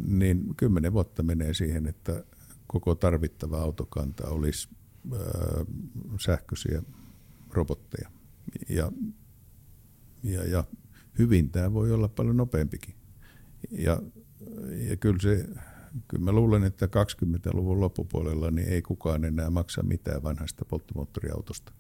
niin 0.08 0.56
kymmenen 0.58 0.94
vuotta 0.94 1.24
menee 1.24 1.54
siihen, 1.54 1.88
että 1.88 2.24
koko 2.68 2.96
tarvittava 2.96 3.62
autokanta 3.62 4.28
olisi 4.28 4.70
sähköisiä 6.26 6.84
robotteja. 7.52 8.10
Ja, 8.70 8.92
ja, 10.24 10.44
ja 10.44 10.64
hyvin 11.20 11.50
tämä 11.50 11.74
voi 11.74 11.92
olla 11.92 12.08
paljon 12.08 12.38
nopeampikin. 12.38 12.96
Ja, 13.72 14.02
ja 14.90 14.98
kyllä 14.98 15.20
se 15.22 15.46
kyllä 16.08 16.24
mä 16.24 16.32
luulen, 16.32 16.64
että 16.64 16.86
20-luvun 16.86 17.80
loppupuolella 17.80 18.52
niin 18.52 18.70
ei 18.70 18.82
kukaan 18.82 19.26
enää 19.26 19.50
maksa 19.50 19.84
mitään 19.84 20.24
vanhasta 20.24 20.66
polttomoottoriautosta. 20.66 21.74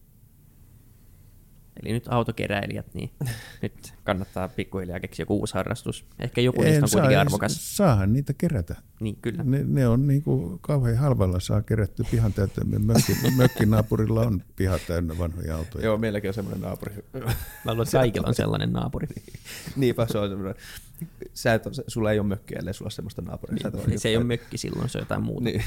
Eli 1.84 1.94
nyt 1.94 2.08
autokeräilijät, 2.10 2.94
niin 2.94 3.12
nyt 3.62 3.94
kannattaa 4.04 4.48
pikkuhiljaa 4.48 5.00
keksiä 5.00 5.24
joku 5.24 5.40
uusi 5.40 5.54
harrastus. 5.54 6.06
Ehkä 6.20 6.42
joku 6.42 6.62
en 6.62 6.68
niistä 6.68 6.86
on 6.86 6.90
kuitenkin 6.92 7.20
arvokas. 7.20 7.78
Saahan 7.78 8.14
niitä 8.14 8.34
kerätä. 8.34 8.76
Niin, 9.00 9.18
kyllä. 9.22 9.44
Ne, 9.44 9.64
ne 9.68 9.88
on 9.88 10.08
niin 10.08 10.24
kuin 10.24 10.60
kauhean 10.60 10.98
halvalla 10.98 11.40
saa 11.40 11.62
kerätty 11.62 12.04
pihan 12.12 12.34
täyteen. 12.34 12.86
Mökki, 12.86 13.14
mökkinaapurilla 13.38 14.22
on 14.22 14.44
piha 14.56 14.80
täynnä 14.88 15.18
vanhoja 15.18 15.56
autoja. 15.56 15.86
Joo, 15.86 15.98
meilläkin 15.98 16.30
on 16.30 16.34
semmoinen 16.34 16.62
naapuri. 16.62 16.96
Mä 17.66 17.74
luulen, 17.74 17.82
että 17.82 17.98
kaikilla 17.98 18.28
on 18.28 18.36
sellainen 18.36 18.74
naapuri. 18.74 19.08
Niinpä 19.76 20.08
se 20.10 20.18
on 20.18 20.30
semmoinen. 20.30 20.56
Sä 21.34 21.54
et, 21.54 21.64
sulla 21.88 22.12
ei 22.12 22.20
ole 22.20 22.28
mökkiä, 22.28 22.60
ellei 22.60 22.74
sulla 22.74 22.88
ole 22.88 22.92
semmoista 22.92 23.22
naapuria. 23.22 23.72
Niin, 23.88 24.00
se 24.00 24.10
ei 24.10 24.18
ole 24.18 24.24
mökki 24.24 24.58
silloin, 24.58 24.90
se 24.90 24.98
on 24.98 25.02
jotain 25.02 25.24
muuta. 25.24 25.44
Niin. 25.44 25.64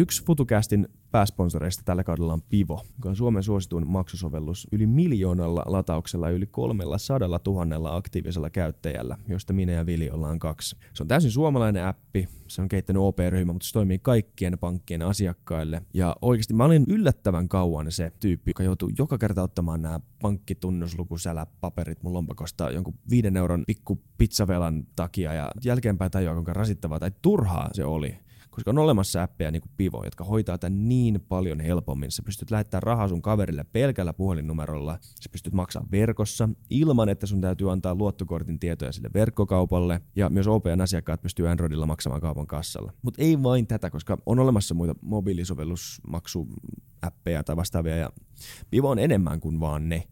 Yksi 0.00 0.24
FutuCastin 0.24 0.88
pääsponsoreista 1.10 1.82
tällä 1.84 2.04
kaudella 2.04 2.32
on 2.32 2.42
Pivo, 2.42 2.84
joka 2.96 3.08
on 3.08 3.16
Suomen 3.16 3.42
suosituin 3.42 3.86
maksusovellus 3.86 4.66
yli 4.72 4.86
miljoonalla 4.86 5.62
latauksella 5.66 6.28
ja 6.28 6.36
yli 6.36 6.46
kolmella 6.46 6.98
sadalla 6.98 7.38
tuhannella 7.38 7.96
aktiivisella 7.96 8.50
käyttäjällä, 8.50 9.16
josta 9.28 9.52
minä 9.52 9.72
ja 9.72 9.86
Vili 9.86 10.10
ollaan 10.10 10.38
kaksi. 10.38 10.76
Se 10.94 11.02
on 11.02 11.08
täysin 11.08 11.30
suomalainen 11.30 11.86
appi, 11.86 12.28
se 12.48 12.62
on 12.62 12.68
kehittänyt 12.68 13.02
OP-ryhmä, 13.02 13.52
mutta 13.52 13.66
se 13.66 13.72
toimii 13.72 13.98
kaikkien 13.98 14.58
pankkien 14.58 15.02
asiakkaille. 15.02 15.82
Ja 15.94 16.16
oikeasti 16.22 16.54
mä 16.54 16.64
olin 16.64 16.84
yllättävän 16.88 17.48
kauan 17.48 17.92
se 17.92 18.12
tyyppi, 18.20 18.50
joka 18.50 18.62
joutuu 18.62 18.90
joka 18.98 19.18
kerta 19.18 19.42
ottamaan 19.42 19.82
nämä 19.82 20.00
pankkitunnuslukusälä-paperit 20.22 22.02
mun 22.02 22.12
lompakosta 22.12 22.70
jonkun 22.70 22.94
viiden 23.10 23.36
euron 23.36 23.64
pikku 23.66 24.02
pizzavelan 24.18 24.86
takia 24.96 25.34
ja 25.34 25.50
jälkeenpäin 25.64 26.10
tajua, 26.10 26.34
kuinka 26.34 26.52
rasittavaa 26.52 27.00
tai 27.00 27.10
turhaa 27.22 27.70
se 27.72 27.84
oli 27.84 28.29
koska 28.50 28.70
on 28.70 28.78
olemassa 28.78 29.22
appeja 29.22 29.50
niin 29.50 29.62
kuin 29.62 29.72
Pivo, 29.76 30.04
jotka 30.04 30.24
hoitaa 30.24 30.58
tämän 30.58 30.88
niin 30.88 31.20
paljon 31.28 31.60
helpommin. 31.60 32.10
Sä 32.10 32.22
pystyt 32.22 32.50
lähettämään 32.50 32.82
rahaa 32.82 33.08
sun 33.08 33.22
kaverille 33.22 33.64
pelkällä 33.72 34.12
puhelinnumerolla, 34.12 34.98
sä 35.00 35.28
pystyt 35.32 35.52
maksamaan 35.52 35.90
verkossa 35.90 36.48
ilman, 36.70 37.08
että 37.08 37.26
sun 37.26 37.40
täytyy 37.40 37.72
antaa 37.72 37.94
luottokortin 37.94 38.58
tietoja 38.58 38.92
sille 38.92 39.10
verkkokaupalle, 39.14 40.00
ja 40.16 40.30
myös 40.30 40.46
OPN 40.46 40.80
asiakkaat 40.80 41.22
pystyy 41.22 41.48
Androidilla 41.48 41.86
maksamaan 41.86 42.20
kaupan 42.20 42.46
kassalla. 42.46 42.92
Mutta 43.02 43.22
ei 43.22 43.42
vain 43.42 43.66
tätä, 43.66 43.90
koska 43.90 44.18
on 44.26 44.38
olemassa 44.38 44.74
muita 44.74 44.94
mobiilisovellusmaksuappeja 45.02 47.44
tai 47.44 47.56
vastaavia, 47.56 47.96
ja 47.96 48.10
Pivo 48.70 48.90
on 48.90 48.98
enemmän 48.98 49.40
kuin 49.40 49.60
vaan 49.60 49.88
ne. 49.88 50.08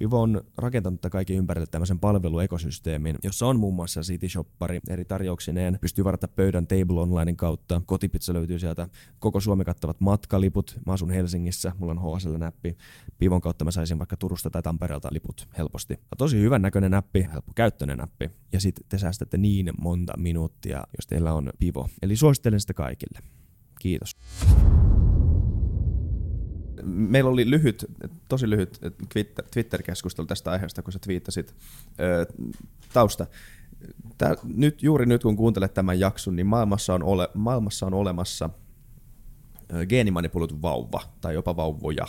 Vivo 0.00 0.22
on 0.22 0.44
rakentanut 0.56 1.00
kaiken 1.10 1.36
ympärille 1.36 1.66
tämmöisen 1.66 1.98
palveluekosysteemin, 1.98 3.16
jossa 3.22 3.46
on 3.46 3.60
muun 3.60 3.74
muassa 3.74 4.00
City 4.00 4.28
Shoppari 4.28 4.80
eri 4.88 5.04
tarjouksineen. 5.04 5.78
Pystyy 5.80 6.04
varata 6.04 6.28
pöydän 6.28 6.66
Table 6.66 7.00
Onlinein 7.00 7.36
kautta. 7.36 7.82
Kotipizza 7.86 8.34
löytyy 8.34 8.58
sieltä. 8.58 8.88
Koko 9.18 9.40
Suomi 9.40 9.64
kattavat 9.64 10.00
matkaliput. 10.00 10.78
Mä 10.86 10.92
asun 10.92 11.10
Helsingissä, 11.10 11.72
mulla 11.78 11.92
on 11.92 12.18
HSL-näppi. 12.18 12.76
Pivon 13.18 13.40
kautta 13.40 13.64
mä 13.64 13.70
saisin 13.70 13.98
vaikka 13.98 14.16
Turusta 14.16 14.50
tai 14.50 14.62
Tampereelta 14.62 15.08
liput 15.12 15.48
helposti. 15.58 15.94
Ja 15.94 16.16
tosi 16.18 16.40
hyvän 16.40 16.62
näköinen 16.62 16.90
näppi, 16.90 17.28
helppo 17.32 17.52
käyttöinen 17.56 17.98
näppi. 17.98 18.30
Ja 18.52 18.60
sitten 18.60 18.84
te 18.88 18.98
säästätte 18.98 19.38
niin 19.38 19.72
monta 19.78 20.16
minuuttia, 20.16 20.84
jos 20.96 21.06
teillä 21.06 21.32
on 21.32 21.52
Pivo. 21.58 21.88
Eli 22.02 22.16
suosittelen 22.16 22.60
sitä 22.60 22.74
kaikille. 22.74 23.18
Kiitos 23.80 24.16
meillä 26.84 27.30
oli 27.30 27.50
lyhyt, 27.50 27.86
tosi 28.28 28.50
lyhyt 28.50 28.80
Twitter-keskustelu 29.52 30.26
tästä 30.26 30.50
aiheesta, 30.50 30.82
kun 30.82 30.92
sä 30.92 30.98
twiittasit 30.98 31.54
tausta. 32.92 33.26
Tää, 34.18 34.34
nyt, 34.54 34.82
juuri 34.82 35.06
nyt 35.06 35.22
kun 35.22 35.36
kuuntelet 35.36 35.74
tämän 35.74 36.00
jakson, 36.00 36.36
niin 36.36 36.46
maailmassa 36.46 36.94
on, 36.94 37.02
ole, 37.02 37.28
maailmassa 37.34 37.86
on 37.86 37.94
olemassa 37.94 38.50
ö, 39.72 39.86
geenimanipuloitu 39.86 40.62
vauva 40.62 41.02
tai 41.20 41.34
jopa 41.34 41.56
vauvoja. 41.56 42.06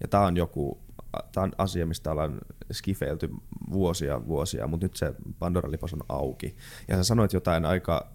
Ja 0.00 0.08
tämä 0.08 0.26
on 0.26 0.36
joku 0.36 0.84
tämä 1.32 1.44
on 1.44 1.52
asia, 1.58 1.86
mistä 1.86 2.10
ollaan 2.10 2.38
skifeilty 2.72 3.30
vuosia 3.72 4.26
vuosia, 4.26 4.66
mutta 4.66 4.84
nyt 4.84 4.96
se 4.96 5.14
Pandora-lipos 5.38 5.94
on 5.94 6.02
auki. 6.08 6.56
Ja 6.88 6.96
sä 6.96 7.04
sanoit 7.04 7.32
jotain 7.32 7.64
aika 7.64 8.12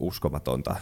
uskomatonta 0.00 0.76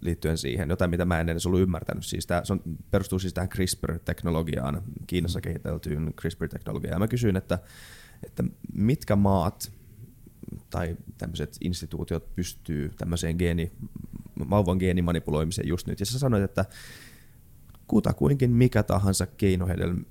liittyen 0.00 0.38
siihen, 0.38 0.70
jotain 0.70 0.90
mitä 0.90 1.04
mä 1.04 1.20
en 1.20 1.28
edes 1.28 1.46
ollut 1.46 1.60
ymmärtänyt. 1.60 2.04
Siis 2.04 2.26
tää, 2.26 2.44
se 2.44 2.52
on, 2.52 2.62
perustuu 2.90 3.18
siis 3.18 3.34
tähän 3.34 3.48
CRISPR-teknologiaan, 3.48 4.82
Kiinassa 5.06 5.38
mm. 5.38 5.42
kehiteltyyn 5.42 6.14
CRISPR-teknologiaan. 6.20 6.94
Ja 6.94 6.98
mä 6.98 7.08
kysyin, 7.08 7.36
että, 7.36 7.58
että 8.22 8.44
mitkä 8.72 9.16
maat 9.16 9.72
tai 10.70 10.96
tämmöiset 11.18 11.56
instituutiot 11.60 12.34
pystyy 12.34 12.90
tämmöiseen 12.98 13.36
geeni, 13.36 13.72
vauvan 14.50 14.76
geenimanipuloimiseen 14.76 15.68
just 15.68 15.86
nyt. 15.86 16.00
Ja 16.00 16.06
sä 16.06 16.18
sanoit, 16.18 16.42
että 16.42 16.64
kutakuinkin 17.86 18.50
mikä 18.50 18.82
tahansa 18.82 19.26
keinohedelmä 19.26 20.02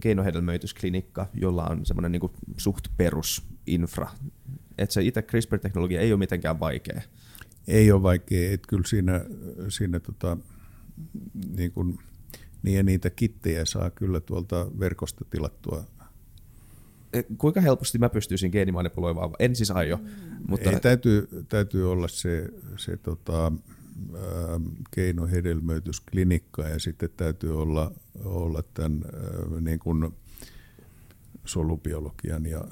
keinohedelmöitysklinikka, 0.00 1.26
jolla 1.34 1.64
on 1.64 1.86
semmoinen 1.86 2.12
niin 2.12 2.30
suht 2.56 2.88
perusinfra. 2.96 4.10
Että 4.78 4.92
se 4.92 5.02
itse 5.02 5.22
CRISPR-teknologia 5.22 6.00
ei 6.00 6.12
ole 6.12 6.18
mitenkään 6.18 6.60
vaikea. 6.60 7.02
Ei 7.68 7.92
ole 7.92 8.02
vaikea, 8.02 8.52
että 8.52 8.68
kyllä 8.68 8.86
siinä, 8.86 9.24
siinä 9.68 10.00
tota, 10.00 10.36
niin, 11.56 11.72
kuin, 11.72 11.98
niin 12.62 12.76
ja 12.76 12.82
niitä 12.82 13.10
kittejä 13.10 13.64
saa 13.64 13.90
kyllä 13.90 14.20
tuolta 14.20 14.66
verkosta 14.78 15.24
tilattua. 15.30 15.84
E, 17.12 17.22
kuinka 17.38 17.60
helposti 17.60 17.98
mä 17.98 18.08
pystyisin 18.08 18.50
geenimanipuloimaan? 18.50 19.30
En 19.38 19.56
siis 19.56 19.70
aio. 19.70 20.00
Mutta... 20.48 20.70
Ei, 20.70 20.80
täytyy, 20.80 21.28
täytyy 21.48 21.92
olla 21.92 22.08
se, 22.08 22.48
se 22.76 22.96
tota, 22.96 23.52
keinohedelmöitysklinikka 24.90 26.68
ja 26.68 26.78
sitten 26.78 27.10
täytyy 27.16 27.60
olla, 27.62 27.92
olla 28.24 28.62
tämän 28.74 29.02
niin 29.60 29.78
kuin 29.78 30.14
solubiologian 31.44 32.46
ja 32.46 32.64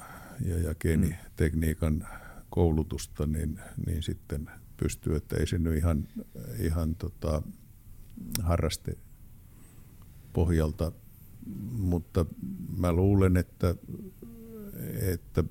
ja, 0.45 0.59
ja 0.59 0.75
geenitekniikan 0.75 2.07
koulutusta, 2.49 3.25
niin, 3.27 3.59
niin 3.85 4.03
sitten 4.03 4.49
pystyy, 4.83 5.15
että 5.15 5.35
ei 5.37 5.47
se 5.47 5.57
nyt 5.57 5.77
ihan, 5.77 6.07
ihan 6.59 6.95
tota, 6.95 7.41
harraste 8.41 8.97
pohjalta, 10.33 10.91
mutta 11.71 12.25
mä 12.77 12.93
luulen, 12.93 13.37
että, 13.37 13.75
että 15.13 15.43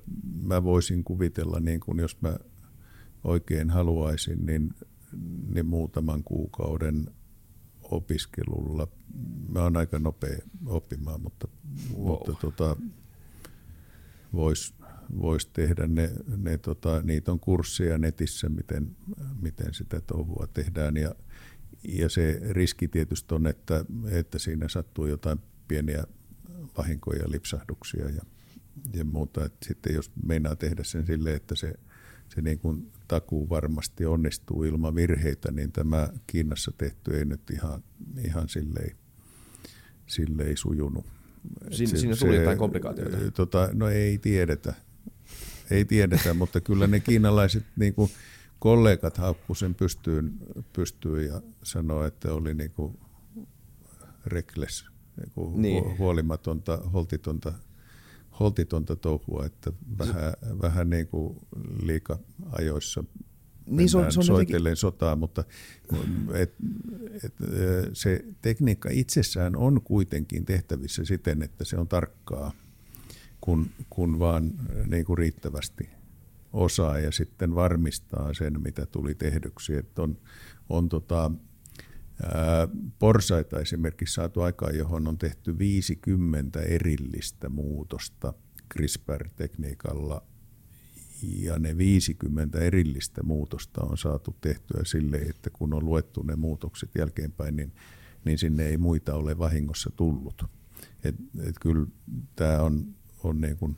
mä 0.43 0.63
voisin 0.63 1.03
kuvitella, 1.03 1.59
niin 1.59 1.79
kuin 1.79 1.99
jos 1.99 2.21
mä 2.21 2.37
oikein 3.23 3.69
haluaisin, 3.69 4.45
niin, 4.45 4.73
niin 5.53 5.65
muutaman 5.65 6.23
kuukauden 6.23 7.07
opiskelulla. 7.83 8.87
Mä 9.49 9.63
oon 9.63 9.77
aika 9.77 9.99
nopea 9.99 10.37
oppimaan, 10.65 11.21
mutta, 11.21 11.47
wow. 11.93 12.05
mutta 12.05 12.33
tota, 12.33 12.75
voisi 14.33 14.73
vois 15.21 15.45
tehdä 15.45 15.87
ne, 15.87 16.11
ne 16.37 16.57
tota, 16.57 17.01
niitä 17.01 17.31
on 17.31 17.39
kursseja 17.39 17.97
netissä, 17.97 18.49
miten, 18.49 18.95
miten 19.41 19.73
sitä 19.73 20.01
touhua 20.01 20.47
tehdään 20.53 20.97
ja, 20.97 21.15
ja 21.87 22.09
se 22.09 22.41
riski 22.49 22.87
tietysti 22.87 23.35
on, 23.35 23.47
että, 23.47 23.85
että 24.11 24.39
siinä 24.39 24.67
sattuu 24.67 25.05
jotain 25.05 25.39
pieniä 25.67 26.03
vahinkoja, 26.77 27.31
lipsahduksia 27.31 28.09
ja, 28.09 28.21
ja 28.93 29.05
muuta. 29.05 29.45
Et 29.45 29.53
sitten 29.65 29.95
jos 29.95 30.11
meinaa 30.25 30.55
tehdä 30.55 30.83
sen 30.83 31.05
silleen, 31.05 31.35
että 31.35 31.55
se, 31.55 31.73
se 32.35 32.41
niin 32.41 32.59
kuin 32.59 32.91
takuu 33.07 33.49
varmasti 33.49 34.05
onnistuu 34.05 34.63
ilman 34.63 34.95
virheitä, 34.95 35.51
niin 35.51 35.71
tämä 35.71 36.09
Kiinassa 36.27 36.71
tehty 36.77 37.17
ei 37.17 37.25
nyt 37.25 37.49
ihan, 37.49 37.83
ihan 38.25 38.49
silleen, 38.49 38.95
silleen 40.07 40.57
sujunut. 40.57 41.05
Siin, 41.71 41.89
se, 41.89 41.97
siinä 41.97 42.15
tuli 42.15 42.35
jotain 42.35 42.57
komplikaatioita? 42.57 43.31
Tota, 43.31 43.69
no 43.73 43.89
ei 43.89 44.17
tiedetä, 44.17 44.73
ei 45.71 45.85
tiedetä, 45.85 46.33
mutta 46.33 46.61
kyllä 46.61 46.87
ne 46.87 46.99
kiinalaiset 46.99 47.63
niin 47.75 47.93
kuin 47.93 48.11
kollegat 48.59 49.17
haukku 49.17 49.55
sen 49.55 49.75
pystyyn, 49.75 50.33
pystyyn 50.73 51.27
ja 51.27 51.41
sanoi, 51.63 52.07
että 52.07 52.33
oli 52.33 52.53
niin 52.53 52.71
kuin 52.71 52.99
reckless, 54.25 54.85
niin 55.17 55.31
kuin 55.31 55.61
niin. 55.61 55.97
huolimatonta, 55.97 56.77
holtitonta 56.77 57.53
holtitonta 58.39 58.95
touhua, 58.95 59.45
että 59.45 59.71
vähän, 59.97 60.33
vähän 60.61 60.89
niin 60.89 61.07
kuin 61.07 61.37
liika 61.83 62.19
ajoissa 62.51 63.03
niin 63.65 63.89
se 63.89 63.97
on, 63.97 64.11
se 64.11 64.19
on 64.19 64.25
soitellen 64.25 64.59
jotenkin... 64.59 64.75
sotaa, 64.75 65.15
mutta 65.15 65.43
et, 66.33 66.53
et, 67.23 67.33
se 67.93 68.25
tekniikka 68.41 68.89
itsessään 68.91 69.55
on 69.55 69.81
kuitenkin 69.81 70.45
tehtävissä 70.45 71.05
siten, 71.05 71.41
että 71.41 71.63
se 71.63 71.77
on 71.77 71.87
tarkkaa, 71.87 72.51
kun, 73.43 73.69
kun 73.89 74.19
vaan 74.19 74.51
niin 74.87 75.05
kuin 75.05 75.17
riittävästi 75.17 75.89
osaa 76.53 76.99
ja 76.99 77.11
sitten 77.11 77.55
varmistaa 77.55 78.33
sen, 78.33 78.61
mitä 78.61 78.85
tuli 78.85 79.15
tehdyksi. 79.15 79.75
Että 79.75 80.01
on, 80.01 80.17
on 80.69 80.89
tota, 80.89 81.31
ää, 82.23 82.67
porsaita 82.99 83.59
esimerkiksi 83.59 84.13
saatu 84.13 84.41
aikaan, 84.41 84.77
johon 84.77 85.07
on 85.07 85.17
tehty 85.17 85.57
50 85.57 86.61
erillistä 86.61 87.49
muutosta 87.49 88.33
CRISPR-tekniikalla 88.73 90.27
ja 91.23 91.59
ne 91.59 91.77
50 91.77 92.59
erillistä 92.59 93.23
muutosta 93.23 93.81
on 93.83 93.97
saatu 93.97 94.35
tehtyä 94.41 94.81
sille, 94.85 95.17
että 95.17 95.49
kun 95.49 95.73
on 95.73 95.85
luettu 95.85 96.23
ne 96.23 96.35
muutokset 96.35 96.89
jälkeenpäin, 96.95 97.55
niin, 97.55 97.73
niin 98.25 98.37
sinne 98.37 98.65
ei 98.65 98.77
muita 98.77 99.15
ole 99.15 99.37
vahingossa 99.37 99.89
tullut. 99.95 100.43
Et, 101.03 101.15
et 101.47 101.55
kyllä 101.61 101.87
tämä 102.35 102.61
on, 102.61 102.95
on 103.23 103.41
niin 103.41 103.57
kuin, 103.57 103.77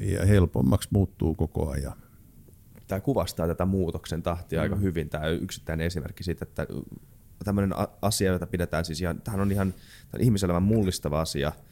ja 0.00 0.26
helpommaksi 0.26 0.88
muuttuu 0.92 1.34
koko 1.34 1.70
ajan. 1.70 1.96
Tämä 2.86 3.00
kuvastaa 3.00 3.46
tätä 3.46 3.64
muutoksen 3.64 4.22
tahtia 4.22 4.58
mm. 4.58 4.62
aika 4.62 4.76
hyvin, 4.76 5.08
tämä 5.08 5.26
yksittäinen 5.26 5.86
esimerkki 5.86 6.24
siitä, 6.24 6.44
että 6.48 6.66
tämmöinen 7.44 7.74
asia, 8.02 8.32
jota 8.32 8.46
pidetään 8.46 8.84
siis 8.84 9.00
ihan, 9.00 9.20
tämähän 9.20 9.40
on 9.40 9.52
ihan 9.52 9.74
ihmiselämän 10.18 10.62
mullistava 10.62 11.20
asia– 11.20 11.52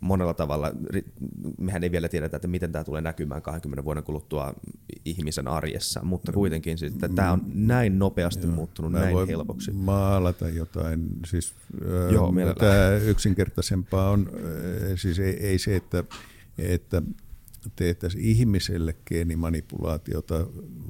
monella 0.00 0.34
tavalla, 0.34 0.72
mehän 1.60 1.84
ei 1.84 1.90
vielä 1.90 2.08
tiedetä, 2.08 2.36
että 2.36 2.48
miten 2.48 2.72
tämä 2.72 2.84
tulee 2.84 3.00
näkymään 3.00 3.42
20 3.42 3.84
vuoden 3.84 4.02
kuluttua 4.04 4.54
ihmisen 5.04 5.48
arjessa, 5.48 6.00
mutta 6.02 6.32
no, 6.32 6.34
kuitenkin 6.34 6.78
siis, 6.78 6.92
että 6.92 7.08
tämä 7.08 7.32
on 7.32 7.42
näin 7.54 7.98
nopeasti 7.98 8.46
joo, 8.46 8.54
muuttunut 8.54 8.92
näin 8.92 9.26
helpoksi. 9.26 9.72
maalata 9.72 10.48
jotain, 10.48 11.08
siis 11.26 11.54
Joo, 12.12 12.32
tämä 12.58 12.96
yksinkertaisempaa 13.04 14.10
on, 14.10 14.30
siis 14.96 15.18
ei, 15.18 15.46
ei 15.46 15.58
se, 15.58 15.76
että, 15.76 16.04
että 16.58 17.02
tehtäisiin 17.76 18.24
ihmiselle 18.24 18.96
geenimanipulaatiota 19.06 20.46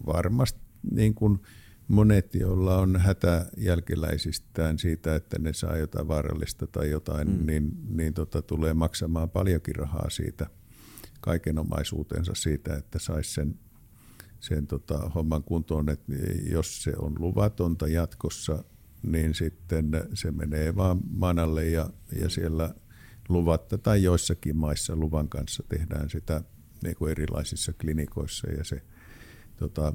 varmasti 0.07 0.61
niin 0.91 1.15
kuin– 1.15 1.41
monet, 1.89 2.35
joilla 2.35 2.79
on 2.79 2.97
hätä 2.97 3.47
jälkeläisistään 3.57 4.79
siitä, 4.79 5.15
että 5.15 5.39
ne 5.39 5.53
saa 5.53 5.77
jotain 5.77 6.09
vaarallista 6.09 6.67
tai 6.67 6.91
jotain, 6.91 7.29
mm. 7.29 7.47
niin, 7.47 7.71
niin 7.89 8.15
tota, 8.15 8.43
tulee 8.43 8.75
maksamaan 8.75 9.31
paljonkin 9.31 9.77
rahaa 9.77 10.11
siitä 10.11 10.47
kaiken 11.21 11.59
omaisuutensa 11.59 12.33
siitä, 12.35 12.77
että 12.77 12.99
saisi 12.99 13.35
sen, 13.35 13.59
sen 14.41 14.67
tota, 14.67 14.99
homman 15.15 15.43
kuntoon, 15.43 15.89
että 15.89 16.13
jos 16.51 16.83
se 16.83 16.93
on 16.99 17.15
luvatonta 17.19 17.89
jatkossa, 17.89 18.65
niin 19.03 19.35
sitten 19.35 19.91
se 20.15 20.31
menee 20.31 20.77
vaan 20.77 21.01
manalle 21.11 21.69
ja, 21.69 21.91
ja 22.21 22.29
siellä 22.29 22.75
luvatta 23.29 23.79
tai 23.79 24.03
joissakin 24.03 24.57
maissa 24.57 24.97
luvan 24.97 25.29
kanssa 25.29 25.63
tehdään 25.69 26.11
sitä 26.11 26.43
niin 26.83 26.97
kuin 26.97 27.11
erilaisissa 27.11 27.73
klinikoissa 27.73 28.51
ja 28.51 28.65
se 28.65 28.83
tota, 29.57 29.93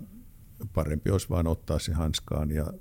parempi 0.73 1.09
olisi 1.09 1.29
vain 1.29 1.47
ottaa 1.47 1.79
se 1.79 1.93
hanskaan 1.93 2.51
ja, 2.51 2.73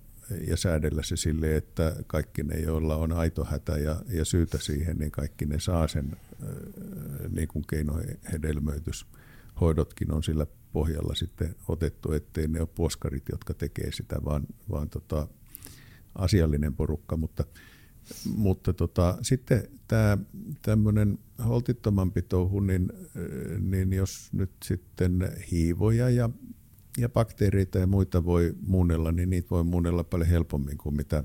ja 0.48 0.56
säädellä 0.56 1.02
se 1.02 1.16
sille, 1.16 1.56
että 1.56 1.96
kaikki 2.06 2.42
ne, 2.42 2.60
joilla 2.60 2.96
on 2.96 3.12
aito 3.12 3.44
hätä 3.44 3.78
ja, 3.78 4.02
ja 4.08 4.24
syytä 4.24 4.58
siihen, 4.58 4.98
niin 4.98 5.10
kaikki 5.10 5.46
ne 5.46 5.60
saa 5.60 5.88
sen 5.88 6.16
äh, 6.42 6.48
niin 7.30 7.48
kuin 7.48 7.64
keinohedelmöityshoidotkin 7.70 10.12
on 10.12 10.22
sillä 10.22 10.46
pohjalla 10.72 11.14
sitten 11.14 11.54
otettu, 11.68 12.12
ettei 12.12 12.48
ne 12.48 12.60
ole 12.60 12.68
puoskarit, 12.74 13.24
jotka 13.32 13.54
tekee 13.54 13.92
sitä, 13.92 14.16
vaan, 14.24 14.46
vaan 14.70 14.90
tota, 14.90 15.28
asiallinen 16.14 16.74
porukka, 16.74 17.16
mutta 17.16 17.44
mutta 18.36 18.72
tota, 18.72 19.18
sitten 19.22 19.68
tämä 19.88 20.18
tämmöinen 20.62 21.18
holtittomampi 21.48 22.22
touhu, 22.22 22.60
niin, 22.60 22.92
niin 23.60 23.92
jos 23.92 24.28
nyt 24.32 24.50
sitten 24.64 25.32
hiivoja 25.50 26.10
ja 26.10 26.30
ja 26.98 27.08
bakteereita 27.08 27.78
ja 27.78 27.86
muita 27.86 28.24
voi 28.24 28.54
muunnella, 28.66 29.12
niin 29.12 29.30
niitä 29.30 29.50
voi 29.50 29.64
muunnella 29.64 30.04
paljon 30.04 30.28
helpommin 30.28 30.78
kuin 30.78 30.96
mitä, 30.96 31.24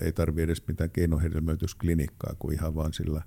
ei 0.00 0.12
tarvitse 0.12 0.42
edes 0.42 0.66
mitään 0.68 0.90
keinohedelmöitysklinikkaa, 0.90 2.34
kuin 2.38 2.54
ihan 2.54 2.74
vaan 2.74 2.92
sillä 2.92 3.22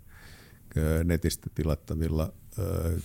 netistä 1.03 1.49
tilattavilla 1.55 2.33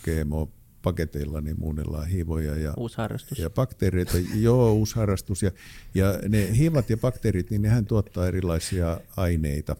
GMO-paketeilla 0.04 1.40
niin 1.40 1.60
muunnellaan 1.60 2.08
hiivoja 2.08 2.56
ja, 2.56 2.74
uusi 2.76 2.96
harrastus. 2.96 3.38
ja 3.38 3.50
bakteereita. 3.50 4.18
Joo, 4.34 4.72
uusi 4.72 4.96
harrastus. 4.96 5.42
Ja, 5.42 5.50
ja 5.94 6.18
ne 6.28 6.56
hiivat 6.56 6.90
ja 6.90 6.96
bakteerit, 6.96 7.50
niin 7.50 7.62
nehän 7.62 7.86
tuottaa 7.86 8.26
erilaisia 8.26 9.00
aineita, 9.16 9.76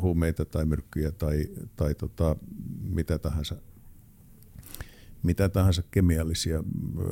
huumeita 0.00 0.44
tai 0.44 0.64
myrkkyjä 0.64 1.10
tai, 1.10 1.46
tai 1.76 1.94
tota, 1.94 2.36
mitä 2.82 3.18
tahansa 3.18 3.56
mitä 5.22 5.48
tahansa 5.48 5.82
kemiallisia, 5.90 6.64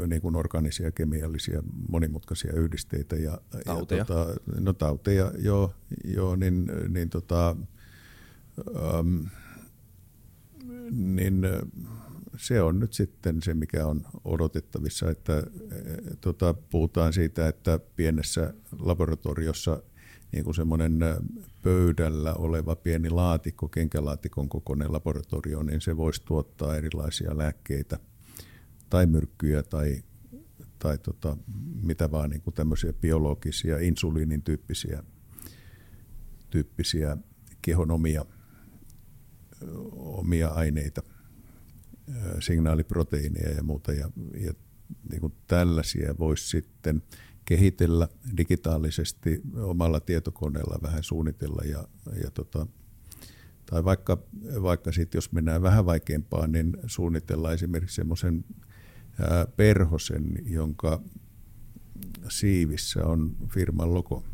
niin 0.06 0.22
kuin 0.22 0.36
organisia, 0.36 0.92
kemiallisia, 0.92 1.62
monimutkaisia 1.88 2.52
yhdisteitä. 2.52 3.16
Ja, 3.16 3.40
tauteja. 3.64 3.98
Ja, 3.98 4.04
tota, 4.04 4.34
no 4.61 4.72
tauteja, 4.72 5.32
joo, 5.38 5.74
joo 6.04 6.36
niin, 6.36 6.70
niin, 6.88 7.11
tota, 7.11 7.56
ähm, 8.76 9.24
niin 10.90 11.42
se 12.36 12.62
on 12.62 12.80
nyt 12.80 12.92
sitten 12.92 13.42
se, 13.42 13.54
mikä 13.54 13.86
on 13.86 14.06
odotettavissa, 14.24 15.11
että 15.11 15.42
tota, 16.20 16.54
puhutaan 16.54 17.12
siitä, 17.12 17.48
että 17.48 17.80
pienessä 17.96 18.54
laboratoriossa 18.78 19.82
niin 20.33 20.45
kuin 20.45 20.55
semmoinen 20.55 20.99
pöydällä 21.62 22.35
oleva 22.35 22.76
pieni 22.76 23.11
laatikko, 23.11 23.68
kenkälaatikon 23.68 24.49
kokoinen 24.49 24.93
laboratorio, 24.93 25.62
niin 25.62 25.81
se 25.81 25.97
voisi 25.97 26.22
tuottaa 26.24 26.76
erilaisia 26.76 27.39
lääkkeitä 27.39 27.99
tai 28.91 29.07
myrkkyjä 29.07 29.62
tai, 29.62 30.03
tai 30.78 30.99
tota, 30.99 31.37
mitä 31.83 32.11
vaan 32.11 32.31
niin 32.31 32.43
kuin 32.43 32.55
tämmöisiä 32.55 32.93
biologisia, 32.93 33.78
insuliinin 33.78 34.43
tyyppisiä, 34.43 35.03
tyyppisiä 36.51 37.16
kehon 37.62 37.91
omia, 37.91 38.24
omia 39.97 40.49
aineita, 40.49 41.03
signaaliproteiineja 42.41 43.51
ja 43.51 43.62
muuta. 43.62 43.93
Ja, 43.93 44.11
ja 44.41 44.53
niin 45.11 45.20
kuin 45.20 45.33
tällaisia 45.47 46.14
voisi 46.18 46.49
sitten 46.49 47.03
kehitellä 47.51 48.09
digitaalisesti 48.36 49.42
omalla 49.62 50.01
tietokoneella 50.01 50.78
vähän 50.82 51.03
suunnitella 51.03 51.62
ja, 51.64 51.84
ja 52.24 52.30
tota, 52.30 52.66
Tai 53.66 53.84
vaikka, 53.84 54.18
vaikka 54.62 54.92
sitten 54.92 55.18
jos 55.18 55.32
mennään 55.32 55.62
vähän 55.62 55.86
vaikeampaan, 55.86 56.53
niin 56.53 56.76
suunnitellaan 56.86 57.55
esimerkiksi 57.55 57.96
semmoisen 57.96 58.44
perhosen, 59.57 60.32
jonka 60.46 61.03
siivissä 62.28 63.07
on 63.07 63.36
firman 63.48 63.94
logo 63.94 64.24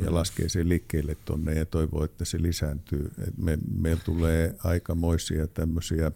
ja 0.00 0.14
laskee 0.14 0.48
sen 0.48 0.68
liikkeelle 0.68 1.16
tuonne 1.24 1.54
ja 1.54 1.66
toivoo, 1.66 2.04
että 2.04 2.24
se 2.24 2.42
lisääntyy. 2.42 3.10
Et 3.28 3.38
me, 3.38 3.58
meillä 3.80 4.02
tulee 4.04 4.54
aikamoisia 4.64 5.46
tämmöisiä 5.46 6.12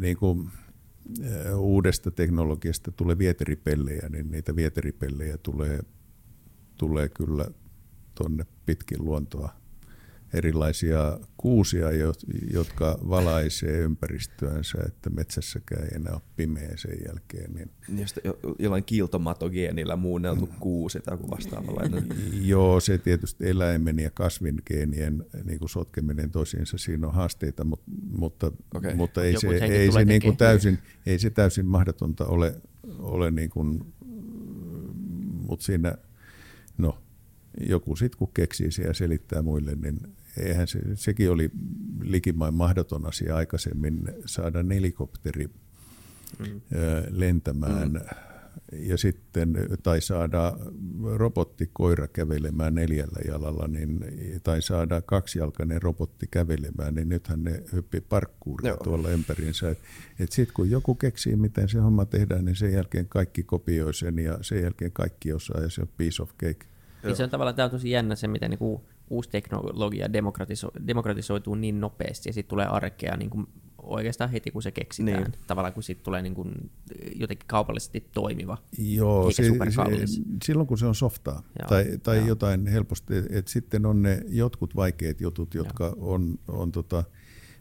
niin 0.00 0.16
kuin, 0.16 0.50
uudesta 1.56 2.10
teknologiasta 2.10 2.92
tulee 2.92 3.18
vieteripellejä, 3.18 4.08
niin 4.08 4.30
niitä 4.30 4.56
vieteripellejä 4.56 5.38
tulee, 5.38 5.80
tulee 6.76 7.08
kyllä 7.08 7.50
tuonne 8.14 8.46
pitkin 8.66 9.04
luontoa 9.04 9.57
erilaisia 10.34 11.18
kuusia, 11.36 11.86
jotka 12.52 12.98
valaisee 13.08 13.78
ympäristöänsä, 13.78 14.78
että 14.86 15.10
metsässäkään 15.10 15.82
ei 15.82 15.90
enää 15.94 16.12
ole 16.12 16.22
pimeä 16.36 16.72
sen 16.76 16.98
jälkeen. 17.06 17.54
Niin... 17.54 17.70
Josta 18.00 18.20
jollain 18.58 18.84
kiiltomatogeenillä 18.84 19.96
muunneltu 19.96 20.48
kuusi 20.60 21.00
tai 21.00 21.14
joku 21.14 21.30
vastaavalla. 21.30 21.82
Joo, 22.42 22.80
se 22.80 22.98
tietysti 22.98 23.48
eläimen 23.48 23.98
ja 23.98 24.10
kasvin 24.10 24.62
geenien 24.66 25.24
niin 25.44 25.58
kuin 25.58 25.68
sotkeminen 25.68 26.30
toisiinsa, 26.30 26.78
siinä 26.78 27.06
on 27.06 27.14
haasteita, 27.14 27.64
mutta, 27.64 27.90
mutta, 28.10 28.52
okay. 28.74 28.94
mutta 28.94 29.24
ei, 29.24 29.40
se, 29.40 29.48
ei, 29.48 29.92
se 29.92 30.04
niin 30.04 30.22
kuin 30.22 30.36
täysin, 30.36 30.78
ei 31.06 31.18
se 31.18 31.30
täysin 31.30 31.66
mahdotonta 31.66 32.26
ole, 32.26 32.54
ole 32.98 33.30
niin 33.30 33.50
kuin, 33.50 33.94
mutta 35.48 35.64
siinä, 35.64 35.94
no, 36.78 36.98
joku 37.68 37.96
sitten 37.96 38.18
kun 38.18 38.30
keksii 38.34 38.72
se 38.72 38.82
ja 38.82 38.94
selittää 38.94 39.42
muille, 39.42 39.74
niin 39.74 39.98
eihän 40.36 40.68
se, 40.68 40.80
sekin 40.94 41.30
oli 41.30 41.50
likimain 42.00 42.54
mahdoton 42.54 43.06
asia 43.06 43.36
aikaisemmin 43.36 44.02
saada 44.26 44.64
helikopteri 44.74 45.46
mm. 46.38 46.60
lentämään 47.10 47.92
mm. 47.92 48.00
ja 48.72 48.96
sitten, 48.96 49.54
tai 49.82 50.00
saada 50.00 50.58
robottikoira 51.16 52.08
kävelemään 52.08 52.74
neljällä 52.74 53.20
jalalla, 53.28 53.68
niin, 53.68 54.00
tai 54.42 54.62
saada 54.62 55.02
kaksijalkainen 55.02 55.82
robotti 55.82 56.26
kävelemään, 56.30 56.94
niin 56.94 57.08
nythän 57.08 57.44
ne 57.44 57.62
hyppii 57.72 58.00
parkkuuria 58.00 58.76
tuolla 58.76 59.10
ympäriinsä. 59.10 59.70
Et, 59.70 59.78
et 60.18 60.32
sitten 60.32 60.54
kun 60.54 60.70
joku 60.70 60.94
keksii, 60.94 61.36
miten 61.36 61.68
se 61.68 61.78
homma 61.78 62.04
tehdään, 62.04 62.44
niin 62.44 62.56
sen 62.56 62.72
jälkeen 62.72 63.08
kaikki 63.08 63.42
kopioi 63.42 63.94
sen 63.94 64.18
ja 64.18 64.38
sen 64.40 64.62
jälkeen 64.62 64.92
kaikki 64.92 65.32
osaa 65.32 65.60
ja 65.60 65.70
se 65.70 65.80
on 65.80 65.88
piece 65.96 66.22
of 66.22 66.30
cake. 66.30 66.66
Niin 67.02 67.16
se 67.16 67.24
on 67.24 67.30
tavallaan 67.30 67.54
tämä 67.54 67.64
on 67.64 67.70
tosi 67.70 67.90
jännä 67.90 68.16
se, 68.16 68.28
miten 68.28 68.50
niinku 68.50 68.84
uusi 69.10 69.30
teknologia 69.30 70.06
demokratiso- 70.06 70.86
demokratisoituu 70.86 71.54
niin 71.54 71.80
nopeasti 71.80 72.28
ja 72.28 72.32
sitten 72.32 72.50
tulee 72.50 72.66
arkea 72.66 73.16
niin 73.16 73.30
kuin 73.30 73.46
oikeastaan 73.82 74.30
heti, 74.30 74.50
kun 74.50 74.62
se 74.62 74.70
keksitään. 74.70 75.22
Niin. 75.22 75.32
Tavallaan 75.46 75.74
kun 75.74 75.82
siitä 75.82 76.02
tulee 76.02 76.22
niin 76.22 76.34
kuin 76.34 76.70
jotenkin 77.14 77.46
kaupallisesti 77.46 78.08
toimiva, 78.12 78.58
Joo, 78.78 79.28
eikä 79.28 79.42
se, 79.42 79.42
se, 80.06 80.22
silloin 80.44 80.66
kun 80.66 80.78
se 80.78 80.86
on 80.86 80.94
softaa 80.94 81.42
Joo, 81.58 81.68
tai, 81.68 81.84
tai 82.02 82.26
jotain 82.26 82.66
helposti, 82.66 83.14
että 83.30 83.50
sitten 83.50 83.86
on 83.86 84.02
ne 84.02 84.22
jotkut 84.28 84.76
vaikeat 84.76 85.20
jutut, 85.20 85.54
jotka 85.54 85.84
Joo. 85.84 85.96
on, 85.98 86.38
on 86.48 86.72
tota, 86.72 87.04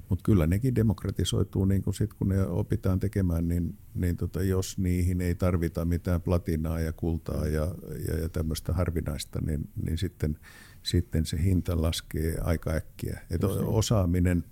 mutta 0.09 0.23
kyllä 0.23 0.47
nekin 0.47 0.75
demokratisoituu, 0.75 1.65
niin 1.65 1.81
kun, 1.81 1.93
sit, 1.93 2.13
kun 2.13 2.29
ne 2.29 2.43
opitaan 2.43 2.99
tekemään, 2.99 3.47
niin, 3.47 3.77
niin 3.93 4.17
tota, 4.17 4.43
jos 4.43 4.77
niihin 4.77 5.21
ei 5.21 5.35
tarvita 5.35 5.85
mitään 5.85 6.21
platinaa 6.21 6.79
ja 6.79 6.93
kultaa 6.93 7.47
ja, 7.47 7.75
ja, 8.07 8.19
ja 8.19 8.29
tämmöistä 8.29 8.73
harvinaista, 8.73 9.39
niin, 9.41 9.69
niin 9.85 9.97
sitten, 9.97 10.39
sitten 10.83 11.25
se 11.25 11.43
hinta 11.43 11.81
laskee 11.81 12.37
aika 12.41 12.71
äkkiä. 12.71 13.19
Et 13.29 13.43
osaaminen, 13.65 14.43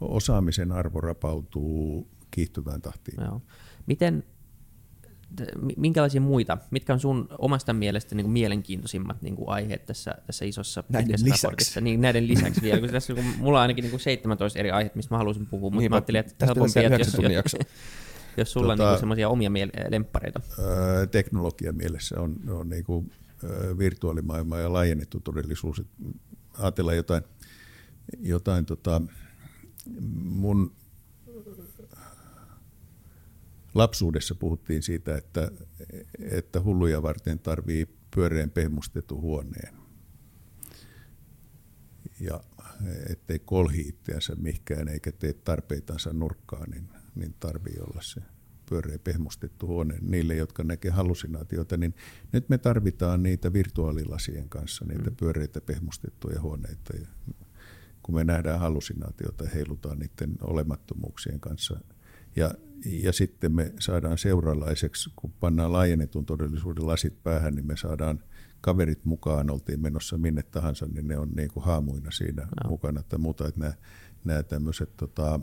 osaamisen 0.00 0.72
arvo 0.72 1.00
rapautuu 1.00 2.08
kiihtyvään 2.30 2.82
tahtiin. 2.82 3.24
Joo. 3.24 3.42
Miten, 3.86 4.24
minkälaisia 5.76 6.20
muita, 6.20 6.58
mitkä 6.70 6.92
on 6.92 7.00
sun 7.00 7.28
omasta 7.38 7.72
mielestä 7.72 8.14
niin 8.14 8.24
kuin 8.24 8.32
mielenkiintoisimmat 8.32 9.22
niin 9.22 9.36
kuin 9.36 9.48
aiheet 9.48 9.86
tässä, 9.86 10.14
tässä 10.26 10.44
isossa 10.44 10.84
näiden 10.88 11.18
lisäksi. 11.24 11.80
Niin, 11.80 12.00
näiden 12.00 12.28
lisäksi 12.28 12.62
vielä, 12.62 12.80
kun 12.80 12.88
tässä 12.88 13.14
kun 13.14 13.24
mulla 13.38 13.58
on 13.58 13.62
ainakin 13.62 13.82
niin 13.82 13.90
kuin 13.90 14.00
17 14.00 14.58
eri 14.58 14.70
aiheita, 14.70 14.96
mistä 14.96 15.14
mä 15.14 15.18
haluaisin 15.18 15.46
puhua, 15.46 15.70
mutta 15.70 15.80
niin, 15.80 15.90
mä 15.90 15.96
ajattelin, 15.96 16.20
että 16.20 16.46
helpompi, 16.46 16.84
että 16.84 16.98
jos, 16.98 17.16
jos, 17.44 17.56
jos 18.36 18.52
sulla 18.52 18.72
tota, 18.72 18.84
on 18.84 18.92
niin 18.92 19.00
semmoisia 19.00 19.28
omia 19.28 19.50
miele- 19.50 19.90
lemppareita. 19.90 20.40
Öö, 20.58 21.06
teknologia 21.06 21.72
mielessä 21.72 22.20
on, 22.20 22.36
on 22.48 22.68
niin 22.68 22.84
kuin, 22.84 23.12
öö, 23.44 23.78
virtuaalimaailma 23.78 24.58
ja 24.58 24.72
laajennettu 24.72 25.20
todellisuus. 25.20 25.82
Ajatellaan 26.58 26.96
jotain, 26.96 27.22
jotain 28.20 28.66
tota, 28.66 29.02
mun 30.24 30.72
lapsuudessa 33.74 34.34
puhuttiin 34.34 34.82
siitä, 34.82 35.16
että, 35.16 35.50
että 36.18 36.60
hulluja 36.60 37.02
varten 37.02 37.38
tarvii 37.38 37.86
pyöreän 38.14 38.50
pehmustetun 38.50 39.20
huoneen. 39.20 39.74
Ja 42.20 42.40
ettei 43.08 43.38
kolhi 43.38 43.80
itseänsä 43.80 44.34
mihinkään 44.34 44.88
eikä 44.88 45.12
tee 45.12 45.32
tarpeitansa 45.32 46.12
nurkkaan, 46.12 46.70
niin, 46.70 46.88
niin 47.14 47.34
tarvii 47.40 47.76
olla 47.80 48.02
se 48.02 48.20
pyöreä 48.68 48.98
pehmustettu 48.98 49.66
huone 49.66 49.98
niille, 50.00 50.36
jotka 50.36 50.64
näkee 50.64 50.90
hallusinaatioita, 50.90 51.76
niin 51.76 51.94
nyt 52.32 52.48
me 52.48 52.58
tarvitaan 52.58 53.22
niitä 53.22 53.52
virtuaalilasien 53.52 54.48
kanssa, 54.48 54.84
niitä 54.84 55.10
mm. 55.10 55.16
pyöreitä 55.16 55.60
pehmustettuja 55.60 56.40
huoneita. 56.40 56.96
Ja 56.96 57.34
kun 58.02 58.14
me 58.14 58.24
nähdään 58.24 58.60
hallusinaatioita, 58.60 59.44
heilutaan 59.54 59.98
niiden 59.98 60.36
olemattomuuksien 60.40 61.40
kanssa. 61.40 61.80
Ja 62.36 62.54
ja 62.84 63.12
sitten 63.12 63.52
me 63.52 63.72
saadaan 63.80 64.18
seuralaiseksi, 64.18 65.10
kun 65.16 65.32
pannaan 65.40 65.72
laajennetun 65.72 66.26
todellisuuden 66.26 66.86
lasit 66.86 67.22
päähän, 67.22 67.54
niin 67.54 67.66
me 67.66 67.76
saadaan 67.76 68.22
kaverit 68.60 69.04
mukaan, 69.04 69.50
oltiin 69.50 69.80
menossa 69.80 70.18
minne 70.18 70.42
tahansa, 70.42 70.86
niin 70.86 71.08
ne 71.08 71.18
on 71.18 71.30
niin 71.36 71.50
kuin 71.50 71.64
haamuina 71.64 72.10
siinä 72.10 72.42
no. 72.42 72.70
mukana. 72.70 73.00
Että 73.00 73.18
muuta, 73.18 73.48
että 73.48 73.60
nämä, 73.60 73.74
nämä 74.24 74.42
tämmöiset 74.42 74.96
tota, 74.96 75.40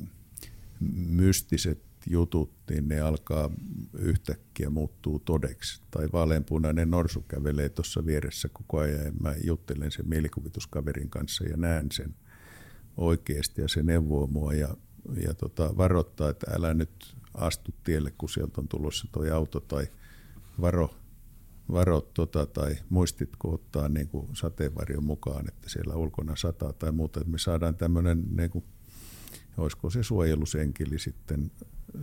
mystiset 1.07 1.83
jutut, 2.07 2.51
niin 2.69 2.87
ne 2.87 2.99
alkaa 2.99 3.51
yhtäkkiä 3.99 4.69
muuttuu 4.69 5.19
todeksi. 5.19 5.81
Tai 5.91 6.09
vaaleanpunainen 6.13 6.91
norsu 6.91 7.21
kävelee 7.21 7.69
tuossa 7.69 8.05
vieressä 8.05 8.49
koko 8.53 8.79
ajan 8.79 9.05
ja 9.05 9.11
mä 9.19 9.33
juttelen 9.43 9.91
sen 9.91 10.09
mielikuvituskaverin 10.09 11.09
kanssa 11.09 11.43
ja 11.43 11.57
näen 11.57 11.87
sen 11.91 12.15
oikeasti 12.97 13.61
ja 13.61 13.67
se 13.67 13.83
neuvoo 13.83 14.27
mua 14.27 14.53
ja, 14.53 14.77
ja 15.21 15.33
tota, 15.33 15.77
varoittaa, 15.77 16.29
että 16.29 16.51
älä 16.55 16.73
nyt 16.73 17.18
astu 17.39 17.71
tielle, 17.83 18.13
kun 18.17 18.29
sieltä 18.29 18.61
on 18.61 18.67
tulossa 18.67 19.07
tuo 19.11 19.33
auto 19.33 19.59
tai 19.59 19.87
varo, 20.61 20.89
varo 21.71 22.01
tota, 22.01 22.45
tai 22.45 22.75
muistitko 22.89 23.53
ottaa 23.53 23.89
niin 23.89 24.07
kuin 24.07 24.35
sateenvarjon 24.35 25.03
mukaan, 25.03 25.47
että 25.47 25.69
siellä 25.69 25.95
ulkona 25.95 26.35
sataa 26.35 26.73
tai 26.73 26.91
muuta, 26.91 27.23
me 27.23 27.37
saadaan 27.37 27.75
tämmöinen, 27.75 28.23
niin 28.35 28.49
kuin, 28.49 28.65
olisiko 29.57 29.89
se 29.89 30.03
suojelusenkeli 30.03 30.99
sitten, 30.99 31.51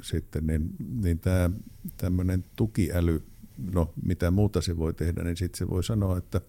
sitten 0.02 0.46
niin, 0.46 0.70
niin 1.02 1.18
tämä 1.18 1.50
tämmöinen 1.96 2.44
tukiäly, 2.56 3.26
no 3.72 3.92
mitä 4.02 4.30
muuta 4.30 4.60
se 4.60 4.76
voi 4.76 4.94
tehdä, 4.94 5.24
niin 5.24 5.36
sitten 5.36 5.58
se 5.58 5.68
voi 5.68 5.84
sanoa, 5.84 6.18
että 6.18 6.40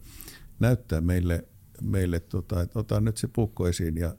näyttää 0.59 1.01
meille, 1.01 1.47
meille 1.81 2.19
tota, 2.19 2.61
että 2.61 2.79
ota 2.79 3.01
nyt 3.01 3.17
se 3.17 3.27
puukko 3.27 3.67
esiin 3.67 3.97
ja, 3.97 4.15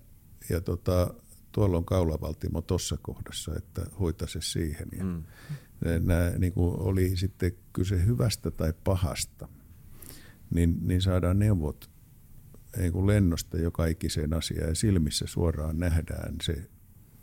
ja 0.51 0.61
tota, 0.61 1.15
tuolla 1.53 1.77
on 1.77 1.85
kaulavaltimo 1.85 2.63
tuossa 2.63 2.97
kohdassa, 3.03 3.53
että 3.57 3.87
hoita 4.01 4.27
se 4.27 4.39
siihen. 4.43 4.89
Ja 4.99 5.05
mm. 5.05 5.25
nämä, 6.07 6.31
niin 6.39 6.53
kuin 6.53 6.81
oli 6.81 7.17
sitten 7.17 7.53
kyse 7.73 8.07
hyvästä 8.07 8.51
tai 8.51 8.73
pahasta, 8.85 9.49
niin, 10.51 10.79
niin 10.83 11.03
saadaan 11.03 11.39
neuvot 11.39 11.91
niin 12.77 12.93
kuin 12.93 13.07
lennosta 13.07 13.59
joka 13.59 13.87
ikiseen 13.87 14.35
asiaan 14.35 14.69
ja 14.69 14.75
silmissä 14.75 15.27
suoraan 15.29 15.79
nähdään 15.79 16.35
se, 16.43 16.69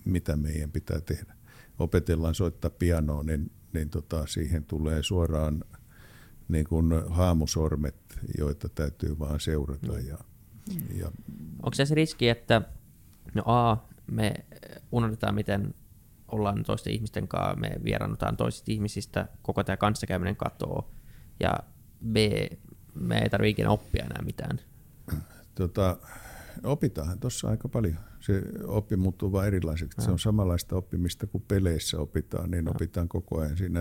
mitä 0.06 0.36
meidän 0.36 0.72
pitää 0.72 1.02
tehdä. 1.02 1.36
Opetellaan 1.80 2.36
soittaa 2.36 2.72
pianoa, 2.72 3.24
niin, 3.24 3.52
niin 3.74 3.90
tota, 3.90 4.26
siihen 4.28 4.66
tulee 4.66 5.04
suoraan 5.04 5.64
niin 6.48 6.66
kuin 6.66 6.86
haamusormet, 7.10 7.96
joita 8.38 8.70
täytyy 8.70 9.20
vaan 9.20 9.40
seurata. 9.40 9.92
Mm. 9.92 10.08
Ja, 10.08 10.18
ja... 10.96 11.12
Onko 11.64 11.74
se 11.74 11.86
se 11.86 11.96
riski, 11.96 12.30
että 12.30 12.62
no 13.34 13.44
A, 13.46 13.78
me 14.12 14.34
unohdetaan, 14.92 15.36
miten 15.36 15.74
ollaan 16.28 16.64
toisten 16.64 16.94
ihmisten 16.94 17.28
kanssa, 17.28 17.56
me 17.56 17.72
vieraannutaan 17.84 18.38
toisista 18.38 18.72
ihmisistä, 18.72 19.28
koko 19.42 19.64
tämä 19.64 19.78
kanssakäyminen 19.78 20.36
katoo, 20.36 20.92
ja 21.40 21.54
B, 22.12 22.16
me 22.94 23.18
ei 23.18 23.30
tarvitse 23.30 23.50
ikinä 23.50 23.70
oppia 23.70 24.06
enää 24.06 24.22
mitään. 24.26 24.60
Tota, 25.56 25.98
opitaan 26.64 27.20
tuossa 27.20 27.50
aika 27.50 27.70
paljon. 27.70 27.98
Se 28.20 28.42
oppi 28.68 28.96
muuttuu 28.96 29.32
vain 29.32 29.48
erilaiseksi. 29.48 30.02
Se 30.02 30.12
on 30.12 30.20
samanlaista 30.20 30.76
oppimista 30.76 31.28
kuin 31.28 31.44
peleissä 31.48 32.00
opitaan, 32.00 32.52
niin 32.52 32.70
opitaan 32.70 33.08
koko 33.08 33.40
ajan 33.40 33.58
siinä 33.58 33.80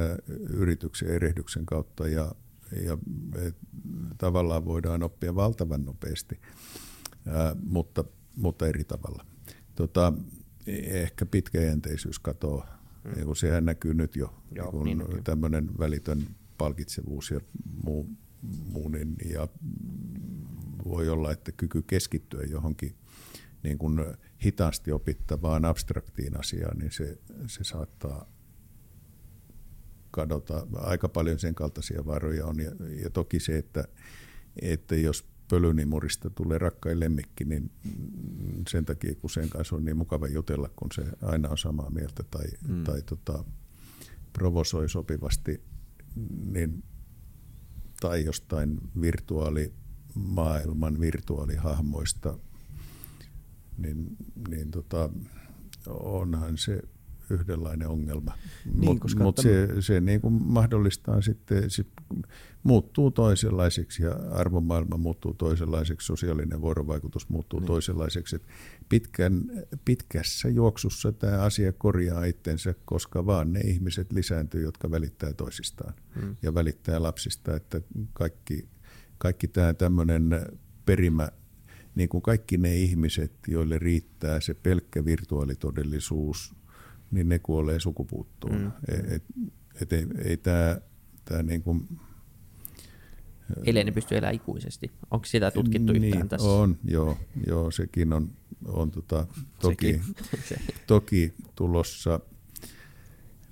yrityksen 0.49 1.09
erehdyksen 1.09 1.66
kautta 1.66 2.09
ja, 2.09 2.35
ja 2.85 2.99
tavallaan 4.18 4.64
voidaan 4.64 5.03
oppia 5.03 5.35
valtavan 5.35 5.85
nopeasti. 5.85 6.41
Ää, 7.27 7.57
mutta 7.62 8.05
mutta 8.37 8.66
eri 8.66 8.85
tavalla. 8.85 9.25
Tota, 9.75 10.12
ehkä 10.66 11.27
pitkäjänteisyys 11.27 12.18
katoaa. 12.18 12.85
Mm. 13.05 13.25
kun 13.25 13.37
sehän 13.37 13.64
näkyy 13.64 13.95
nyt 13.95 14.16
jo, 14.16 14.35
Joo, 14.55 14.85
niin 14.85 15.05
tämmöinen 15.25 15.79
välitön 15.79 16.27
palkitsevuus 16.59 17.31
ja 17.31 17.41
muu, 17.85 18.09
muu 18.72 18.89
niin, 18.89 19.16
ja 19.33 19.49
voi 20.85 21.09
olla, 21.09 21.33
että 21.33 21.53
kyky 21.53 21.83
keskittyä 21.83 22.43
johonkin 22.43 22.95
niin 23.62 23.79
kuin 23.79 24.01
hitaasti 24.45 24.93
opittavaan 24.93 25.64
abstraktiin 25.64 26.41
asiaan, 26.41 26.79
niin 26.79 26.91
se, 26.91 27.18
se 27.47 27.64
saattaa 27.64 28.29
kadota. 30.11 30.66
Aika 30.77 31.09
paljon 31.09 31.39
sen 31.39 31.55
kaltaisia 31.55 32.07
varoja 32.07 32.47
on. 32.47 32.61
Ja, 32.61 32.70
ja 33.03 33.11
toki 33.11 33.41
se, 33.41 33.59
että, 33.59 33.85
että 34.62 34.97
jos 34.97 35.25
pölynimurista 35.49 36.31
tulee 36.31 36.59
rakkain 36.59 37.01
lemmikki, 37.01 37.45
niin 37.45 37.71
sen 38.69 38.85
takia, 38.85 39.15
kun 39.15 39.31
sen 39.31 39.49
kanssa 39.49 39.77
on 39.77 39.85
niin 39.85 39.97
mukava 39.97 40.29
jutella, 40.29 40.71
kun 40.77 40.89
se 40.95 41.05
aina 41.23 41.49
on 41.49 41.59
samaa 41.59 41.91
mieltä 41.91 42.25
tai, 42.31 42.47
mm. 42.69 42.85
tai 42.85 43.03
tota, 43.03 43.45
provosoi 44.33 44.89
sopivasti, 44.89 45.63
niin, 46.53 46.85
tai 48.01 48.25
jostain 48.25 48.81
virtuaalimaailman 49.01 51.01
virtuaalihahmoista, 51.01 52.39
niin, 53.79 54.17
niin 54.49 54.71
tota, 54.71 55.11
onhan 55.87 56.59
se 56.59 56.81
yhdenlainen 57.31 57.89
ongelma. 57.89 58.33
Niin, 58.64 58.85
Mutta 58.85 59.09
mut 59.18 59.37
se, 59.39 59.68
se 59.81 60.01
niin 60.01 60.20
kuin 60.20 60.43
mahdollistaa 60.43 61.20
sitten, 61.20 61.70
sit 61.70 61.89
muuttuu 62.62 63.11
toisenlaiseksi 63.11 64.03
ja 64.03 64.12
arvomaailma 64.31 64.97
muuttuu 64.97 65.35
toisenlaiseksi, 65.35 66.07
sosiaalinen 66.07 66.61
vuorovaikutus 66.61 67.29
muuttuu 67.29 67.61
niin. 67.61 67.66
toisenlaiseksi. 67.66 68.37
Pitkän, 68.89 69.43
pitkässä 69.85 70.49
juoksussa 70.49 71.12
tämä 71.12 71.43
asia 71.43 71.72
korjaa 71.72 72.25
itsensä, 72.25 72.75
koska 72.85 73.27
vaan 73.27 73.53
ne 73.53 73.61
ihmiset 73.61 74.12
lisääntyy, 74.12 74.62
jotka 74.62 74.91
välittää 74.91 75.33
toisistaan 75.33 75.95
hmm. 76.20 76.37
ja 76.43 76.55
välittää 76.55 77.03
lapsista, 77.03 77.57
että 77.57 77.81
kaikki, 78.12 78.68
kaikki 79.18 79.49
tämä 79.49 79.75
tämmöinen 79.75 80.31
perimä 80.87 81.29
niin 81.95 82.09
kuin 82.09 82.22
kaikki 82.22 82.57
ne 82.57 82.77
ihmiset, 82.77 83.33
joille 83.49 83.79
riittää 83.79 84.41
se 84.41 84.55
pelkkä 84.55 85.05
virtuaalitodellisuus, 85.05 86.55
niin 87.11 87.29
ne 87.29 87.39
kuolee 87.39 87.81
sukupuuttoon. 87.81 88.61
Mm. 88.61 88.73
Et, 88.89 89.25
et 89.83 89.93
ei, 89.93 90.07
ei 90.25 90.37
tämä, 90.37 90.81
tämä 91.25 91.43
niin 91.43 91.63
kuin, 91.63 91.89
Ellei 93.65 93.85
ne 93.85 93.93
pysty 93.93 94.17
elämään 94.17 94.35
ikuisesti. 94.35 94.91
Onko 95.11 95.25
sitä 95.25 95.51
tutkittu 95.51 95.93
niin, 95.93 96.05
yhtään 96.05 96.29
tässä? 96.29 96.49
On, 96.49 96.79
joo, 96.85 97.19
joo 97.47 97.71
sekin 97.71 98.13
on, 98.13 98.31
on 98.67 98.91
tota, 98.91 99.27
toki, 99.61 100.01
toki 100.87 101.35
tulossa 101.55 102.21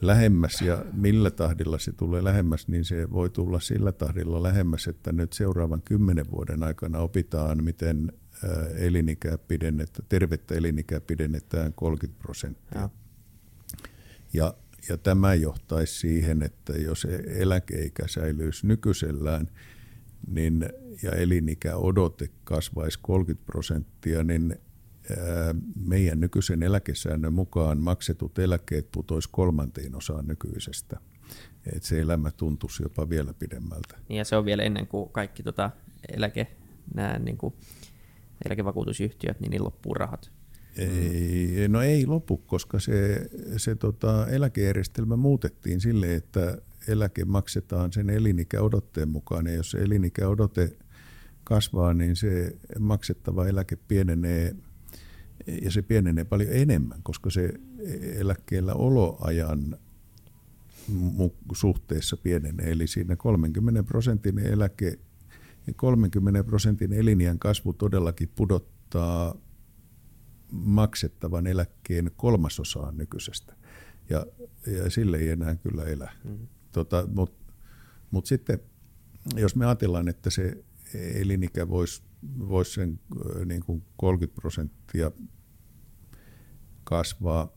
lähemmäs 0.01 0.63
ja 0.63 0.85
millä 0.93 1.31
tahdilla 1.31 1.79
se 1.79 1.93
tulee 1.93 2.25
lähemmäs, 2.25 2.69
niin 2.69 2.85
se 2.85 3.11
voi 3.11 3.31
tulla 3.31 3.61
sillä 3.61 3.93
tahdilla 3.93 4.43
lähemmäs, 4.43 4.87
että 4.87 5.13
nyt 5.13 5.33
seuraavan 5.33 5.83
kymmenen 5.83 6.31
vuoden 6.31 6.63
aikana 6.63 6.99
opitaan, 6.99 7.65
miten 7.65 8.13
elinikää 8.79 9.39
pidennetään, 9.39 10.07
tervettä 10.09 10.55
elinikää 10.55 11.01
pidennetään 11.01 11.73
30 11.75 12.23
prosenttia. 12.23 12.81
Ja. 12.81 12.91
Ja, 14.33 14.55
ja 14.89 14.99
tämä 14.99 15.35
johtaisi 15.35 15.99
siihen, 15.99 16.43
että 16.43 16.73
jos 16.73 17.07
eläkeikä 17.27 18.09
säilyisi 18.09 18.67
nykyisellään 18.67 19.49
niin, 20.27 20.69
ja 21.03 21.11
elinikä 21.11 21.77
odote 21.77 22.29
kasvaisi 22.45 22.99
30 23.03 23.47
prosenttia, 23.47 24.25
niin 24.25 24.57
meidän 25.87 26.21
nykyisen 26.21 26.63
eläkesäännön 26.63 27.33
mukaan 27.33 27.79
maksetut 27.79 28.39
eläkkeet 28.39 28.89
putoisi 28.93 29.29
kolmanteen 29.33 29.95
osaan 29.95 30.27
nykyisestä. 30.27 31.01
Et 31.77 31.83
se 31.83 32.01
elämä 32.01 32.31
tuntuisi 32.31 32.83
jopa 32.83 33.09
vielä 33.09 33.35
pidemmältä. 33.35 33.99
Niin 34.09 34.19
ja 34.19 34.25
se 34.25 34.37
on 34.37 34.45
vielä 34.45 34.63
ennen 34.63 34.87
kuin 34.87 35.09
kaikki 35.09 35.43
tota 35.43 35.71
eläke, 36.09 36.47
nämä 36.95 37.19
niin 37.19 37.37
kuin 37.37 37.55
eläkevakuutusyhtiöt, 38.45 39.41
niin 39.41 39.51
niin 39.51 39.65
loppuu 39.65 39.95
rahat. 39.95 40.31
Ei, 40.77 41.69
no 41.69 41.83
ei 41.83 42.07
lopu, 42.07 42.37
koska 42.37 42.81
se, 42.81 43.31
se 43.57 43.75
tota, 43.75 44.27
eläkejärjestelmä 44.27 45.17
muutettiin 45.17 45.81
sille, 45.81 46.15
että 46.15 46.59
eläke 46.89 47.25
maksetaan 47.25 47.93
sen 47.93 48.11
elinikäodotteen 48.11 49.09
mukaan. 49.09 49.47
Ja 49.47 49.53
jos 49.53 49.71
se 49.71 49.79
elinikäodote 49.79 50.77
kasvaa, 51.45 51.95
niin 51.95 52.17
se 52.17 52.57
maksettava 52.79 53.47
eläke 53.47 53.77
pienenee 53.77 54.57
ja 55.63 55.71
se 55.71 55.83
pienenee 55.83 56.25
paljon 56.25 56.51
enemmän, 56.53 57.03
koska 57.03 57.31
se 57.31 57.53
eläkkeellä 58.17 58.75
oloajan 58.75 59.77
suhteessa 61.55 62.17
pienenee. 62.17 62.73
Eli 62.73 62.87
siinä 62.87 63.17
30 63.17 63.83
prosentin 63.83 64.39
eläke, 64.39 64.99
30 65.77 66.45
prosentin 66.45 66.93
eliniän 66.93 67.39
kasvu 67.39 67.73
todellakin 67.73 68.31
pudottaa 68.35 69.35
maksettavan 70.53 71.47
eläkkeen 71.47 72.11
kolmasosaan 72.17 72.97
nykyisestä. 72.97 73.57
Ja, 74.11 74.27
ja 74.67 74.91
sille 74.91 75.17
ei 75.17 75.29
enää 75.29 75.57
kyllä 75.57 75.85
elä. 75.85 76.13
Mm-hmm. 76.25 76.47
Tota, 76.73 77.09
Mutta 77.15 77.53
mut 78.11 78.27
sitten, 78.27 78.59
jos 79.37 79.57
me 79.57 79.67
ajatellaan, 79.67 80.09
että 80.09 80.31
se 80.31 80.65
elinikä 80.95 81.69
voisi 81.69 82.03
vois 82.49 82.75
sen 82.75 83.01
niin 83.45 83.63
kuin 83.65 83.83
30 83.97 84.41
prosenttia 84.41 85.11
kasvaa, 86.85 87.53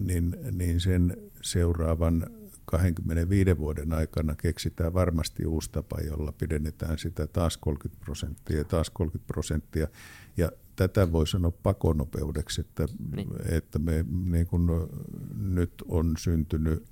niin, 0.00 0.36
niin 0.52 0.80
sen 0.80 1.16
seuraavan 1.42 2.26
25 2.64 3.58
vuoden 3.58 3.92
aikana 3.92 4.34
keksitään 4.34 4.94
varmasti 4.94 5.46
uusi 5.46 5.70
tapa, 5.72 6.00
jolla 6.00 6.32
pidennetään 6.32 6.98
sitä 6.98 7.26
taas 7.26 7.56
30 7.56 8.04
prosenttia 8.04 8.58
ja 8.58 8.64
taas 8.64 8.90
30 8.90 9.26
prosenttia. 9.26 9.88
Ja 10.36 10.52
tätä 10.78 11.12
voi 11.12 11.26
sanoa 11.26 11.52
pakonopeudeksi, 11.62 12.60
että, 12.60 12.86
niin. 13.16 13.28
että 13.50 13.78
me 13.78 14.04
niin 14.24 14.46
kun, 14.46 14.88
nyt 15.36 15.72
on 15.88 16.14
syntynyt 16.18 16.84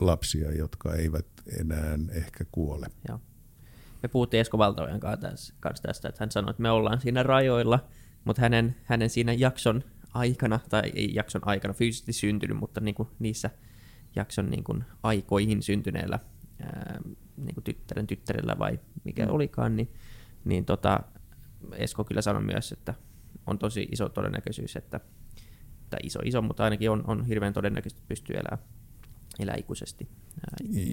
lapsia, 0.00 0.52
jotka 0.52 0.94
eivät 0.94 1.26
enää 1.60 1.98
ehkä 2.10 2.44
kuole. 2.52 2.86
Joo. 3.08 3.20
Me 4.02 4.08
puhuttiin 4.08 4.40
Esko 4.40 4.58
Valtojen 4.58 5.00
kanssa 5.00 5.54
tästä, 5.82 6.08
että 6.08 6.16
hän 6.20 6.30
sanoi, 6.30 6.50
että 6.50 6.62
me 6.62 6.70
ollaan 6.70 7.00
siinä 7.00 7.22
rajoilla, 7.22 7.84
mutta 8.24 8.42
hänen, 8.42 8.76
hänen 8.84 9.10
siinä 9.10 9.32
jakson 9.32 9.82
aikana, 10.14 10.60
tai 10.68 10.92
ei 10.94 11.14
jakson 11.14 11.42
aikana 11.44 11.74
fyysisesti 11.74 12.12
syntynyt, 12.12 12.56
mutta 12.56 12.80
niin 12.80 12.94
kuin 12.94 13.08
niissä 13.18 13.50
jakson 14.16 14.50
niin 14.50 14.64
kuin 14.64 14.84
aikoihin 15.02 15.62
syntyneellä 15.62 16.18
ää, 16.62 17.00
niin 17.36 17.54
kuin 17.54 17.64
tyttären 17.64 18.06
tyttärellä 18.06 18.58
vai 18.58 18.80
mikä 19.04 19.26
mm. 19.26 19.32
olikaan, 19.32 19.76
niin, 19.76 19.92
niin 20.44 20.64
tota, 20.64 21.00
Esko 21.72 22.04
kyllä 22.04 22.22
sanoi 22.22 22.42
myös, 22.42 22.72
että 22.72 22.94
on 23.46 23.58
tosi 23.58 23.88
iso 23.92 24.08
todennäköisyys, 24.08 24.76
että, 24.76 25.00
tai 25.90 26.00
iso 26.02 26.18
iso, 26.24 26.42
mutta 26.42 26.64
ainakin 26.64 26.90
on, 26.90 27.04
on 27.06 27.26
hirveän 27.26 27.52
todennäköistä, 27.52 27.98
että 27.98 28.08
pystyy 28.08 28.36
elämään 28.36 28.68
elää 29.38 29.56
ikuisesti. 29.58 30.08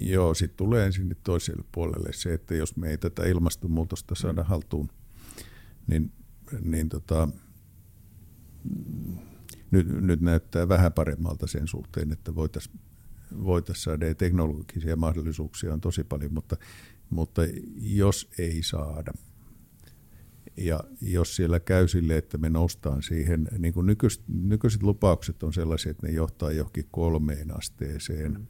Joo, 0.02 0.34
sitten 0.34 0.56
tulee 0.56 0.92
sinne 0.92 1.16
toiselle 1.24 1.64
puolelle 1.72 2.12
se, 2.12 2.34
että 2.34 2.54
jos 2.54 2.76
me 2.76 2.90
ei 2.90 2.98
tätä 2.98 3.26
ilmastonmuutosta 3.26 4.14
saada 4.14 4.44
haltuun, 4.44 4.88
niin, 5.86 6.12
niin 6.60 6.88
tota, 6.88 7.28
nyt, 9.70 9.88
nyt 9.88 10.20
näyttää 10.20 10.68
vähän 10.68 10.92
paremmalta 10.92 11.46
sen 11.46 11.68
suhteen, 11.68 12.12
että 12.12 12.34
voitaisiin 12.34 12.80
voitais 13.44 13.82
saada 13.82 14.14
teknologisia 14.14 14.96
mahdollisuuksia 14.96 15.72
on 15.72 15.80
tosi 15.80 16.04
paljon, 16.04 16.34
mutta, 16.34 16.56
mutta 17.10 17.42
jos 17.76 18.30
ei 18.38 18.62
saada, 18.62 19.12
ja 20.60 20.84
jos 21.00 21.36
siellä 21.36 21.60
käy 21.60 21.88
sille, 21.88 22.16
että 22.16 22.38
me 22.38 22.50
noustaan 22.50 23.02
siihen, 23.02 23.48
niin 23.58 23.74
kuin 23.74 23.86
nykyiset, 23.86 24.24
nykyiset 24.28 24.82
lupaukset 24.82 25.42
on 25.42 25.52
sellaisia, 25.52 25.90
että 25.90 26.06
ne 26.06 26.12
johtaa 26.12 26.52
johonkin 26.52 26.86
kolmeen 26.90 27.56
asteeseen. 27.56 28.32
Mm. 28.32 28.46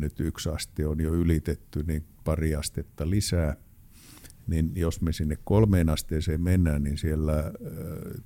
Nyt 0.00 0.20
yksi 0.20 0.48
aste 0.48 0.86
on 0.86 1.00
jo 1.00 1.14
ylitetty, 1.14 1.82
niin 1.82 2.04
pari 2.24 2.54
astetta 2.54 3.10
lisää. 3.10 3.56
Niin 4.46 4.72
jos 4.74 5.00
me 5.00 5.12
sinne 5.12 5.38
kolmeen 5.44 5.88
asteeseen 5.88 6.40
mennään, 6.40 6.82
niin 6.82 6.98
siellä 6.98 7.38
äh, 7.38 7.52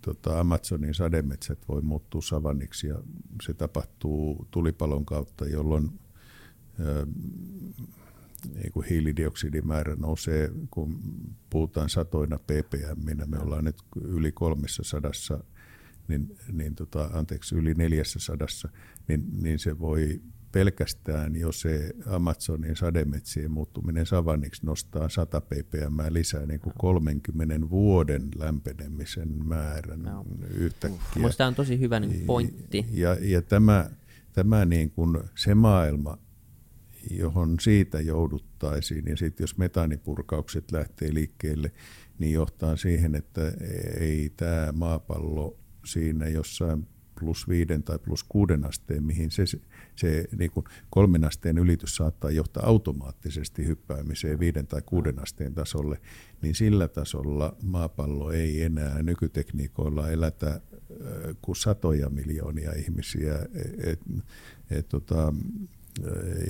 tota 0.01 0.41
Amazonin 0.41 0.95
sademetsät 0.95 1.59
voi 1.69 1.83
muuttua 1.83 2.23
savanniksi 2.23 2.87
ja 2.87 3.03
se 3.43 3.55
tapahtuu 3.55 4.47
tulipalon 4.51 5.05
kautta, 5.05 5.47
jolloin 5.47 5.91
äh, 6.81 6.87
niin 8.55 8.73
kuin 8.73 8.87
hiilidioksidimäärä 8.87 9.97
nousee, 9.97 10.51
kun 10.71 11.01
puhutaan 11.51 11.89
satoina 11.89 12.39
ppm, 12.39 13.31
me 13.31 13.39
ollaan 13.39 13.65
nyt 13.65 13.77
yli 14.05 14.33
kolmessa 14.33 14.83
sadassa, 14.83 15.45
niin, 16.09 16.37
niin 16.53 16.75
tota, 16.75 17.11
anteeksi, 17.13 17.55
yli 17.55 17.75
neljässä 17.75 18.19
sadassa, 18.21 18.69
niin, 19.09 19.25
niin 19.43 19.59
se 19.59 19.79
voi 19.79 20.21
pelkästään 20.53 21.37
jo 21.37 21.53
se 21.53 21.91
Amazonin 22.07 22.77
sademetsien 22.77 23.51
muuttuminen 23.51 24.07
savanniksi 24.07 24.67
nostaa 24.67 25.09
100 25.09 25.41
ppm 25.41 25.99
lisää 26.09 26.47
niin 26.47 26.61
kuin 26.61 26.75
30 26.79 27.71
vuoden 27.71 28.29
lämpenemisen 28.37 29.47
määrän 29.47 30.01
Joo. 30.05 30.25
yhtäkkiä. 30.51 31.01
Minusta 31.17 31.39
tämä 31.39 31.49
on 31.49 31.55
tosi 31.55 31.81
hyvä 31.81 32.01
niin 32.01 32.27
pointti. 32.27 32.87
Ja, 32.91 33.17
ja 33.21 33.43
tämä, 33.43 33.91
tämä 34.33 34.65
niin 34.65 34.91
kuin 34.91 35.19
se 35.35 35.55
maailma, 35.55 36.19
johon 37.11 37.57
siitä 37.61 38.01
jouduttaisiin, 38.01 39.05
ja 39.07 39.17
sitten 39.17 39.45
jos 39.45 39.59
metaanipurkaukset 39.59 40.73
lähtee 40.73 41.15
liikkeelle, 41.15 41.73
niin 42.19 42.33
johtaa 42.33 42.77
siihen, 42.77 43.15
että 43.15 43.53
ei 44.01 44.33
tämä 44.37 44.73
maapallo 44.73 45.57
siinä 45.85 46.29
jossain 46.29 46.87
plus 47.21 47.49
viiden 47.49 47.83
tai 47.83 47.99
plus 47.99 48.25
kuuden 48.25 48.65
asteen, 48.65 49.05
mihin 49.05 49.31
se, 49.31 49.45
se 49.97 50.25
niin 50.39 50.51
kuin 50.51 50.67
kolmen 50.91 51.25
asteen 51.25 51.59
ylitys 51.59 51.97
saattaa 51.97 52.31
johtaa 52.31 52.67
automaattisesti 52.67 53.67
hyppäämiseen 53.67 54.39
viiden 54.39 54.67
tai 54.67 54.83
kuuden 54.87 55.19
asteen 55.19 55.55
tasolle, 55.55 56.01
niin 56.43 56.55
sillä 56.55 56.89
tasolla 56.89 57.57
maapallo 57.63 58.33
ei 58.33 58.63
enää 58.63 59.03
nykytekniikoilla 59.03 60.11
elätä 60.11 60.61
kuin 61.43 61.57
satoja 61.57 62.11
miljoonia 62.11 62.73
ihmisiä. 62.73 63.35
Et, 63.79 64.01
et, 64.71 64.89
tota, 64.89 65.35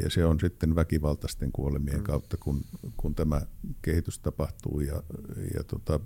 ja 0.03 0.11
se 0.11 0.25
on 0.25 0.41
sitten 0.41 0.75
väkivaltaisten 0.75 1.53
kuolemien 1.53 2.03
kautta, 2.03 2.37
kun, 2.37 2.65
kun 2.97 3.15
tämä 3.15 3.41
kehitys 3.83 4.19
tapahtuu 4.19 4.81
ja, 4.81 5.03
ja 5.55 5.65
tota, 5.65 6.01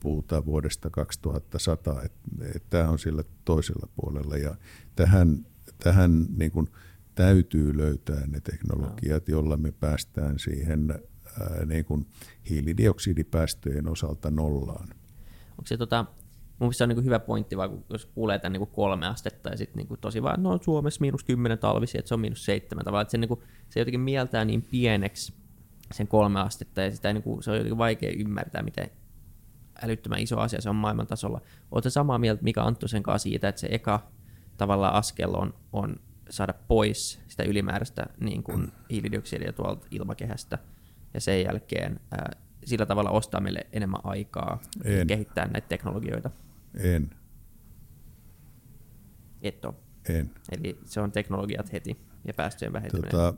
puhutaan 0.00 0.46
vuodesta 0.46 0.90
2100, 0.90 2.02
että 2.02 2.20
et 2.54 2.62
tämä 2.70 2.88
on 2.88 2.98
sillä 2.98 3.24
toisella 3.44 3.88
puolella. 3.96 4.36
Ja 4.36 4.56
tähän, 4.96 5.46
tähän 5.78 6.26
niin 6.36 6.50
kuin 6.50 6.68
täytyy 7.14 7.76
löytää 7.76 8.26
ne 8.26 8.40
teknologiat, 8.40 9.28
jolla 9.28 9.56
me 9.56 9.72
päästään 9.72 10.38
siihen 10.38 10.90
ää, 11.40 11.64
niin 11.64 11.84
kuin 11.84 12.06
hiilidioksidipäästöjen 12.50 13.88
osalta 13.88 14.30
nollaan. 14.30 14.88
Onko 15.50 15.66
se 15.66 15.76
tota, 15.76 16.06
mun 16.62 16.66
mielestä 16.66 16.78
se 16.78 16.84
on 16.84 16.88
niin 16.88 17.04
hyvä 17.04 17.18
pointti, 17.18 17.56
vaan 17.56 17.84
jos 17.88 18.06
kuulee 18.06 18.38
tämän 18.38 18.52
niin 18.60 18.66
kolme 18.66 19.06
astetta 19.06 19.50
ja 19.50 19.56
sitten 19.56 19.86
niin 19.88 19.98
tosi 20.00 20.22
vaan, 20.22 20.42
no 20.42 20.58
Suomessa 20.62 21.00
miinus 21.00 21.24
kymmenen 21.24 21.58
talvisi, 21.58 21.98
että 21.98 22.08
se 22.08 22.14
on 22.14 22.20
miinus 22.20 22.44
seitsemän 22.44 22.84
tavallaan, 22.84 23.02
että 23.02 23.10
se, 23.10 23.18
niin 23.18 23.28
kuin, 23.28 23.40
se 23.68 23.80
jotenkin 23.80 24.00
mieltää 24.00 24.44
niin 24.44 24.62
pieneksi 24.62 25.34
sen 25.92 26.08
kolme 26.08 26.40
astetta 26.40 26.82
ja 26.82 26.90
sitä 26.90 27.12
niin 27.12 27.22
kuin, 27.22 27.42
se 27.42 27.50
on 27.50 27.56
jotenkin 27.56 27.78
vaikea 27.78 28.12
ymmärtää, 28.18 28.62
miten 28.62 28.90
älyttömän 29.82 30.18
iso 30.18 30.38
asia 30.38 30.60
se 30.60 30.70
on 30.70 30.76
maailman 30.76 31.06
tasolla. 31.06 31.40
Oletko 31.70 31.90
samaa 31.90 32.18
mieltä 32.18 32.42
Mika 32.42 32.62
Anttosen 32.62 33.02
kanssa 33.02 33.22
siitä, 33.22 33.48
että 33.48 33.60
se 33.60 33.68
eka 33.70 34.10
tavallaan 34.56 34.94
askel 34.94 35.34
on, 35.34 35.54
on 35.72 35.96
saada 36.30 36.54
pois 36.68 37.20
sitä 37.28 37.42
ylimääräistä 37.42 38.06
niin 38.20 38.42
kuin 38.42 38.72
hiilidioksidia 38.90 39.52
tuolta 39.52 39.86
ilmakehästä 39.90 40.58
ja 41.14 41.20
sen 41.20 41.44
jälkeen 41.44 42.00
ää, 42.10 42.36
sillä 42.64 42.86
tavalla 42.86 43.10
ostaa 43.10 43.40
meille 43.40 43.66
enemmän 43.72 44.00
aikaa 44.04 44.60
En. 44.84 45.06
kehittää 45.06 45.46
näitä 45.46 45.68
teknologioita. 45.68 46.30
En, 46.74 47.10
Et 49.42 49.64
ole. 49.64 49.74
en. 50.08 50.30
Eli 50.52 50.78
se 50.84 51.00
on 51.00 51.12
teknologiat 51.12 51.72
heti 51.72 51.96
ja 52.24 52.34
päästöjen 52.34 52.72
vähentäminen. 52.72 53.10
Tota, 53.10 53.34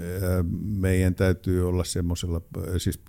ää, 0.00 0.42
meidän 0.62 1.14
täytyy 1.14 1.68
olla 1.68 1.84
semmoisella, 1.84 2.40
siis 2.78 3.00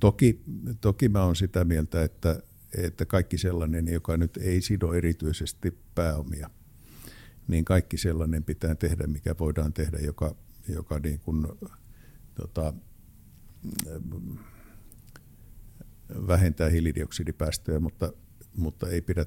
toki, 0.00 0.42
toki 0.80 1.08
mä 1.08 1.24
olen 1.24 1.36
sitä 1.36 1.64
mieltä, 1.64 2.04
että, 2.04 2.42
että 2.76 3.06
kaikki 3.06 3.38
sellainen, 3.38 3.88
joka 3.88 4.16
nyt 4.16 4.36
ei 4.36 4.60
sido 4.60 4.92
erityisesti 4.92 5.78
pääomia, 5.94 6.50
niin 7.48 7.64
kaikki 7.64 7.96
sellainen 7.96 8.44
pitää 8.44 8.74
tehdä, 8.74 9.06
mikä 9.06 9.34
voidaan 9.38 9.72
tehdä, 9.72 9.98
joka, 9.98 10.36
joka 10.68 10.98
niin 10.98 11.20
kuin, 11.20 11.46
tota, 12.34 12.74
vähentää 16.26 16.68
hiilidioksidipäästöjä, 16.68 17.80
mutta, 17.80 18.12
mutta 18.58 18.88
ei 18.88 19.02
pidä, 19.02 19.26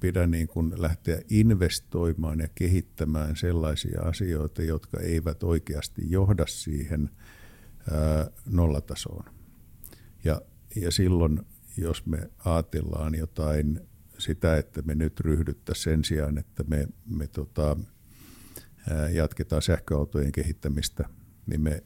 pidä 0.00 0.26
niin 0.26 0.48
kuin 0.48 0.82
lähteä 0.82 1.22
investoimaan 1.30 2.38
ja 2.38 2.48
kehittämään 2.54 3.36
sellaisia 3.36 4.02
asioita, 4.02 4.62
jotka 4.62 5.00
eivät 5.00 5.42
oikeasti 5.42 6.02
johda 6.08 6.46
siihen 6.46 7.10
nollatasoon. 8.46 9.24
Ja, 10.24 10.42
ja 10.76 10.90
silloin, 10.90 11.40
jos 11.76 12.06
me 12.06 12.30
ajatellaan 12.44 13.14
jotain 13.14 13.80
sitä, 14.18 14.56
että 14.56 14.82
me 14.82 14.94
nyt 14.94 15.20
ryhdyttäisiin 15.20 15.84
sen 15.84 16.04
sijaan, 16.04 16.38
että 16.38 16.64
me, 16.68 16.88
me 17.06 17.26
tota, 17.26 17.76
jatketaan 19.12 19.62
sähköautojen 19.62 20.32
kehittämistä, 20.32 21.08
niin 21.46 21.60
me, 21.60 21.82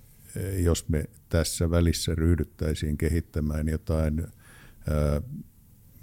jos 0.59 0.89
me 0.89 1.05
tässä 1.29 1.71
välissä 1.71 2.15
ryhdyttäisiin 2.15 2.99
kehittämään 2.99 3.69
jotain 3.69 4.21
ää, 4.21 5.23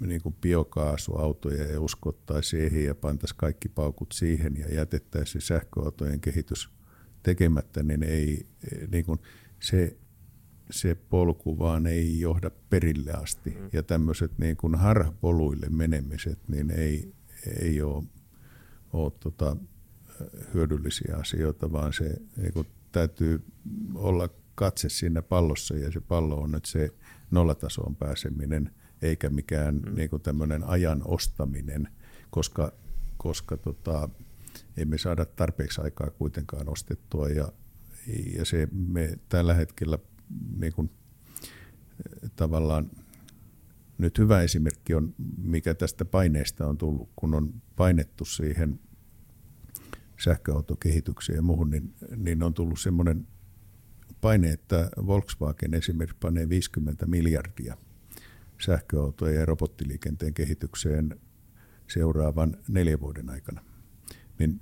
niin 0.06 0.22
kuin 0.22 0.34
biokaasuautoja 0.40 1.64
ja 1.64 1.80
uskottaisiin 1.80 2.70
siihen 2.70 2.84
ja 2.84 2.94
pantaisiin 2.94 3.38
kaikki 3.38 3.68
paukut 3.68 4.12
siihen 4.12 4.56
ja 4.56 4.74
jätettäisiin 4.74 5.42
sähköautojen 5.42 6.20
kehitys 6.20 6.68
tekemättä, 7.22 7.82
niin, 7.82 8.02
ei, 8.02 8.46
niin 8.92 9.04
kuin 9.04 9.18
se, 9.60 9.96
se 10.70 10.94
polku 10.94 11.58
vaan 11.58 11.86
ei 11.86 12.20
johda 12.20 12.50
perille 12.70 13.12
asti. 13.12 13.50
Mm. 13.50 13.70
Ja 13.72 13.82
tämmöiset 13.82 14.38
niin 14.38 14.56
kuin 14.56 14.74
harhapoluille 14.74 15.66
menemiset, 15.70 16.38
niin 16.48 16.70
ei, 16.70 17.12
ei 17.60 17.82
ole, 17.82 18.04
ole 18.92 19.12
tota, 19.20 19.56
hyödyllisiä 20.54 21.16
asioita, 21.16 21.72
vaan 21.72 21.92
se 21.92 22.16
niin 22.36 22.52
kuin 22.52 22.66
täytyy 22.92 23.44
olla 23.94 24.28
katse 24.54 24.88
siinä 24.88 25.22
pallossa 25.22 25.76
ja 25.76 25.92
se 25.92 26.00
pallo 26.00 26.40
on 26.40 26.50
nyt 26.52 26.64
se 26.64 26.90
nollatasoon 27.30 27.96
pääseminen– 27.96 28.70
eikä 29.02 29.30
mikään 29.30 29.74
mm. 29.74 29.94
niin 29.94 30.10
kuin 30.10 30.22
tämmöinen 30.22 30.64
ajan 30.64 31.02
ostaminen, 31.04 31.88
koska, 32.30 32.72
koska 33.16 33.56
tota, 33.56 34.08
emme 34.76 34.98
saada 34.98 35.24
tarpeeksi 35.24 35.80
aikaa 35.80 36.10
kuitenkaan 36.10 36.68
ostettua 36.68 37.28
ja, 37.28 37.52
ja 38.36 38.44
se 38.44 38.68
me 38.72 39.18
tällä 39.28 39.54
hetkellä 39.54 39.98
niin 40.58 40.72
kuin, 40.72 40.90
tavallaan 42.36 42.90
nyt 43.98 44.18
hyvä 44.18 44.42
esimerkki 44.42 44.94
on, 44.94 45.14
mikä 45.38 45.74
tästä 45.74 46.04
paineesta 46.04 46.66
on 46.66 46.78
tullut, 46.78 47.10
kun 47.16 47.34
on 47.34 47.62
painettu 47.76 48.24
siihen 48.24 48.80
sähköautokehitykseen 50.18 51.36
ja 51.36 51.42
muuhun, 51.42 51.70
niin, 51.70 51.94
niin 52.16 52.42
on 52.42 52.54
tullut 52.54 52.80
semmoinen 52.80 53.26
paine, 54.20 54.50
että 54.50 54.90
Volkswagen 55.06 55.74
esimerkiksi 55.74 56.16
panee 56.20 56.48
50 56.48 57.06
miljardia– 57.06 57.76
sähköautojen 58.62 59.40
ja 59.40 59.46
robottiliikenteen 59.46 60.34
kehitykseen 60.34 61.20
seuraavan 61.88 62.56
neljän 62.68 63.00
vuoden 63.00 63.30
aikana. 63.30 63.64
Niin, 64.38 64.60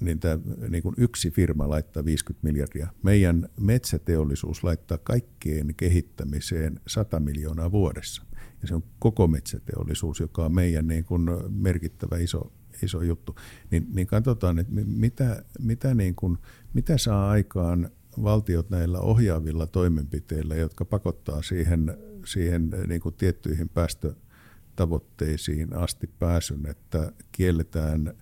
niin, 0.00 0.20
tämä, 0.20 0.38
niin 0.68 0.82
kuin 0.82 0.94
yksi 0.98 1.30
firma 1.30 1.68
laittaa 1.68 2.04
50 2.04 2.46
miljardia. 2.46 2.88
Meidän 3.02 3.48
metsäteollisuus 3.60 4.64
laittaa 4.64 4.98
kaikkeen 4.98 5.74
kehittämiseen 5.76 6.80
100 6.86 7.20
miljoonaa 7.20 7.72
vuodessa. 7.72 8.22
Ja 8.62 8.68
se 8.68 8.74
on 8.74 8.82
koko 8.98 9.26
metsäteollisuus, 9.26 10.20
joka 10.20 10.44
on 10.44 10.54
meidän 10.54 10.86
niin 10.86 11.04
kuin 11.04 11.28
merkittävä 11.48 12.18
iso, 12.18 12.52
iso 12.82 13.02
juttu. 13.02 13.36
Niin, 13.70 13.86
niin 13.94 14.06
katsotaan, 14.06 14.58
että 14.58 14.72
mitä, 14.84 15.44
mitä, 15.58 15.94
niin 15.94 16.14
kuin, 16.14 16.38
mitä 16.74 16.98
saa 16.98 17.30
aikaan 17.30 17.90
valtiot 18.22 18.70
näillä 18.70 19.00
ohjaavilla 19.00 19.66
toimenpiteillä, 19.66 20.54
jotka 20.54 20.84
pakottaa 20.84 21.42
siihen 21.42 21.96
siihen 22.26 22.70
niin 22.86 23.00
kuin 23.00 23.14
tiettyihin 23.14 23.68
päästötavoitteisiin 23.68 25.76
asti 25.76 26.10
pääsyn, 26.18 26.66
että 26.66 27.12
kielletään 27.32 28.14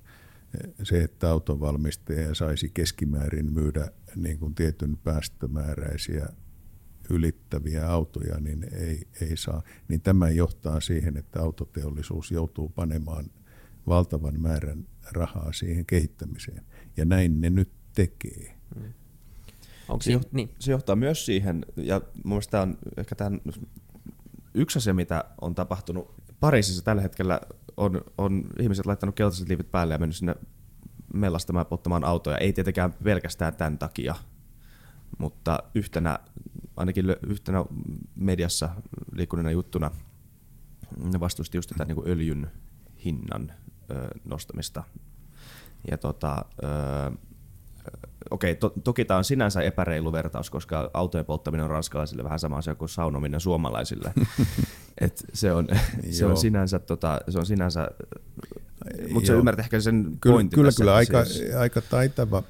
se, 0.82 1.02
että 1.02 1.30
autonvalmistaja 1.30 2.34
saisi 2.34 2.70
keskimäärin 2.74 3.52
myydä 3.52 3.90
niin 4.16 4.38
kuin 4.38 4.54
tietyn 4.54 4.96
päästömääräisiä 4.96 6.28
ylittäviä 7.10 7.88
autoja, 7.88 8.40
niin 8.40 8.66
ei, 8.72 9.08
ei 9.20 9.36
saa. 9.36 9.62
Niin 9.88 10.00
tämä 10.00 10.30
johtaa 10.30 10.80
siihen, 10.80 11.16
että 11.16 11.40
autoteollisuus 11.40 12.30
joutuu 12.30 12.68
panemaan 12.68 13.24
valtavan 13.86 14.40
määrän 14.40 14.86
rahaa 15.12 15.52
siihen 15.52 15.86
kehittämiseen. 15.86 16.64
Ja 16.96 17.04
näin 17.04 17.40
ne 17.40 17.50
nyt 17.50 17.70
tekee. 17.94 18.56
Hmm. 18.74 18.92
Onko 19.88 20.02
se, 20.02 20.16
joht- 20.16 20.28
niin. 20.32 20.50
se 20.58 20.72
johtaa 20.72 20.96
myös 20.96 21.26
siihen, 21.26 21.66
ja 21.76 22.00
mun 22.14 22.22
mielestä 22.24 22.50
tämä 22.50 22.62
on 22.62 22.78
ehkä 22.96 23.14
tämän 23.14 23.40
yksi 24.54 24.78
asia, 24.78 24.94
mitä 24.94 25.24
on 25.40 25.54
tapahtunut 25.54 26.14
Pariisissa 26.40 26.84
tällä 26.84 27.02
hetkellä, 27.02 27.40
on, 27.76 28.00
on 28.18 28.44
ihmiset 28.60 28.86
laittanut 28.86 29.14
keltaiset 29.14 29.48
liivit 29.48 29.70
päälle 29.70 29.94
ja 29.94 29.98
mennyt 29.98 30.16
sinne 30.16 30.34
mellastamaan 31.14 31.60
ja 31.60 31.64
polttamaan 31.64 32.04
autoja. 32.04 32.38
Ei 32.38 32.52
tietenkään 32.52 32.92
pelkästään 32.92 33.54
tämän 33.54 33.78
takia, 33.78 34.14
mutta 35.18 35.58
yhtenä, 35.74 36.18
ainakin 36.76 37.04
yhtenä 37.26 37.64
mediassa 38.14 38.68
liikkuneena 39.12 39.50
juttuna 39.50 39.90
ne 41.12 41.20
vastusti 41.20 41.58
just 41.58 41.70
tätä 41.70 41.84
niin 41.84 42.08
öljyn 42.08 42.50
hinnan 43.04 43.52
ö, 43.90 44.08
nostamista. 44.24 44.84
Ja 45.90 45.98
tota, 45.98 46.44
ö, 46.62 46.66
okei, 48.30 48.54
to, 48.54 48.72
toki 48.84 49.04
tämä 49.04 49.18
on 49.18 49.24
sinänsä 49.24 49.62
epäreilu 49.62 50.12
vertaus, 50.12 50.50
koska 50.50 50.90
autojen 50.94 51.24
polttaminen 51.24 51.64
on 51.64 51.70
ranskalaisille 51.70 52.24
vähän 52.24 52.38
sama 52.38 52.56
asia 52.56 52.74
kuin 52.74 52.88
saunominen 52.88 53.40
suomalaisille. 53.40 54.12
Et 55.00 55.24
se, 55.32 55.52
on, 55.52 55.68
se, 56.10 56.26
on 56.26 56.36
sinänsä, 56.36 56.78
tota, 56.78 57.20
se 57.28 57.38
on 57.38 57.46
sinänsä, 57.46 57.88
mutta 59.12 59.26
se 59.26 59.32
ymmärtää 59.32 59.62
ehkä 59.62 59.80
sen 59.80 60.16
kyllä, 60.20 60.34
pointin 60.34 60.56
Kyllä, 60.56 60.70
kyllä 60.76 60.94
aika, 60.94 61.24
aika 61.58 61.80
taitava, 61.80 62.42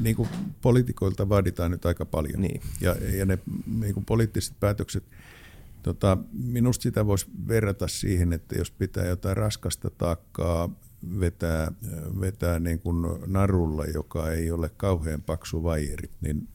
niin 0.00 0.16
kuin 0.16 0.28
poliitikoilta 0.62 1.28
vaaditaan 1.28 1.70
nyt 1.70 1.86
aika 1.86 2.04
paljon. 2.04 2.40
Niin. 2.40 2.60
Ja, 2.80 2.96
ja 3.18 3.26
ne 3.26 3.38
niin 3.80 3.94
kuin 3.94 4.06
poliittiset 4.06 4.54
päätökset, 4.60 5.04
tota, 5.82 6.18
minusta 6.32 6.82
sitä 6.82 7.06
voisi 7.06 7.26
verrata 7.48 7.88
siihen, 7.88 8.32
että 8.32 8.58
jos 8.58 8.70
pitää 8.70 9.06
jotain 9.06 9.36
raskasta 9.36 9.90
taakkaa 9.90 10.70
vetää, 11.20 11.72
vetää 12.20 12.58
niin 12.58 12.80
kuin 12.80 12.96
narulla, 13.26 13.84
joka 13.84 14.30
ei 14.30 14.50
ole 14.50 14.70
kauhean 14.76 15.22
paksu 15.22 15.62
vaijeri, 15.62 16.10
niin, 16.20 16.48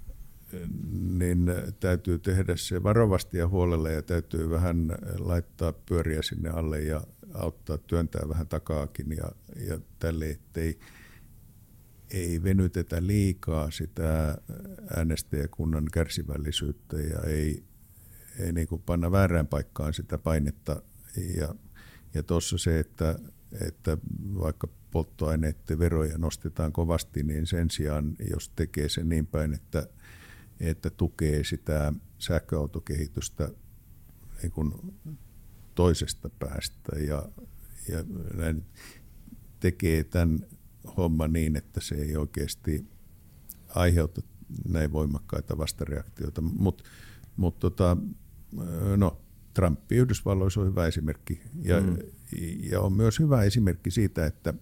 niin 1.17 1.45
täytyy 1.79 2.19
tehdä 2.19 2.55
se 2.55 2.83
varovasti 2.83 3.37
ja 3.37 3.47
huolella 3.47 3.89
ja 3.89 4.01
täytyy 4.01 4.49
vähän 4.49 4.97
laittaa 5.19 5.73
pyöriä 5.73 6.21
sinne 6.21 6.49
alle 6.49 6.81
ja 6.81 7.01
auttaa 7.33 7.77
työntää 7.77 8.29
vähän 8.29 8.47
takaakin 8.47 9.11
ja, 9.11 9.31
ja 9.67 9.79
tälle, 9.99 10.29
ettei 10.29 10.79
ei 12.11 12.43
venytetä 12.43 13.07
liikaa 13.07 13.71
sitä 13.71 14.37
äänestäjäkunnan 14.97 15.85
kärsivällisyyttä 15.93 16.97
ja 16.97 17.19
ei, 17.27 17.63
ei 18.39 18.51
niin 18.51 18.67
kuin 18.67 18.81
panna 18.81 19.11
väärään 19.11 19.47
paikkaan 19.47 19.93
sitä 19.93 20.17
painetta. 20.17 20.81
Ja, 21.37 21.55
ja 22.13 22.23
tuossa 22.23 22.57
se, 22.57 22.79
että 22.79 23.19
että 23.61 23.97
vaikka 24.39 24.67
polttoaineiden 24.91 25.79
veroja 25.79 26.17
nostetaan 26.17 26.71
kovasti, 26.71 27.23
niin 27.23 27.47
sen 27.47 27.69
sijaan, 27.69 28.15
jos 28.31 28.49
tekee 28.49 28.89
sen 28.89 29.09
niin 29.09 29.27
päin, 29.27 29.53
että, 29.53 29.87
että 30.59 30.89
tukee 30.89 31.43
sitä 31.43 31.93
sähköautokehitystä 32.17 33.49
niin 34.41 34.51
kuin 34.51 34.73
toisesta 35.75 36.29
päästä 36.39 36.99
ja, 37.07 37.29
ja 37.89 38.03
näin 38.33 38.65
tekee 39.59 40.03
tämän 40.03 40.45
homman 40.97 41.33
niin, 41.33 41.55
että 41.55 41.81
se 41.81 41.95
ei 41.95 42.15
oikeasti 42.15 42.85
aiheuta 43.75 44.21
näin 44.67 44.91
voimakkaita 44.91 45.57
vastareaktioita. 45.57 46.41
Mutta 46.41 46.83
mut 47.37 47.59
tota, 47.59 47.97
no, 48.97 49.21
Trump 49.53 49.91
Yhdysvalloissa 49.91 50.61
on 50.61 50.67
hyvä 50.67 50.87
esimerkki. 50.87 51.41
Ja, 51.61 51.81
mm. 51.81 51.97
Ja 52.71 52.81
on 52.81 52.93
myös 52.93 53.19
hyvä 53.19 53.43
esimerkki 53.43 53.91
siitä, 53.91 54.25
että, 54.25 54.53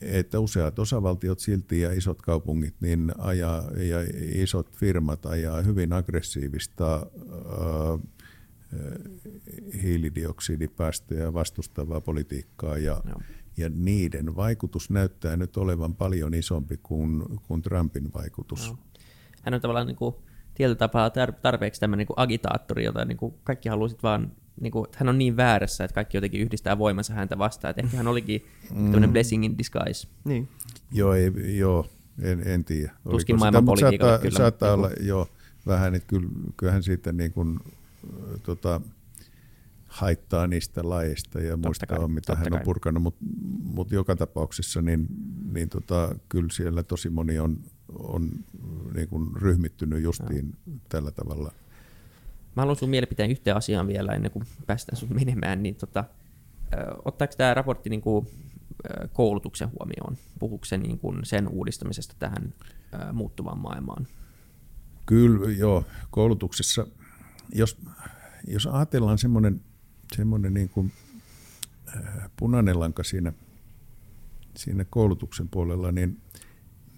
että 0.00 0.40
useat 0.40 0.78
osavaltiot 0.78 1.38
silti 1.38 1.80
ja 1.80 1.92
isot 1.92 2.22
kaupungit 2.22 2.74
niin 2.80 3.12
ajaa, 3.18 3.70
ja 3.76 3.98
isot 4.34 4.76
firmat 4.76 5.26
ajaa 5.26 5.62
hyvin 5.62 5.92
aggressiivista 5.92 6.94
äh, 6.94 8.00
hiilidioksidipäästöjä 9.82 11.32
vastustavaa 11.32 12.00
politiikkaa 12.00 12.78
ja, 12.78 13.02
ja 13.56 13.68
niiden 13.68 14.36
vaikutus 14.36 14.90
näyttää 14.90 15.36
nyt 15.36 15.56
olevan 15.56 15.94
paljon 15.94 16.34
isompi 16.34 16.80
kuin, 16.82 17.22
kuin 17.42 17.62
Trumpin 17.62 18.12
vaikutus. 18.14 18.70
No. 18.70 18.78
Hän 19.42 19.54
on 19.54 19.60
tavallaan 19.60 19.86
niin 19.86 19.96
kuin 19.96 20.14
tietyllä 20.54 20.76
tapaa 20.76 21.10
tarpeeksi 21.42 21.80
tämmöinen 21.80 22.06
niin 22.06 22.16
agitaattori, 22.16 22.84
jota 22.84 23.04
niin 23.04 23.18
kuin 23.18 23.34
kaikki 23.44 23.68
haluaisit 23.68 24.02
vaan, 24.02 24.32
niin 24.60 24.72
kuin, 24.72 24.84
että 24.84 24.96
hän 25.00 25.08
on 25.08 25.18
niin 25.18 25.36
väärässä, 25.36 25.84
että 25.84 25.94
kaikki 25.94 26.16
jotenkin 26.16 26.40
yhdistää 26.40 26.78
voimansa 26.78 27.14
häntä 27.14 27.38
vastaan. 27.38 27.70
Että 27.70 27.82
ehkä 27.82 27.96
hän 27.96 28.08
olikin 28.08 28.46
mm. 28.70 28.76
tämmöinen 28.76 29.12
blessing 29.12 29.44
in 29.44 29.58
disguise. 29.58 30.08
Niin. 30.24 30.48
Joo, 30.92 31.14
ei, 31.14 31.58
joo 31.58 31.86
en, 32.18 32.42
en 32.46 32.64
tiedä. 32.64 32.92
Tuskin 33.10 33.38
maailman 33.38 33.64
politiikalla 33.64 34.12
saattaa, 34.12 34.30
kyllä. 34.30 34.38
Saattaa 34.38 34.76
niin 34.76 34.84
olla 34.84 34.90
jo 35.00 35.28
vähän, 35.66 35.94
että 35.94 36.06
kyllä, 36.06 36.28
kyllähän 36.56 36.82
siitä 36.82 37.12
niin 37.12 37.32
kuin, 37.32 37.58
tota, 38.42 38.80
haittaa 39.86 40.46
niistä 40.46 40.80
lajeista 40.84 41.40
ja 41.40 41.56
muista 41.56 41.86
kai, 41.86 41.98
on, 41.98 42.10
mitä 42.10 42.34
hän 42.34 42.46
on 42.46 42.52
kai. 42.52 42.64
purkanut, 42.64 43.02
mutta 43.02 43.24
mut 43.64 43.92
joka 43.92 44.16
tapauksessa 44.16 44.82
niin, 44.82 45.06
niin 45.52 45.68
tota, 45.68 46.14
kyllä 46.28 46.48
siellä 46.52 46.82
tosi 46.82 47.10
moni 47.10 47.38
on, 47.38 47.58
on 47.98 48.30
niin 48.94 49.08
kuin 49.08 49.36
ryhmittynyt 49.36 50.02
justiin 50.02 50.56
no. 50.66 50.72
tällä 50.88 51.10
tavalla. 51.10 51.52
Mä 52.56 52.62
haluan 52.62 52.76
sun 52.76 52.90
mielipiteen 52.90 53.30
yhteen 53.30 53.56
asiaan 53.56 53.86
vielä 53.86 54.12
ennen 54.12 54.30
kuin 54.30 54.44
päästään 54.66 54.96
sun 54.96 55.14
menemään, 55.14 55.62
niin 55.62 55.74
tota, 55.74 56.04
ottaako 57.04 57.34
tämä 57.36 57.54
raportti 57.54 57.90
niin 57.90 58.00
kuin, 58.00 58.26
koulutuksen 59.12 59.68
huomioon? 59.78 60.16
Puhuuko 60.38 60.64
se 60.64 60.78
niin 60.78 60.98
kuin 60.98 61.24
sen 61.24 61.48
uudistamisesta 61.48 62.14
tähän 62.18 62.54
muuttuvaan 63.12 63.58
maailmaan? 63.58 64.06
Kyllä, 65.06 65.50
joo. 65.50 65.84
Koulutuksessa, 66.10 66.86
jos, 67.54 67.78
jos 68.46 68.66
ajatellaan 68.66 69.18
semmoinen, 69.18 69.60
semmoinen 70.16 70.54
niin 70.54 70.68
kuin, 70.68 70.92
punainen 72.36 72.80
lanka 72.80 73.04
siinä, 73.04 73.32
siinä 74.56 74.84
koulutuksen 74.84 75.48
puolella, 75.48 75.92
niin 75.92 76.20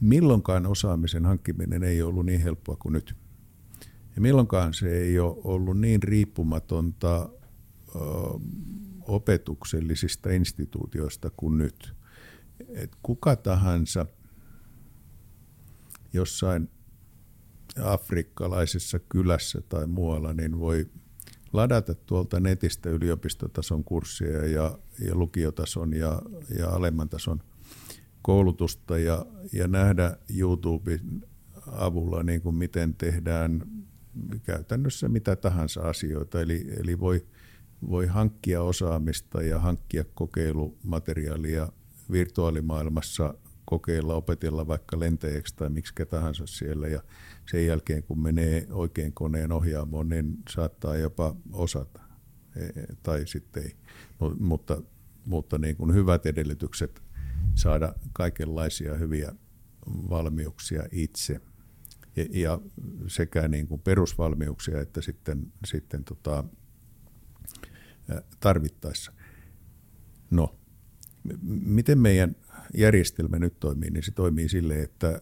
milloinkaan 0.01 0.67
osaamisen 0.67 1.25
hankkiminen 1.25 1.83
ei 1.83 2.03
ollut 2.03 2.27
niin 2.27 2.41
helppoa 2.41 2.77
kuin 2.77 2.93
nyt. 2.93 3.17
Ja 4.15 4.21
milloinkaan 4.21 4.75
se 4.75 4.99
ei 4.99 5.19
ole 5.19 5.37
ollut 5.45 5.81
niin 5.81 6.03
riippumatonta 6.03 7.29
opetuksellisista 9.09 10.31
instituutioista 10.31 11.31
kuin 11.37 11.59
nyt. 11.59 11.95
Et 12.69 12.91
kuka 13.03 13.37
tahansa 13.37 14.07
jossain 16.13 16.71
afrikkalaisessa 17.83 18.99
kylässä 18.99 19.61
tai 19.69 19.87
muualla, 19.87 20.33
niin 20.33 20.59
voi 20.59 20.87
ladata 21.53 21.95
tuolta 21.95 22.41
netistä 22.41 22.91
yliopistotason 22.91 23.85
kursseja 23.85 24.47
ja, 24.47 24.79
ja 25.05 25.15
lukiotason 25.15 25.95
ja, 25.95 26.23
ja 26.59 26.71
alemman 26.71 27.09
tason– 27.09 27.43
koulutusta 28.25 28.99
ja, 28.99 29.27
ja 29.53 29.69
nähdä 29.69 30.17
YouTuben 30.37 31.25
avulla, 31.67 32.23
niin 32.23 32.43
kuin 32.43 32.55
miten 32.55 32.95
tehdään 32.95 33.63
käytännössä 34.43 35.09
mitä 35.09 35.37
tahansa 35.37 35.81
asioita. 35.81 36.41
Eli, 36.41 36.67
eli 36.81 37.01
voi, 37.01 37.27
voi 37.89 38.07
hankkia 38.07 38.63
osaamista 38.63 39.43
ja 39.43 39.59
hankkia 39.59 40.05
kokeilumateriaalia 40.15 41.73
virtuaalimaailmassa, 42.13 43.35
kokeilla, 43.65 44.15
opetella 44.15 44.67
vaikka 44.67 45.01
lentäjäksi 45.01 45.57
tai 45.57 45.71
miksi 45.71 45.95
tahansa 46.11 46.47
siellä. 46.47 46.89
Ja 46.89 47.03
sen 47.51 47.67
jälkeen, 47.67 48.03
kun 48.03 48.23
menee 48.23 48.67
oikein 48.71 49.13
koneen 49.13 49.53
ohjaamoon, 49.53 50.09
niin 50.09 50.39
saattaa 50.51 50.97
jopa 50.97 51.37
osata. 51.53 52.01
E, 52.57 52.95
tai 53.03 53.27
sitten 53.27 53.63
ei. 53.63 53.77
Mutta, 54.39 54.83
mutta 55.27 55.59
niin 55.59 55.77
kuin 55.77 55.95
hyvät 55.95 56.27
edellytykset 56.27 57.03
saada 57.55 57.95
kaikenlaisia 58.13 58.95
hyviä 58.95 59.33
valmiuksia 59.87 60.83
itse. 60.93 61.41
Ja, 62.17 62.27
ja 62.31 62.61
sekä 63.07 63.49
niin 63.49 63.67
kuin 63.67 63.81
perusvalmiuksia 63.81 64.81
että 64.81 65.01
sitten, 65.01 65.53
sitten 65.65 66.05
tota, 66.05 66.45
tarvittaessa. 68.41 69.13
No, 70.31 70.59
miten 71.65 71.99
meidän 71.99 72.37
järjestelmä 72.75 73.39
nyt 73.39 73.61
toimii, 73.61 73.91
niin 73.91 74.05
se 74.05 74.13
toimii 74.13 74.49
sille, 74.49 74.83
että, 74.83 75.21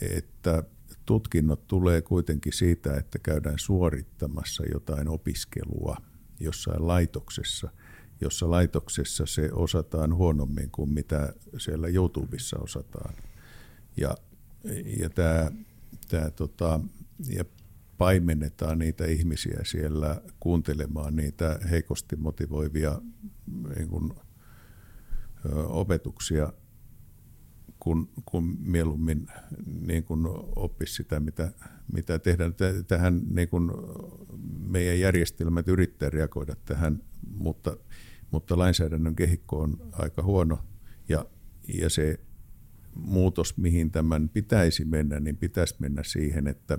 että 0.00 0.64
tutkinnot 1.06 1.66
tulee 1.66 2.02
kuitenkin 2.02 2.52
siitä, 2.52 2.96
että 2.96 3.18
käydään 3.18 3.58
suorittamassa 3.58 4.64
jotain 4.72 5.08
opiskelua 5.08 5.96
jossain 6.40 6.86
laitoksessa– 6.86 7.70
jossa 8.20 8.50
laitoksessa 8.50 9.26
se 9.26 9.50
osataan 9.52 10.14
huonommin 10.14 10.70
kuin 10.70 10.90
mitä 10.90 11.32
siellä 11.58 11.88
YouTubessa 11.88 12.58
osataan. 12.58 13.14
Ja, 13.96 14.14
ja, 15.00 15.10
tää, 15.10 15.52
tää 16.10 16.30
tota, 16.30 16.80
ja 17.28 17.44
paimennetaan 17.98 18.78
niitä 18.78 19.06
ihmisiä 19.06 19.60
siellä 19.62 20.20
kuuntelemaan 20.40 21.16
niitä 21.16 21.58
heikosti 21.70 22.16
motivoivia 22.16 23.00
niin 23.76 23.88
kuin, 23.88 24.12
ö, 25.46 25.66
opetuksia, 25.66 26.52
kun, 27.80 28.10
kun 28.24 28.56
mieluummin 28.60 29.26
niin 29.86 30.04
kuin 30.04 30.26
oppisi 30.56 30.94
sitä, 30.94 31.20
mitä, 31.20 31.52
mitä 31.92 32.18
tehdään. 32.18 32.54
Tähän 32.86 33.22
niin 33.30 33.48
kuin 33.48 33.70
meidän 34.58 35.00
järjestelmät 35.00 35.68
yrittää 35.68 36.10
reagoida 36.10 36.56
tähän, 36.64 37.02
mutta– 37.38 37.76
mutta 38.30 38.58
lainsäädännön 38.58 39.16
kehikko 39.16 39.60
on 39.60 39.76
aika 39.92 40.22
huono 40.22 40.58
ja, 41.08 41.26
ja 41.74 41.90
se 41.90 42.20
muutos, 42.94 43.56
mihin 43.56 43.90
tämän 43.90 44.28
pitäisi 44.28 44.84
mennä, 44.84 45.20
niin 45.20 45.36
pitäisi 45.36 45.74
mennä 45.78 46.02
siihen, 46.02 46.46
että, 46.46 46.78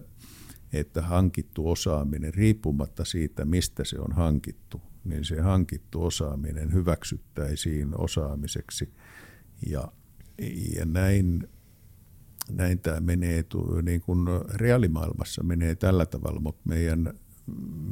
että 0.74 1.02
hankittu 1.02 1.70
osaaminen, 1.70 2.34
riippumatta 2.34 3.06
siitä, 3.06 3.46
mistä 3.46 3.84
se 3.84 4.00
on 4.00 4.12
hankittu, 4.12 4.82
niin 5.04 5.26
se 5.26 5.42
hankittu 5.42 6.04
osaaminen 6.04 6.74
hyväksyttäisiin 6.74 7.98
osaamiseksi. 7.98 8.94
Ja, 9.70 9.92
ja 10.78 10.86
näin 10.86 11.48
näin 12.50 12.80
tämä 12.80 13.00
menee, 13.00 13.46
niin 13.82 14.02
kuin 14.02 14.28
reaalimaailmassa 14.54 15.44
menee 15.44 15.76
tällä 15.76 16.06
tavalla, 16.06 16.40
mutta 16.40 16.62
meidän 16.66 17.14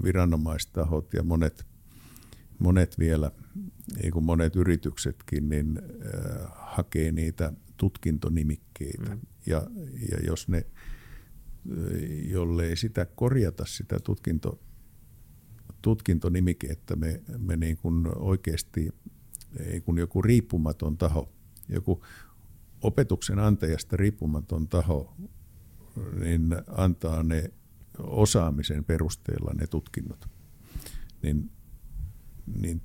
viranomaistahot 0.03 1.13
ja 1.13 1.23
monet, 1.23 1.65
monet 2.59 2.99
vielä, 2.99 3.31
niin 4.01 4.11
kuin 4.11 4.25
monet 4.25 4.55
yrityksetkin, 4.55 5.49
niin 5.49 5.79
äh, 5.79 6.47
hakee 6.55 7.11
niitä 7.11 7.53
tutkintonimikkeitä. 7.77 9.15
Mm. 9.15 9.21
Ja, 9.45 9.67
ja 10.11 10.17
jos 10.27 10.47
ne, 10.47 10.65
jollei 12.27 12.75
sitä 12.75 13.05
korjata 13.05 13.65
sitä 13.65 13.99
tutkinto, 13.99 14.59
tutkintonimikettä, 15.81 16.95
me, 16.95 17.21
me 17.37 17.57
niin 17.57 17.77
kuin 17.77 18.05
oikeasti 18.15 18.89
niin 19.59 19.83
kuin 19.83 19.97
joku 19.97 20.21
riippumaton 20.21 20.97
taho, 20.97 21.33
joku 21.69 22.03
opetuksen 22.81 23.39
antajasta 23.39 23.97
riippumaton 23.97 24.67
taho, 24.67 25.15
niin 26.19 26.55
antaa 26.67 27.23
ne 27.23 27.51
osaamisen 27.99 28.83
perusteella 28.83 29.53
ne 29.53 29.67
tutkinnot. 29.67 30.29
Niin, 31.21 31.51
niin 32.55 32.81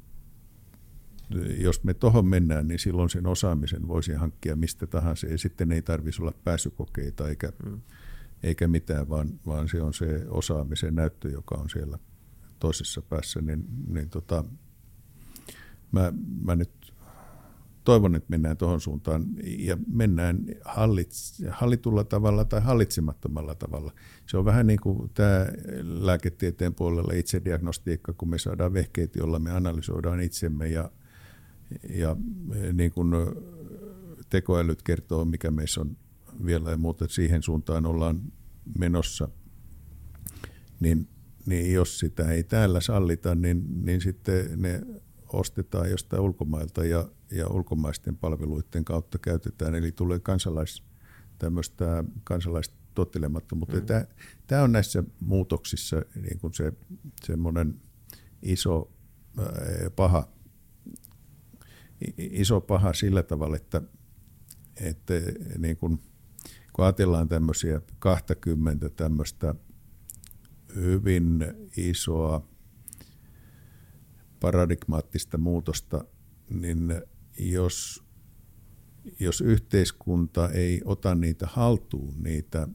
jos 1.58 1.84
me 1.84 1.94
tuohon 1.94 2.26
mennään, 2.26 2.68
niin 2.68 2.78
silloin 2.78 3.10
sen 3.10 3.26
osaamisen 3.26 3.88
voisi 3.88 4.12
hankkia 4.12 4.56
mistä 4.56 4.86
tahansa. 4.86 5.26
Ja 5.26 5.38
sitten 5.38 5.72
ei 5.72 5.82
tarvitsisi 5.82 6.22
olla 6.22 6.34
pääsykokeita 6.44 7.28
eikä, 7.28 7.52
hmm. 7.64 7.80
eikä 8.42 8.68
mitään, 8.68 9.08
vaan, 9.08 9.40
vaan 9.46 9.68
se 9.68 9.82
on 9.82 9.94
se 9.94 10.26
osaamisen 10.28 10.94
näyttö, 10.94 11.28
joka 11.28 11.54
on 11.54 11.70
siellä 11.70 11.98
toisessa 12.58 13.02
päässä. 13.02 13.40
Niin, 13.40 13.64
niin 13.86 14.10
tota, 14.10 14.44
mä, 15.92 16.12
mä 16.42 16.56
nyt 16.56 16.83
toivon, 17.84 18.14
että 18.14 18.30
mennään 18.30 18.56
tuohon 18.56 18.80
suuntaan 18.80 19.24
ja 19.58 19.76
mennään 19.86 20.38
hallitulla 21.50 22.04
tavalla 22.04 22.44
tai 22.44 22.60
hallitsemattomalla 22.60 23.54
tavalla. 23.54 23.92
Se 24.26 24.36
on 24.36 24.44
vähän 24.44 24.66
niin 24.66 24.80
kuin 24.80 25.10
tämä 25.14 25.46
lääketieteen 25.82 26.74
puolella 26.74 27.12
itsediagnostiikka, 27.12 28.12
kun 28.12 28.30
me 28.30 28.38
saadaan 28.38 28.72
vehkeet, 28.72 29.16
joilla 29.16 29.38
me 29.38 29.50
analysoidaan 29.50 30.20
itsemme 30.20 30.68
ja, 30.68 30.90
ja 31.90 32.16
niin 32.72 32.92
kuin 32.92 33.10
tekoälyt 34.30 34.82
kertoo, 34.82 35.24
mikä 35.24 35.50
meissä 35.50 35.80
on 35.80 35.96
vielä 36.44 36.70
ja 36.70 36.76
muuta, 36.76 37.08
siihen 37.08 37.42
suuntaan 37.42 37.86
ollaan 37.86 38.20
menossa, 38.78 39.28
niin, 40.80 41.08
niin 41.46 41.72
jos 41.72 41.98
sitä 41.98 42.30
ei 42.30 42.44
täällä 42.44 42.80
sallita, 42.80 43.34
niin, 43.34 43.64
niin 43.84 44.00
sitten 44.00 44.62
ne 44.62 44.80
ostetaan 45.34 45.90
jostain 45.90 46.22
ulkomailta 46.22 46.84
ja, 46.84 47.08
ja 47.30 47.46
ulkomaisten 47.48 48.16
palveluiden 48.16 48.84
kautta 48.84 49.18
käytetään. 49.18 49.74
Eli 49.74 49.92
tulee 49.92 50.18
kansalais, 50.18 50.82
tämmöistä 51.38 52.04
kansalaista 52.24 52.74
tottelemattomuutta. 52.94 53.76
Mm. 53.76 53.86
Tämä, 53.86 54.04
tämä 54.46 54.62
on 54.62 54.72
näissä 54.72 55.04
muutoksissa 55.20 56.02
niin 56.22 56.38
kuin 56.38 56.54
se 56.54 56.72
semmoinen 57.24 57.80
iso 58.42 58.92
paha, 59.96 60.28
iso 62.18 62.60
paha 62.60 62.92
sillä 62.92 63.22
tavalla, 63.22 63.56
että, 63.56 63.82
että 64.80 65.14
niin 65.58 65.76
kuin, 65.76 65.98
kun 66.72 66.84
ajatellaan 66.84 67.28
tämmöisiä 67.28 67.80
20 67.98 68.88
tämmöistä 68.88 69.54
hyvin 70.74 71.44
isoa 71.76 72.48
paradigmaattista 74.44 75.38
muutosta, 75.38 76.04
niin 76.50 77.02
jos, 77.38 78.04
jos 79.20 79.40
yhteiskunta 79.40 80.50
ei 80.50 80.80
ota 80.84 81.14
niitä 81.14 81.46
haltuun, 81.46 82.14
niitä, 82.22 82.68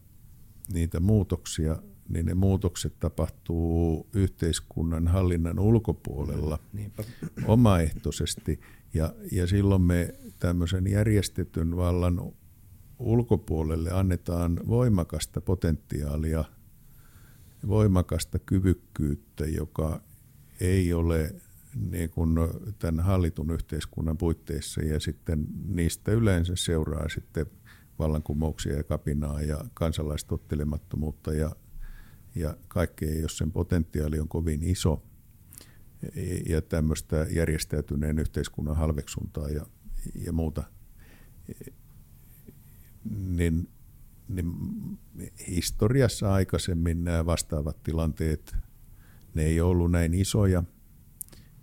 niitä 0.74 1.00
muutoksia, 1.00 1.78
niin 2.08 2.26
ne 2.26 2.34
muutokset 2.34 3.00
tapahtuu 3.00 4.08
yhteiskunnan 4.14 5.08
hallinnan 5.08 5.60
ulkopuolella 5.60 6.60
Niinpä. 6.74 7.04
omaehtoisesti. 7.46 8.60
Ja, 8.94 9.14
ja 9.32 9.48
silloin 9.48 9.82
me 9.82 10.16
tämmöisen 10.40 10.88
järjestetyn 10.88 11.78
vallan 11.78 12.32
ulkopuolelle 13.00 13.92
annetaan 13.92 14.60
voimakasta 14.68 15.42
potentiaalia, 15.42 16.44
voimakasta 17.68 18.40
kyvykkyyttä, 18.40 19.46
joka 19.46 20.02
ei 20.60 20.94
ole 20.94 21.36
niin 21.76 22.10
kuin 22.10 22.36
tämän 22.80 23.06
hallitun 23.06 23.52
yhteiskunnan 23.52 24.18
puitteissa. 24.18 24.82
Ja 24.82 25.00
sitten 25.00 25.48
niistä 25.68 26.12
yleensä 26.12 26.56
seuraa 26.56 27.10
sitten 27.10 27.46
vallankumouksia 28.00 28.78
ja 28.78 28.84
kapinaa 28.84 29.42
ja 29.42 29.66
kansalaistottelemattomuutta. 29.74 31.34
Ja, 31.34 31.56
ja 32.36 32.58
kaikkea, 32.68 33.22
jos 33.22 33.38
sen 33.38 33.52
potentiaali 33.52 34.20
on 34.20 34.28
kovin 34.28 34.64
iso. 34.64 35.04
Ja 36.50 36.62
tämmöistä 36.62 37.28
järjestäytyneen 37.30 38.20
yhteiskunnan 38.20 38.76
halveksuntaa 38.76 39.50
ja, 39.50 39.66
ja 40.16 40.34
muuta, 40.34 40.64
niin, 43.28 43.70
niin 44.28 44.52
historiassa 45.48 46.34
aikaisemmin 46.34 47.04
nämä 47.04 47.26
vastaavat 47.26 47.84
tilanteet, 47.84 48.56
ne 49.34 49.44
ei 49.44 49.62
ollut 49.62 49.92
näin 49.92 50.14
isoja– 50.14 50.64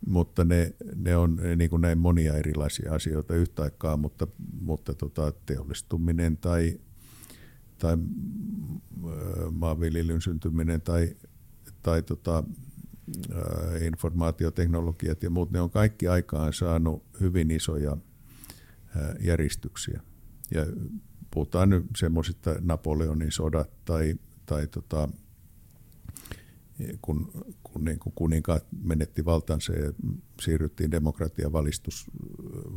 mutta 0.07 0.45
ne, 0.45 0.75
ne 0.95 1.17
on 1.17 1.41
niin 1.57 1.71
kuin 1.71 1.83
näin 1.83 1.99
monia 1.99 2.35
erilaisia 2.35 2.95
asioita 2.95 3.35
yhtä 3.35 3.63
aikaa, 3.63 3.97
mutta, 3.97 4.27
mutta 4.61 4.95
tota, 4.95 5.33
teollistuminen 5.47 6.37
tai, 6.37 6.81
tai 7.79 7.97
maanviljelyn 9.51 10.21
syntyminen 10.21 10.81
tai, 10.81 11.17
tai 11.83 12.03
tota, 12.03 12.45
informaatioteknologiat 13.83 15.23
ja 15.23 15.31
muut, 15.31 15.51
ne 15.51 15.61
on 15.61 15.71
kaikki 15.71 16.09
aikaan 16.09 16.53
saanut 16.53 17.05
hyvin 17.21 17.51
isoja 17.51 17.97
järjestyksiä. 19.21 20.01
Ja 20.55 20.67
puhutaan 21.31 21.71
nyt 21.71 21.87
semmoisista 21.97 22.57
Napoleonin 22.61 23.33
sodat 23.33 23.85
tai, 23.85 24.15
tai 24.47 24.67
tota, 24.67 25.09
kun, 27.03 27.31
kun 27.77 27.85
niin 27.85 27.99
kuin 27.99 28.12
kuninkaat 28.16 28.66
menetti 28.83 29.24
valtansa 29.24 29.72
ja 29.72 29.93
siirryttiin 30.43 30.91
demokratian 30.91 31.53
valistus, 31.53 32.11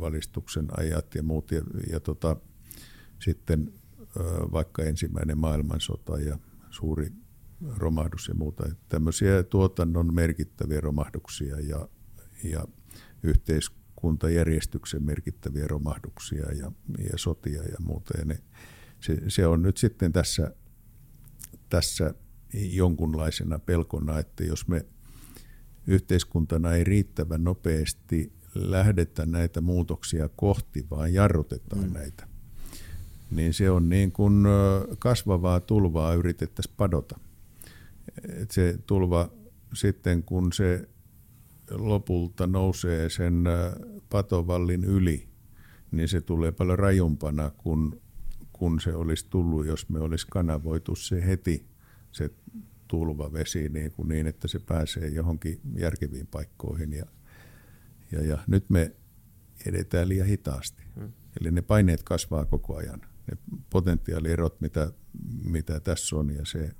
valistuksen 0.00 0.68
ajat 0.76 1.14
ja 1.14 1.22
muut. 1.22 1.50
Ja, 1.50 1.62
ja 1.90 2.00
tota, 2.00 2.36
sitten 3.18 3.72
vaikka 4.52 4.82
ensimmäinen 4.82 5.38
maailmansota 5.38 6.18
ja 6.18 6.38
suuri 6.70 7.12
romahdus 7.76 8.28
ja 8.28 8.34
muuta. 8.34 8.64
Tämmöisiä 8.88 9.42
tuotannon 9.42 10.14
merkittäviä 10.14 10.80
romahduksia 10.80 11.60
ja, 11.60 11.88
ja 12.44 12.64
yhteiskuntajärjestyksen 13.22 15.02
merkittäviä 15.02 15.66
romahduksia 15.66 16.52
ja, 16.52 16.72
ja 17.12 17.18
sotia 17.18 17.62
ja 17.62 17.76
muuta. 17.78 18.18
Ja 18.18 18.24
ne, 18.24 18.38
se, 19.00 19.16
se 19.28 19.46
on 19.46 19.62
nyt 19.62 19.76
sitten 19.76 20.12
tässä, 20.12 20.54
tässä 21.68 22.14
jonkunlaisena 22.54 23.58
pelkona, 23.58 24.18
että 24.18 24.44
jos 24.44 24.68
me 24.68 24.86
yhteiskuntana 25.86 26.72
ei 26.72 26.84
riittävän 26.84 27.44
nopeasti 27.44 28.32
lähdetä 28.54 29.26
näitä 29.26 29.60
muutoksia 29.60 30.28
kohti, 30.36 30.86
vaan 30.90 31.14
jarrutetaan 31.14 31.84
mm. 31.84 31.92
näitä, 31.92 32.26
niin 33.30 33.54
se 33.54 33.70
on 33.70 33.88
niin 33.88 34.12
kuin 34.12 34.44
kasvavaa 34.98 35.60
tulvaa 35.60 36.14
yritettäisiin 36.14 36.74
padota. 36.76 37.20
Et 38.28 38.50
se 38.50 38.78
tulva 38.86 39.30
sitten, 39.74 40.22
kun 40.22 40.52
se 40.52 40.88
lopulta 41.70 42.46
nousee 42.46 43.10
sen 43.10 43.44
patovallin 44.08 44.84
yli, 44.84 45.28
niin 45.90 46.08
se 46.08 46.20
tulee 46.20 46.52
paljon 46.52 46.78
rajumpana 46.78 47.50
kuin 47.58 48.00
kun 48.52 48.80
se 48.80 48.94
olisi 48.94 49.26
tullut, 49.30 49.66
jos 49.66 49.88
me 49.88 50.00
olisi 50.00 50.26
kanavoitu 50.30 50.96
se 50.96 51.26
heti 51.26 51.69
se 52.12 52.30
tulva 52.88 53.32
vesi 53.32 53.68
niin, 53.68 53.92
kuin 53.92 54.08
niin, 54.08 54.26
että 54.26 54.48
se 54.48 54.58
pääsee 54.58 55.08
johonkin 55.08 55.60
järkeviin 55.76 56.26
paikkoihin. 56.26 56.92
Ja, 56.92 57.06
ja, 58.12 58.24
ja 58.24 58.38
nyt 58.46 58.70
me 58.70 58.92
edetään 59.66 60.08
liian 60.08 60.26
hitaasti. 60.26 60.82
Hmm. 60.94 61.12
Eli 61.40 61.50
ne 61.50 61.62
paineet 61.62 62.02
kasvaa 62.02 62.44
koko 62.44 62.76
ajan. 62.76 63.00
Ne 63.00 63.38
potentiaalierot, 63.70 64.60
mitä, 64.60 64.92
mitä 65.44 65.80
tässä 65.80 66.16
on, 66.16 66.30
ja 66.34 66.44
se 66.44 66.70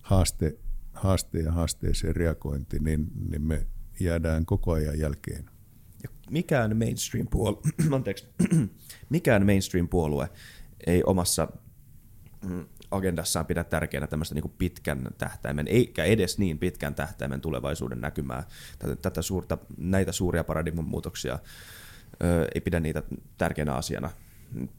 haaste, 0.00 0.58
haaste 0.92 1.38
ja 1.38 1.52
haasteeseen 1.52 2.16
reagointi, 2.16 2.78
niin, 2.78 3.06
niin 3.30 3.42
me 3.42 3.66
jäädään 4.00 4.46
koko 4.46 4.72
ajan 4.72 4.98
jälkeen. 4.98 5.50
Mikään 6.30 6.76
mainstream-puolue, 6.76 7.60
anteeksi, 7.96 8.26
mikään 9.10 9.46
mainstream-puolue 9.46 10.28
ei 10.86 11.02
omassa 11.04 11.48
mm, 12.48 12.64
agendassaan 12.90 13.46
pidä 13.46 13.64
tärkeänä 13.64 14.06
tämmöistä 14.06 14.34
niin 14.34 14.54
pitkän 14.58 15.08
tähtäimen, 15.18 15.68
eikä 15.68 16.04
edes 16.04 16.38
niin 16.38 16.58
pitkän 16.58 16.94
tähtäimen 16.94 17.40
tulevaisuuden 17.40 18.00
näkymää. 18.00 18.44
Tätä, 18.78 18.96
tätä 18.96 19.22
suurta, 19.22 19.58
näitä 19.76 20.12
suuria 20.12 20.44
paradigman 20.44 20.84
muutoksia 20.84 21.38
ö, 22.22 22.48
ei 22.54 22.60
pidä 22.60 22.80
niitä 22.80 23.02
tärkeänä 23.38 23.74
asiana. 23.74 24.10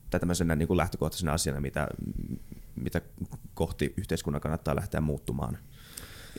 tämmöisenä 0.09 0.55
niin 0.55 0.67
kuin 0.67 0.77
lähtökohtaisena 0.77 1.33
asiana, 1.33 1.61
mitä, 1.61 1.87
mitä 2.75 3.01
kohti 3.53 3.93
yhteiskunnan 3.97 4.41
kannattaa 4.41 4.75
lähteä 4.75 5.01
muuttumaan? 5.01 5.57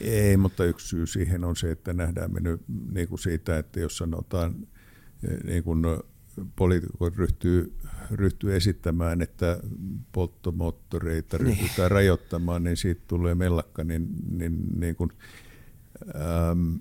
Ei, 0.01 0.36
mutta 0.36 0.65
yksi 0.65 0.89
syy 0.89 1.07
siihen 1.07 1.44
on 1.44 1.57
se, 1.57 1.70
että 1.70 1.93
nähdään 1.93 2.32
me 2.32 2.40
nyt 2.40 2.61
niin 2.93 3.09
kuin 3.09 3.19
siitä, 3.19 3.59
että 3.59 3.81
jos 3.81 3.99
sanotaan 3.99 4.55
niin 5.44 5.65
kuin 5.65 5.82
poliitikot 6.57 7.17
ryhtyy, 7.17 7.75
ryhtyy 8.11 8.57
esittämään, 8.57 9.23
että 9.23 9.61
polttomoottoreita 10.13 11.39
niin. 11.39 11.47
ryhdytään 11.47 11.91
rajoittamaan, 11.91 12.65
niin 12.65 12.77
siitä 12.77 13.03
tulee 13.09 13.35
mellakka, 13.35 13.85
niin, 13.85 14.09
niin, 14.31 14.81
niin 14.81 14.97
kuin, 14.97 15.11
äm, 16.51 16.81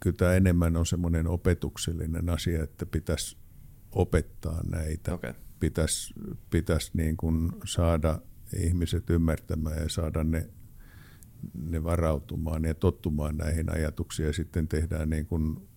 kyllä 0.00 0.16
tämä 0.16 0.34
enemmän 0.34 0.76
on 0.76 0.86
semmoinen 0.86 1.26
opetuksellinen 1.26 2.30
asia, 2.30 2.62
että 2.62 2.86
pitäisi 2.86 3.36
opettaa 3.92 4.62
näitä. 4.70 5.14
Okay. 5.14 5.34
Pitäisi, 5.60 6.14
pitäisi 6.50 6.90
niin 6.94 7.16
kuin 7.16 7.52
saada 7.64 8.18
ihmiset 8.56 9.10
ymmärtämään 9.10 9.82
ja 9.82 9.88
saada 9.88 10.24
ne, 10.24 10.48
ne 11.54 11.84
varautumaan 11.84 12.64
ja 12.64 12.74
tottumaan 12.74 13.36
näihin 13.36 13.72
ajatuksiin 13.72 14.26
ja 14.26 14.32
sitten 14.32 14.68
tehdään 14.68 15.10
niin 15.10 15.26
kuin 15.26 15.68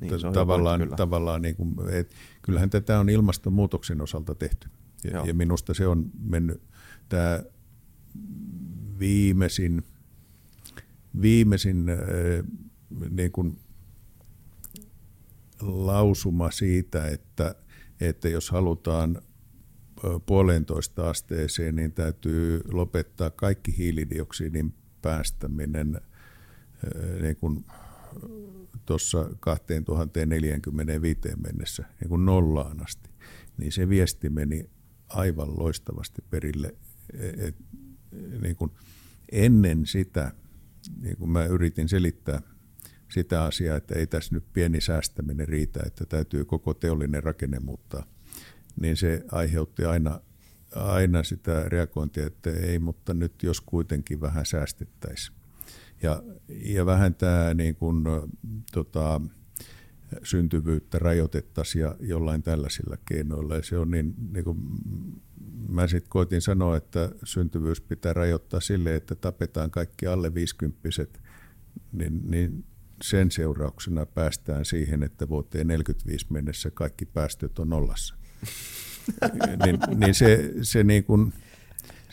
niin, 0.00 0.32
tavallaan, 0.32 0.80
pointti, 0.80 0.96
tavallaan 0.96 1.42
niin 1.42 1.56
kuin, 1.56 1.74
et, 1.90 2.14
kyllähän 2.42 2.70
tätä 2.70 3.00
on 3.00 3.08
ilmastonmuutoksen 3.08 4.00
osalta 4.00 4.34
tehty. 4.34 4.68
Ja, 5.12 5.26
ja 5.26 5.34
minusta 5.34 5.74
se 5.74 5.86
on 5.86 6.10
mennyt 6.20 6.62
tämä 7.08 7.42
viimeisin, 8.98 9.82
viimeisin 11.20 11.86
niin 13.10 13.32
kuin 13.32 13.58
lausuma 15.60 16.50
siitä, 16.50 17.06
että, 17.06 17.54
että 18.00 18.28
jos 18.28 18.50
halutaan 18.50 19.22
puolentoista 20.26 21.10
asteeseen, 21.10 21.76
niin 21.76 21.92
täytyy 21.92 22.60
lopettaa 22.72 23.30
kaikki 23.30 23.76
hiilidioksidin 23.78 24.74
päästäminen 25.02 26.00
niin 27.22 27.36
kuin 27.36 27.64
tuossa 28.86 29.30
2045 29.40 31.20
mennessä 31.42 31.84
niin 32.00 32.08
kuin 32.08 32.26
nollaan 32.26 32.82
asti, 32.82 33.10
niin 33.56 33.72
se 33.72 33.88
viesti 33.88 34.30
meni 34.30 34.70
aivan 35.08 35.58
loistavasti 35.58 36.22
perille. 36.30 36.74
Et, 37.38 37.56
niin 38.42 38.56
kuin 38.56 38.70
ennen 39.32 39.86
sitä, 39.86 40.32
niin 41.00 41.16
kuin 41.16 41.30
mä 41.30 41.44
yritin 41.44 41.88
selittää 41.88 42.40
sitä 43.08 43.44
asiaa, 43.44 43.76
että 43.76 43.94
ei 43.94 44.06
tässä 44.06 44.34
nyt 44.34 44.44
pieni 44.52 44.80
säästäminen 44.80 45.48
riitä, 45.48 45.80
että 45.86 46.06
täytyy 46.06 46.44
koko 46.44 46.74
teollinen 46.74 47.22
rakenne 47.22 47.60
muuttaa, 47.60 48.06
niin 48.80 48.96
se 48.96 49.24
aiheutti 49.32 49.84
aina, 49.84 50.20
aina 50.74 51.22
sitä 51.22 51.62
reagointia, 51.68 52.26
että 52.26 52.50
ei, 52.50 52.78
mutta 52.78 53.14
nyt 53.14 53.42
jos 53.42 53.60
kuitenkin 53.60 54.20
vähän 54.20 54.46
säästettäisiin 54.46 55.35
ja, 56.02 56.22
ja 56.48 56.86
vähentää 56.86 57.54
niin 57.54 57.76
kuin, 57.76 58.04
tota, 58.72 59.20
syntyvyyttä 60.22 60.98
rajoitettaisiin 60.98 61.82
ja 61.82 61.96
jollain 62.00 62.42
tällaisilla 62.42 62.96
keinoilla. 63.08 63.56
Ja 63.56 63.62
se 63.62 63.78
on 63.78 63.90
niin, 63.90 64.14
niin 64.32 64.44
kuin, 64.44 64.58
mä 65.68 65.86
sitten 65.86 66.10
koitin 66.10 66.42
sanoa, 66.42 66.76
että 66.76 67.10
syntyvyys 67.24 67.80
pitää 67.80 68.12
rajoittaa 68.12 68.60
sille, 68.60 68.96
että 68.96 69.14
tapetaan 69.14 69.70
kaikki 69.70 70.06
alle 70.06 70.34
50 70.34 70.78
niin, 71.92 72.30
niin 72.30 72.64
sen 73.02 73.30
seurauksena 73.30 74.06
päästään 74.06 74.64
siihen, 74.64 75.02
että 75.02 75.28
vuoteen 75.28 75.66
45 75.66 76.26
mennessä 76.30 76.70
kaikki 76.70 77.06
päästöt 77.06 77.58
on 77.58 77.68
nollassa. 77.68 78.14
niin, 79.64 79.78
niin 79.96 80.14
se, 80.14 80.52
se 80.62 80.84
niin 80.84 81.04
kuin, 81.04 81.32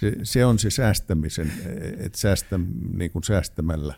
se, 0.03 0.15
se 0.23 0.45
on 0.45 0.59
se 0.59 0.69
säästämisen, 0.69 1.51
että 1.97 2.17
säästä, 2.17 2.59
niin 2.93 3.11
kuin 3.11 3.23
säästämällä 3.23 3.93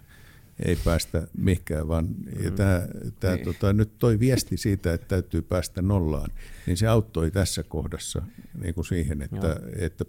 ei 0.65 0.75
päästä 0.75 1.27
mihinkään, 1.37 1.87
vaan 1.87 2.07
ja 2.43 2.49
mm. 2.49 2.55
tämä, 2.55 2.87
tämä, 3.19 3.35
niin. 3.35 3.45
tota, 3.45 3.73
nyt 3.73 3.97
toi 3.99 4.19
viesti 4.19 4.57
siitä, 4.57 4.93
että 4.93 5.07
täytyy 5.07 5.41
päästä 5.41 5.81
nollaan, 5.81 6.31
niin 6.65 6.77
se 6.77 6.87
auttoi 6.87 7.31
tässä 7.31 7.63
kohdassa 7.63 8.21
niin 8.61 8.75
kuin 8.75 8.85
siihen, 8.85 9.21
että, 9.21 9.59
että 9.75 10.05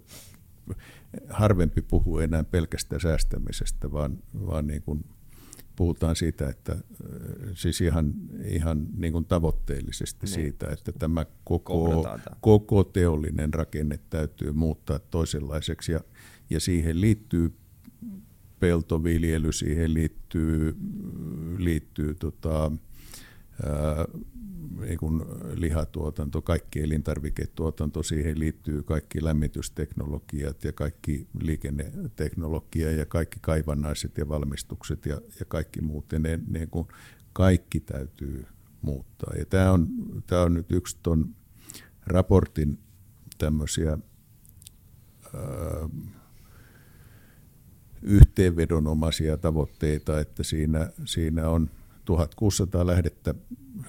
harvempi 1.29 1.81
puhuu 1.81 2.19
enää 2.19 2.43
pelkästään 2.43 3.01
säästämisestä, 3.01 3.91
vaan, 3.91 4.17
vaan 4.47 4.67
niin 4.67 4.81
kuin 4.81 5.05
puhutaan 5.77 6.15
siitä, 6.15 6.49
että 6.49 6.71
äh, 6.71 6.79
siis 7.53 7.81
ihan, 7.81 8.13
ihan 8.45 8.87
niin 8.97 9.13
kuin 9.13 9.25
tavoitteellisesti 9.25 10.25
niin. 10.25 10.33
siitä, 10.33 10.67
että 10.69 10.91
tämä 10.91 11.25
koko, 11.43 12.05
koko 12.41 12.83
teollinen 12.83 13.53
rakenne 13.53 13.99
täytyy 14.09 14.51
muuttaa 14.51 14.99
toisenlaiseksi 14.99 15.91
ja, 15.91 15.99
ja 16.49 16.59
siihen 16.59 17.01
liittyy 17.01 17.53
peltoviljely, 18.59 19.51
siihen 19.51 19.93
liittyy, 19.93 20.75
liittyy 21.57 22.15
tota, 22.15 22.71
niin 24.81 24.97
kuin 24.97 25.21
lihatuotanto, 25.55 26.41
kaikki 26.41 26.81
elintarviketuotanto, 26.81 28.03
siihen 28.03 28.39
liittyy 28.39 28.83
kaikki 28.83 29.23
lämmitysteknologiat 29.23 30.63
ja 30.63 30.73
kaikki 30.73 31.27
liikenneteknologia 31.41 32.91
ja 32.91 33.05
kaikki 33.05 33.37
kaivannaiset 33.41 34.17
ja 34.17 34.29
valmistukset 34.29 35.05
ja, 35.05 35.21
ja 35.39 35.45
kaikki 35.45 35.81
muut. 35.81 36.11
Ja 36.11 36.19
ne, 36.19 36.39
ne 36.47 36.67
kun 36.67 36.87
kaikki 37.33 37.79
täytyy 37.79 38.45
muuttaa. 38.81 39.33
Ja 39.37 39.45
tämä 39.45 39.71
on, 39.71 39.87
tämä 40.27 40.41
on 40.41 40.53
nyt 40.53 40.71
yksi 40.71 40.97
tuon 41.03 41.35
raportin 42.05 42.79
tämmöisiä 43.37 43.91
ää, 43.91 45.89
yhteenvedonomaisia 48.01 49.37
tavoitteita, 49.37 50.19
että 50.19 50.43
siinä, 50.43 50.91
siinä 51.05 51.49
on 51.49 51.69
1600 52.07 52.87
lähdettä 52.87 53.35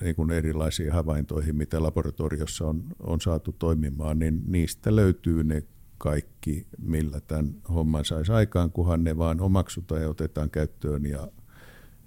niin 0.01 0.15
kuin 0.15 0.31
erilaisiin 0.31 0.93
havaintoihin, 0.93 1.57
mitä 1.57 1.83
laboratoriossa 1.83 2.67
on, 2.67 2.85
on 3.01 3.21
saatu 3.21 3.53
toimimaan, 3.53 4.19
niin 4.19 4.43
niistä 4.47 4.97
löytyy 4.97 5.45
ne 5.45 5.63
kaikki, 5.99 6.67
millä 6.79 7.21
tämän 7.21 7.55
homman 7.69 8.05
saisi 8.05 8.33
aikaan, 8.33 8.73
kunhan 8.73 9.05
ne 9.05 9.19
vaan 9.19 9.41
omaksutaan 9.41 10.03
ja 10.03 10.09
otetaan 10.09 10.51
käyttöön 10.51 11.07
ja, 11.07 11.29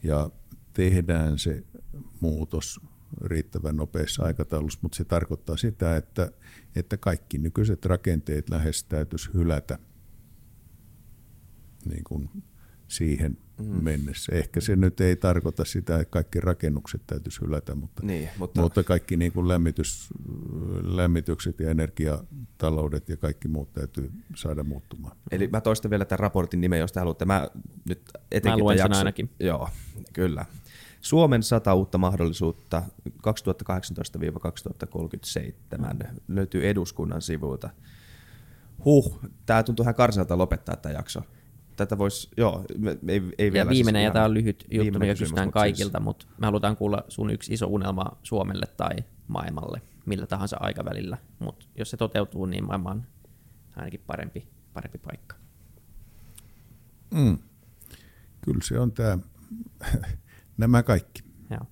ja 0.03 0.29
tehdään 0.73 1.39
se 1.39 1.63
muutos 2.19 2.79
riittävän 3.21 3.75
nopeassa 3.75 4.23
aikataulussa, 4.23 4.79
mutta 4.81 4.95
se 4.95 5.05
tarkoittaa 5.05 5.57
sitä, 5.57 5.97
että, 5.97 6.31
että 6.75 6.97
kaikki 6.97 7.37
nykyiset 7.37 7.85
rakenteet 7.85 8.49
lähes 8.49 8.83
täytyisi 8.83 9.29
hylätä 9.33 9.79
niin 11.85 12.03
kuin 12.03 12.29
siihen 12.91 13.37
mm. 13.57 13.83
mennessä. 13.83 14.31
Ehkä 14.35 14.61
se 14.61 14.75
nyt 14.75 15.01
ei 15.01 15.15
tarkoita 15.15 15.65
sitä, 15.65 15.99
että 15.99 16.11
kaikki 16.11 16.39
rakennukset 16.39 17.01
täytyisi 17.07 17.41
hylätä, 17.41 17.75
mutta, 17.75 18.05
niin, 18.05 18.29
mutta... 18.37 18.61
mutta 18.61 18.83
kaikki 18.83 19.17
niin 19.17 19.31
kuin 19.31 19.47
lämmitys, 19.47 20.09
lämmitykset 20.83 21.59
ja 21.59 21.69
energiataloudet 21.69 23.09
ja 23.09 23.17
kaikki 23.17 23.47
muut 23.47 23.73
täytyy 23.73 24.11
saada 24.35 24.63
muuttumaan. 24.63 25.17
Eli 25.31 25.47
mä 25.47 25.61
toistan 25.61 25.91
vielä 25.91 26.05
tämän 26.05 26.19
raportin 26.19 26.61
nimen, 26.61 26.79
jos 26.79 26.91
te 26.91 26.99
haluatte. 26.99 27.25
Mä 27.25 27.47
nyt 27.89 28.01
etenkin 28.31 28.59
mä 28.59 28.63
luen 28.63 28.77
sen 28.77 28.83
jakso... 28.83 28.97
ainakin. 28.97 29.29
Joo, 29.39 29.69
kyllä. 30.13 30.45
Suomen 31.01 31.43
sata 31.43 31.73
uutta 31.73 31.97
mahdollisuutta 31.97 32.83
2018-2037 33.09 33.11
löytyy 36.27 36.69
eduskunnan 36.69 37.21
sivuilta. 37.21 37.69
Huh, 38.85 39.19
tämä 39.45 39.63
tuntuu 39.63 39.83
ihan 39.83 39.95
karsalta 39.95 40.37
lopettaa 40.37 40.75
tämä 40.75 40.93
jakso 40.93 41.21
tätä 41.75 41.97
voisi, 41.97 42.29
joo, 42.37 42.65
ei, 43.07 43.21
ei 43.37 43.51
vielä. 43.51 43.65
Ja 43.65 43.69
viimeinen, 43.69 43.99
siis 43.99 44.09
ja 44.09 44.13
tämä 44.13 44.25
on 44.25 44.33
lyhyt 44.33 44.65
juttu, 44.71 44.99
mikä 44.99 45.15
kysytään 45.15 45.47
siis- 45.47 45.53
kaikilta, 45.53 45.97
siis... 45.97 46.03
mutta 46.03 46.25
me 46.37 46.45
halutaan 46.45 46.77
kuulla 46.77 47.03
sun 47.07 47.29
yksi 47.29 47.53
iso 47.53 47.67
unelma 47.67 48.05
Suomelle 48.23 48.65
tai 48.77 48.95
maailmalle, 49.27 49.81
millä 50.05 50.27
tahansa 50.27 50.57
aikavälillä, 50.59 51.17
mutta 51.39 51.65
jos 51.77 51.89
se 51.89 51.97
toteutuu, 51.97 52.45
niin 52.45 52.65
maailma 52.65 52.91
on 52.91 53.03
ainakin 53.75 54.01
parempi, 54.07 54.47
parempi 54.73 54.97
paikka. 54.97 55.35
Mm. 57.13 57.37
Kyllä 58.41 58.61
se 58.63 58.79
on 58.79 58.91
tämä, 58.91 59.17
nämä 60.57 60.83
kaikki. 60.83 61.23
Joo. 61.49 61.65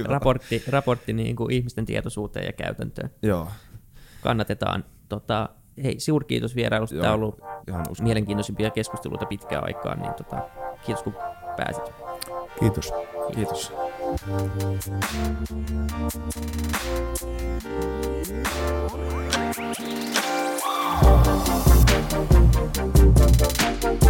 raportti 0.04 0.62
raportti 0.68 1.12
niin 1.12 1.36
kuin 1.36 1.54
ihmisten 1.54 1.86
tietoisuuteen 1.86 2.46
ja 2.46 2.52
käytäntöön. 2.52 3.10
Joo. 3.22 3.48
Kannatetaan. 4.20 4.84
Tota, 5.08 5.48
hei, 5.82 6.00
suurkiitos 6.00 6.56
vierailusta. 6.56 6.96
Tämä 6.96 7.12
on 7.12 7.20
ollut 7.20 7.38
ihan 7.68 7.86
mielenkiintoisimpia 8.02 8.70
keskusteluita 8.70 9.26
pitkään 9.26 9.64
aikaan, 9.64 9.98
niin 9.98 10.14
tota, 10.14 10.48
kiitos 10.86 11.02
kun 11.02 11.14
pääsit. 11.56 11.84
Kiitos. 12.60 12.92
Kiitos. 13.34 13.72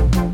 kiitos. 0.05 0.34